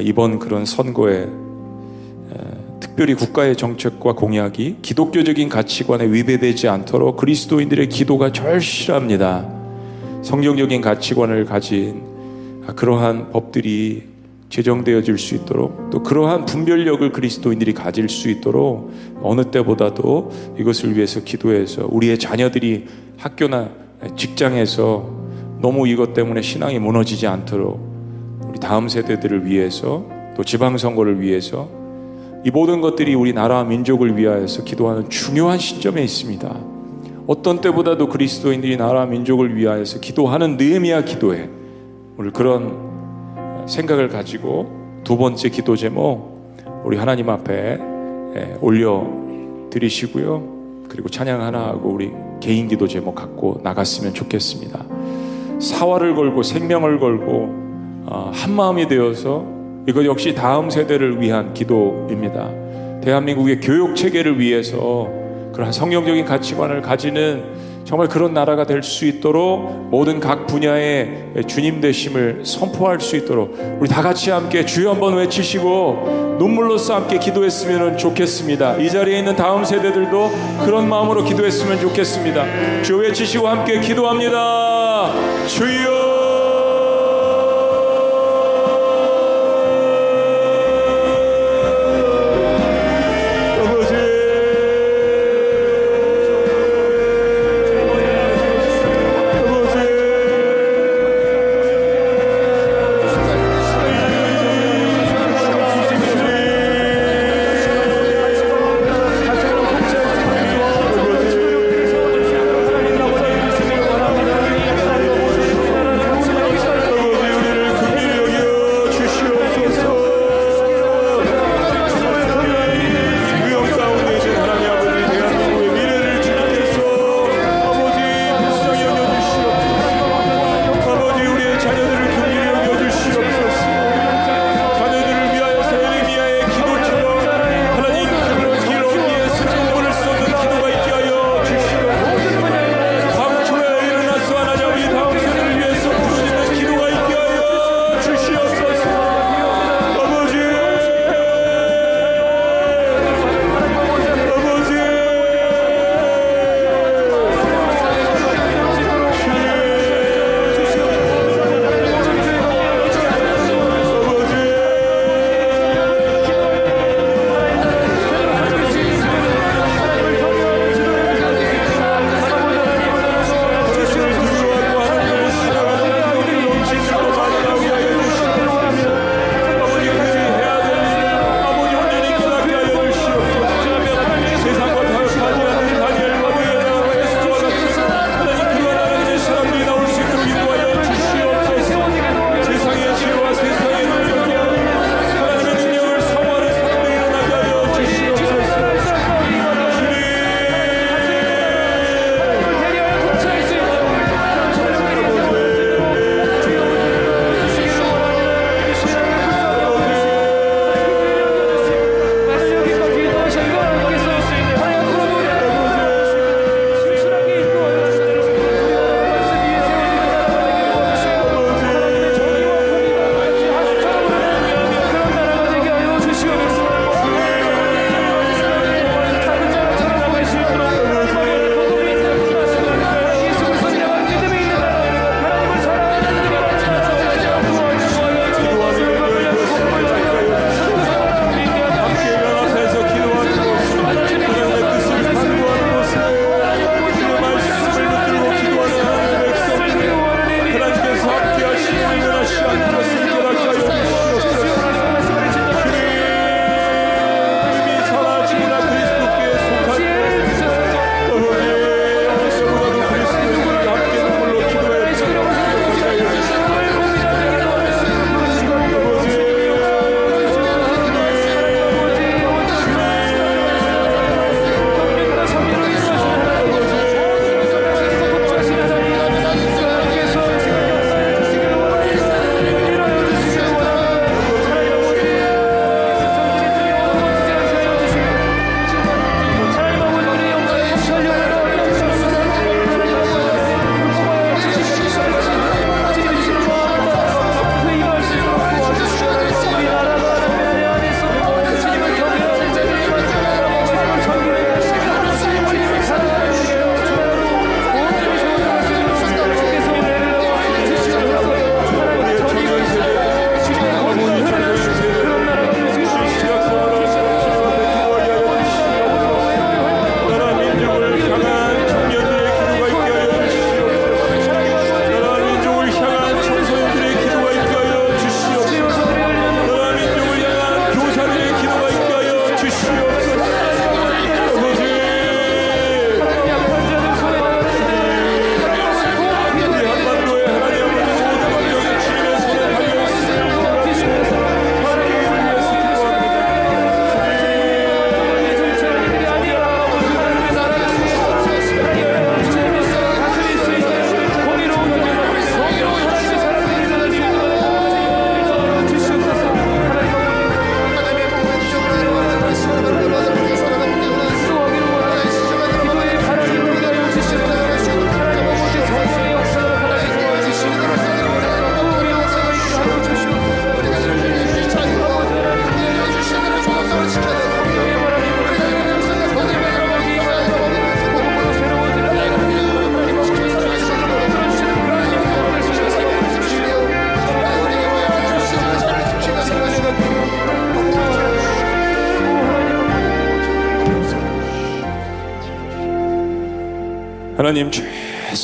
이번 0.00 0.38
그런 0.38 0.64
선거에 0.64 1.26
특별히 2.80 3.14
국가의 3.14 3.56
정책과 3.56 4.14
공약이 4.14 4.78
기독교적인 4.82 5.48
가치관에 5.48 6.06
위배되지 6.06 6.68
않도록 6.68 7.16
그리스도인들의 7.16 7.88
기도가 7.88 8.32
절실합니다. 8.32 9.48
성경적인 10.22 10.80
가치관을 10.80 11.44
가진 11.44 12.02
그러한 12.76 13.30
법들이 13.30 14.09
제정되어질 14.50 15.16
수 15.16 15.36
있도록 15.36 15.90
또 15.90 16.02
그러한 16.02 16.44
분별력을 16.44 17.10
그리스도인들이 17.12 17.72
가질 17.72 18.08
수 18.08 18.28
있도록 18.28 18.92
어느 19.22 19.44
때보다도 19.44 20.30
이것을 20.58 20.96
위해서 20.96 21.20
기도해서 21.22 21.86
우리의 21.88 22.18
자녀들이 22.18 22.86
학교나 23.16 23.70
직장에서 24.16 25.20
너무 25.60 25.86
이것 25.86 26.14
때문에 26.14 26.42
신앙이 26.42 26.78
무너지지 26.78 27.26
않도록 27.26 27.80
우리 28.48 28.58
다음 28.58 28.88
세대들을 28.88 29.46
위해서 29.46 30.04
또 30.36 30.42
지방선거를 30.42 31.20
위해서 31.20 31.68
이 32.44 32.50
모든 32.50 32.80
것들이 32.80 33.14
우리 33.14 33.32
나라와 33.32 33.64
민족을 33.64 34.16
위하여서 34.16 34.64
기도하는 34.64 35.10
중요한 35.10 35.58
시점에 35.58 36.02
있습니다. 36.02 36.60
어떤 37.26 37.60
때보다도 37.60 38.08
그리스도인들이 38.08 38.76
나라와 38.76 39.06
민족을 39.06 39.54
위하여서 39.54 40.00
기도하는 40.00 40.56
느헤미야 40.56 41.04
기도에 41.04 41.48
오늘 42.16 42.32
그런 42.32 42.89
생각을 43.70 44.08
가지고 44.08 45.00
두 45.04 45.16
번째 45.16 45.48
기도 45.48 45.76
제목 45.76 46.54
우리 46.84 46.96
하나님 46.96 47.30
앞에 47.30 47.78
예, 48.36 48.56
올려 48.60 49.06
드리시고요. 49.70 50.86
그리고 50.88 51.08
찬양 51.08 51.40
하나 51.40 51.68
하고 51.68 51.90
우리 51.90 52.10
개인 52.40 52.68
기도 52.68 52.88
제목 52.88 53.14
갖고 53.14 53.60
나갔으면 53.62 54.12
좋겠습니다. 54.12 54.84
사활을 55.60 56.14
걸고 56.14 56.42
생명을 56.42 56.98
걸고 56.98 57.48
어, 58.06 58.30
한 58.34 58.52
마음이 58.54 58.88
되어서 58.88 59.46
이것 59.88 60.04
역시 60.04 60.34
다음 60.34 60.68
세대를 60.68 61.20
위한 61.20 61.54
기도입니다. 61.54 62.50
대한민국의 63.02 63.60
교육 63.60 63.94
체계를 63.94 64.38
위해서 64.38 65.08
그러한 65.52 65.72
성경적인 65.72 66.24
가치관을 66.24 66.82
가지는 66.82 67.44
정말 67.90 68.06
그런 68.06 68.32
나라가 68.32 68.64
될 68.64 68.84
수 68.84 69.04
있도록 69.04 69.88
모든 69.90 70.20
각 70.20 70.46
분야의 70.46 71.32
주님 71.48 71.80
되심을 71.80 72.42
선포할 72.44 73.00
수 73.00 73.16
있도록 73.16 73.58
우리 73.80 73.88
다 73.88 74.00
같이 74.00 74.30
함께 74.30 74.64
주여 74.64 74.92
한번 74.92 75.14
외치시고 75.16 76.36
눈물로써 76.38 76.94
함께 76.94 77.18
기도했으면 77.18 77.98
좋겠습니다. 77.98 78.76
이 78.76 78.88
자리에 78.88 79.18
있는 79.18 79.34
다음 79.34 79.64
세대들도 79.64 80.30
그런 80.64 80.88
마음으로 80.88 81.24
기도했으면 81.24 81.80
좋겠습니다. 81.80 82.82
주여 82.82 82.98
외치시고 82.98 83.48
함께 83.48 83.80
기도합니다. 83.80 85.12
주여 85.48 85.99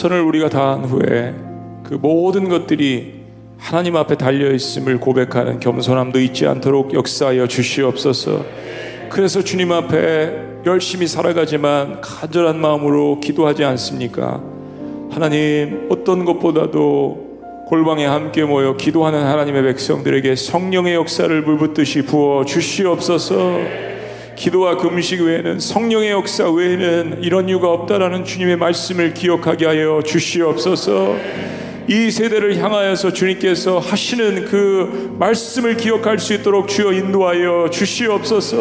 선을 0.07 0.20
우리가 0.20 0.48
다한 0.48 0.84
후에 0.84 1.34
그 1.82 1.94
모든 1.94 2.48
것들이 2.48 3.24
하나님 3.59 3.96
앞에 3.96 4.16
달려 4.16 4.52
있음을 4.52 5.00
고백하는 5.00 5.59
겸손함도 5.59 6.20
잊지 6.20 6.46
않도록 6.46 6.94
역사하여 6.94 7.48
주시옵소서. 7.48 8.44
그래서 9.11 9.42
주님 9.42 9.72
앞에 9.72 10.62
열심히 10.64 11.09
살아가지만 11.09 12.00
간절한 12.00 12.61
마음으로 12.61 13.18
기도하지 13.20 13.64
않습니까? 13.64 14.42
하나님 15.11 15.88
어떤 15.90 16.24
것보다도 16.24 17.64
골방에 17.66 18.07
함께 18.07 18.44
모여 18.44 18.76
기도하는 18.76 19.24
하나님의 19.24 19.62
백성들에게 19.64 20.36
성령의 20.36 20.94
역사를 20.94 21.42
물붓듯이 21.42 22.02
부어 22.02 22.44
주시옵소서. 22.44 23.86
기도와 24.47 24.76
금식 24.76 25.22
외에는 25.22 25.59
성령의 25.59 26.12
역사 26.12 26.49
외에는 26.49 27.18
이런 27.20 27.49
이유가 27.49 27.72
없다라는 27.72 28.24
주님의 28.24 28.57
말씀을 28.59 29.12
기억하게 29.12 29.66
하여 29.66 30.01
주시옵소서. 30.07 31.16
이 31.88 32.12
세대를 32.12 32.57
향하여서 32.57 33.12
주님께서 33.12 33.80
하시는 33.80 34.44
그 34.44 35.16
말씀을 35.18 35.76
기억할 35.76 36.20
수 36.20 36.32
있도록 36.32 36.68
주여 36.68 36.92
인도하여 36.92 37.70
주시옵소서. 37.72 38.57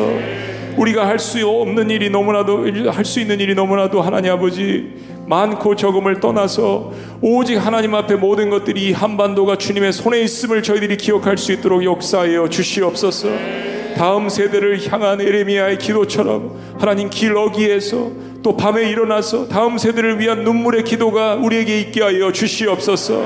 우리가 0.75 1.05
할 1.07 1.19
수 1.19 1.47
없는 1.47 1.91
일이 1.91 2.09
너무나도 2.09 2.65
할 2.91 3.05
수 3.05 3.19
있는 3.19 3.39
일이 3.39 3.53
너무나도 3.53 4.01
하나님 4.01 4.31
아버지 4.31 4.91
많고 5.27 5.75
적음을 5.75 6.19
떠나서 6.19 6.93
오직 7.21 7.57
하나님 7.57 7.93
앞에 7.93 8.15
모든 8.15 8.49
것들이 8.49 8.91
한반도가 8.91 9.57
주님의 9.59 9.93
손에 9.93 10.19
있음을 10.21 10.63
저희들이 10.63 10.97
기억할 10.97 11.37
수 11.37 11.51
있도록 11.51 11.83
역사하여 11.83 12.49
주시옵소서. 12.49 13.74
다음 13.95 14.27
세대를 14.29 14.91
향한 14.91 15.21
에레미야의 15.21 15.77
기도처럼 15.77 16.75
하나님 16.77 17.09
길 17.09 17.35
어기에서 17.37 18.11
또 18.43 18.55
밤에 18.55 18.89
일어나서 18.89 19.47
다음 19.47 19.77
세대를 19.77 20.19
위한 20.19 20.43
눈물의 20.43 20.83
기도가 20.83 21.35
우리에게 21.35 21.79
있게 21.79 22.03
하여 22.03 22.31
주시옵소서. 22.31 23.23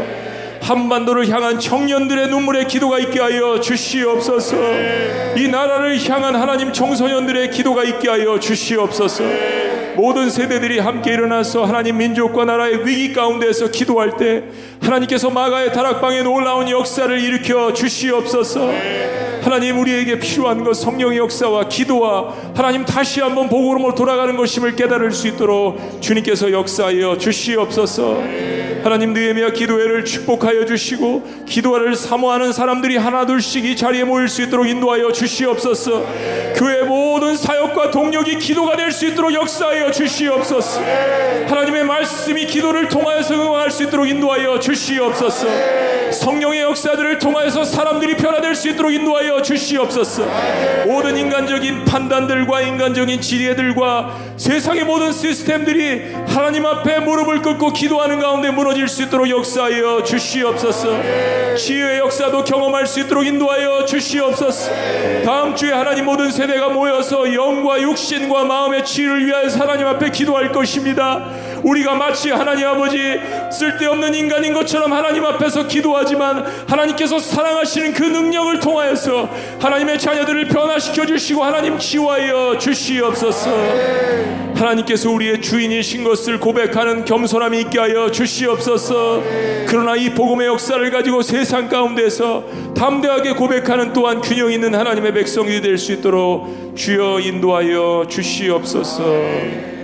한반도를 0.62 1.28
향한 1.30 1.60
청년들의 1.60 2.28
눈물의 2.28 2.68
기도가 2.68 3.00
있게 3.00 3.20
하여 3.20 3.60
주시옵소서. 3.60 4.56
이 5.36 5.48
나라를 5.48 6.00
향한 6.10 6.36
하나님 6.36 6.72
청소년들의 6.72 7.50
기도가 7.52 7.84
있게 7.84 8.10
하여 8.10 8.40
주시옵소서. 8.40 9.24
모든 9.96 10.30
세대들이 10.30 10.80
함께 10.80 11.14
일어나서 11.14 11.66
하나님 11.66 11.98
민족과 11.98 12.46
나라의 12.46 12.86
위기 12.86 13.12
가운데서 13.12 13.72
기도할 13.72 14.16
때 14.18 14.44
하나님께서 14.82 15.30
마가의 15.30 15.74
다락방에 15.74 16.22
놀라운 16.24 16.70
역사를 16.70 17.20
일으켜 17.20 17.74
주시옵소서. 17.74 18.70
하나님 19.42 19.80
우리에게 19.80 20.20
필요한 20.20 20.64
것 20.64 20.74
성령의 20.74 21.18
역사와 21.18 21.68
기도와 21.70 22.36
하나님 22.56 22.86
다시 22.86 23.22
한번 23.22 23.50
복음으로 23.50 23.96
돌아가는 23.96 24.36
것임을 24.36 24.76
깨달을 24.76 25.12
수 25.12 25.28
있도록 25.28 26.02
주님께서 26.02 26.52
역사하여 26.52 27.18
주시옵소서. 27.18 28.22
하나님 28.84 29.14
느헤미야 29.14 29.52
기도회를 29.52 30.06
축복하여 30.06 30.66
주시고 30.66 31.46
기도회를 31.46 31.96
사모하는 31.96 32.54
사람들이 32.54 32.96
하나둘씩 32.98 33.66
이 33.66 33.76
자리에 33.76 34.04
모일 34.04 34.28
수 34.28 34.42
있도록 34.44 34.68
인도하여 34.68 35.12
주시옵소서. 35.12 36.06
교회 36.56 36.84
모든 36.84 37.36
사역과 37.36 37.92
동력이 37.92 38.38
기도가 38.40 38.76
될 38.76 38.90
수 39.00 39.06
있도록 39.06 39.34
역사하여 39.34 39.92
주시옵소서. 39.92 40.82
하나님의 41.48 41.86
말씀이 41.86 42.46
기도를 42.46 42.90
통하여서 42.90 43.34
응할 43.36 43.72
수 43.72 43.84
있도록 43.84 44.10
인도하여 44.10 44.60
주시옵소서. 44.60 45.48
성령의 46.12 46.62
역사들을 46.62 47.20
통하여서 47.20 47.64
사람들이 47.64 48.18
변화될 48.18 48.56
수 48.56 48.68
있도록 48.70 48.92
인도하여 48.92 49.29
주시옵소서. 49.42 50.24
모든 50.86 51.18
인간적인 51.18 51.86
판단들과 51.86 52.62
인간적인 52.62 53.22
지혜들과 53.22 54.18
세상의 54.38 54.86
모든 54.86 55.12
시스템들이 55.12 56.14
하나님 56.28 56.66
앞에 56.66 57.00
무릎을 57.00 57.42
꿇고 57.42 57.74
기도하는 57.74 58.20
가운데 58.20 58.50
무너질 58.52 58.88
수 58.88 59.04
있도록 59.04 59.30
역사하여 59.30 60.04
주시옵소서. 60.04 61.56
지혜의 61.56 62.00
역사도 62.00 62.44
경험할 62.44 62.88
수 62.88 63.02
있도록 63.02 63.26
인도하여 63.26 63.86
주시옵소서. 63.86 64.72
다음 65.26 65.56
주에 65.56 65.72
하나님 65.72 66.06
모든 66.06 66.32
세대가 66.32 66.70
모여서 66.70 67.34
영과 67.34 67.82
육신과 67.82 68.46
마음의 68.46 68.86
치유를 68.86 69.26
위하여서 69.26 69.60
하나님 69.60 69.88
앞에 69.88 70.10
기도할 70.12 70.52
것입니다. 70.52 71.26
우리가 71.64 71.96
마치 71.96 72.30
하나님 72.30 72.68
아버지 72.68 73.20
쓸데없는 73.52 74.14
인간인 74.14 74.54
것처럼 74.54 74.94
하나님 74.94 75.26
앞에서 75.26 75.68
기도하지만 75.68 76.46
하나님께서 76.68 77.20
사랑하시는 77.20 77.94
그 77.94 78.04
능력을 78.04 78.60
통하여서 78.60 79.30
하나님의 79.60 80.00
자녀들을 80.00 80.48
변화시켜 80.48 81.06
주시고 81.06 81.44
하나님 81.44 81.78
치유하여 81.78 82.58
주시옵소서. 82.58 83.50
하나님께서 84.56 85.10
우리의 85.10 85.42
주인이신 85.42 86.04
것을 86.04 86.40
고백하는 86.40 87.06
겸손함이 87.06 87.62
있게 87.62 87.80
하여 87.80 88.12
주시옵소서. 88.12 89.24
그러나 89.68 89.96
이 89.96 90.14
복음의 90.14 90.48
역사를 90.48 90.92
가지고 90.92 91.22
세상 91.22 91.70
가운데서 91.70 92.74
담대하게 92.76 93.34
고백하는 93.34 93.94
또한 93.94 94.20
균형 94.22 94.52
있는 94.52 94.76
하나님의 94.76 95.14
백성이 95.14 95.62
될 95.62 95.80
수 95.80 95.94
있도록 95.94 96.76
주여 96.76 97.22
인도하여 97.22 98.06
주시옵소서. 98.10 99.79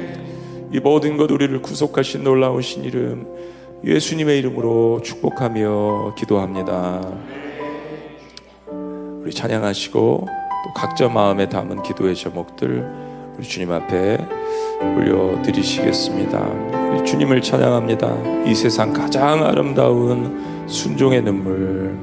이 0.72 0.80
모든 0.80 1.18
것 1.18 1.32
우리를 1.32 1.62
구속하신 1.62 2.24
놀라우신 2.24 2.84
이름 2.84 3.28
예수님의 3.84 4.40
이름으로 4.40 5.02
축복하며 5.04 6.16
기도합니다. 6.18 7.02
우리 9.22 9.32
찬양하시고 9.34 10.28
또 10.28 10.74
각자 10.76 11.08
마음에 11.08 11.48
담은 11.48 11.84
기도의 11.84 12.16
제목들 12.16 13.06
우리 13.38 13.44
주님 13.44 13.72
앞에 13.72 14.18
올려드리시겠습니다. 14.82 16.40
우리 16.92 17.04
주님을 17.06 17.42
찬양합니다. 17.42 18.44
이 18.46 18.56
세상 18.56 18.94
가장 18.94 19.44
아름다운 19.44 20.68
순종의 20.68 21.22
눈물. 21.22 21.96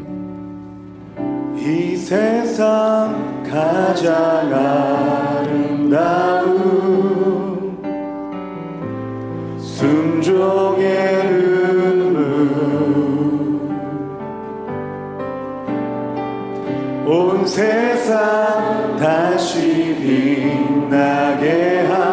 이 1.57 1.97
세상 1.97 3.43
가장 3.45 4.53
아름다운 5.73 7.22
순종의 9.83 11.27
눈물 11.27 12.23
온 17.05 17.45
세상 17.45 18.97
다시 18.97 19.97
빛나게 20.01 21.81
한 21.89 22.12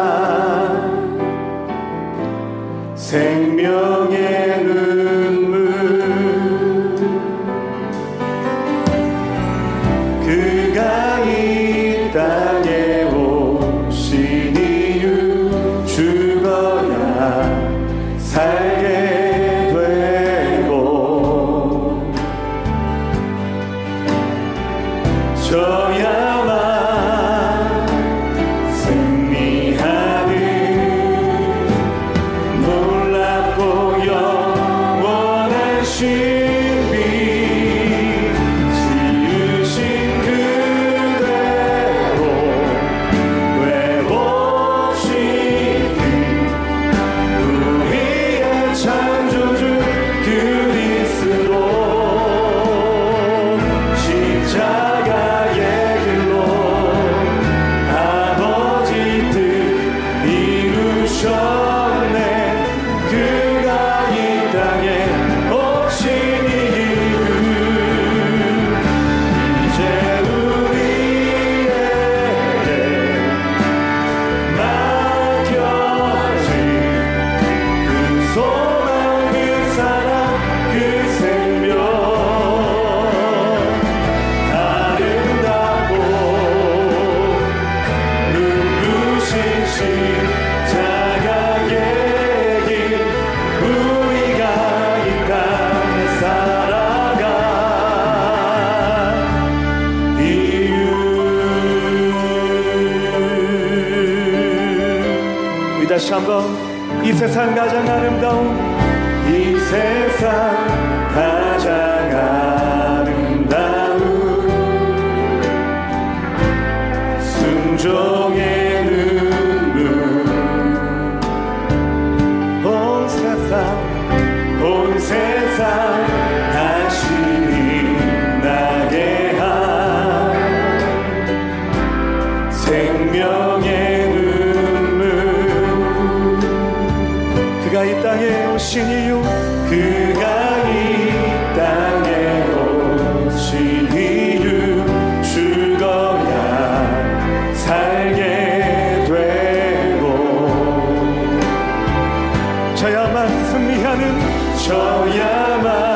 저야만 152.80 153.44
승리하는 153.50 154.56
저야만. 154.56 155.89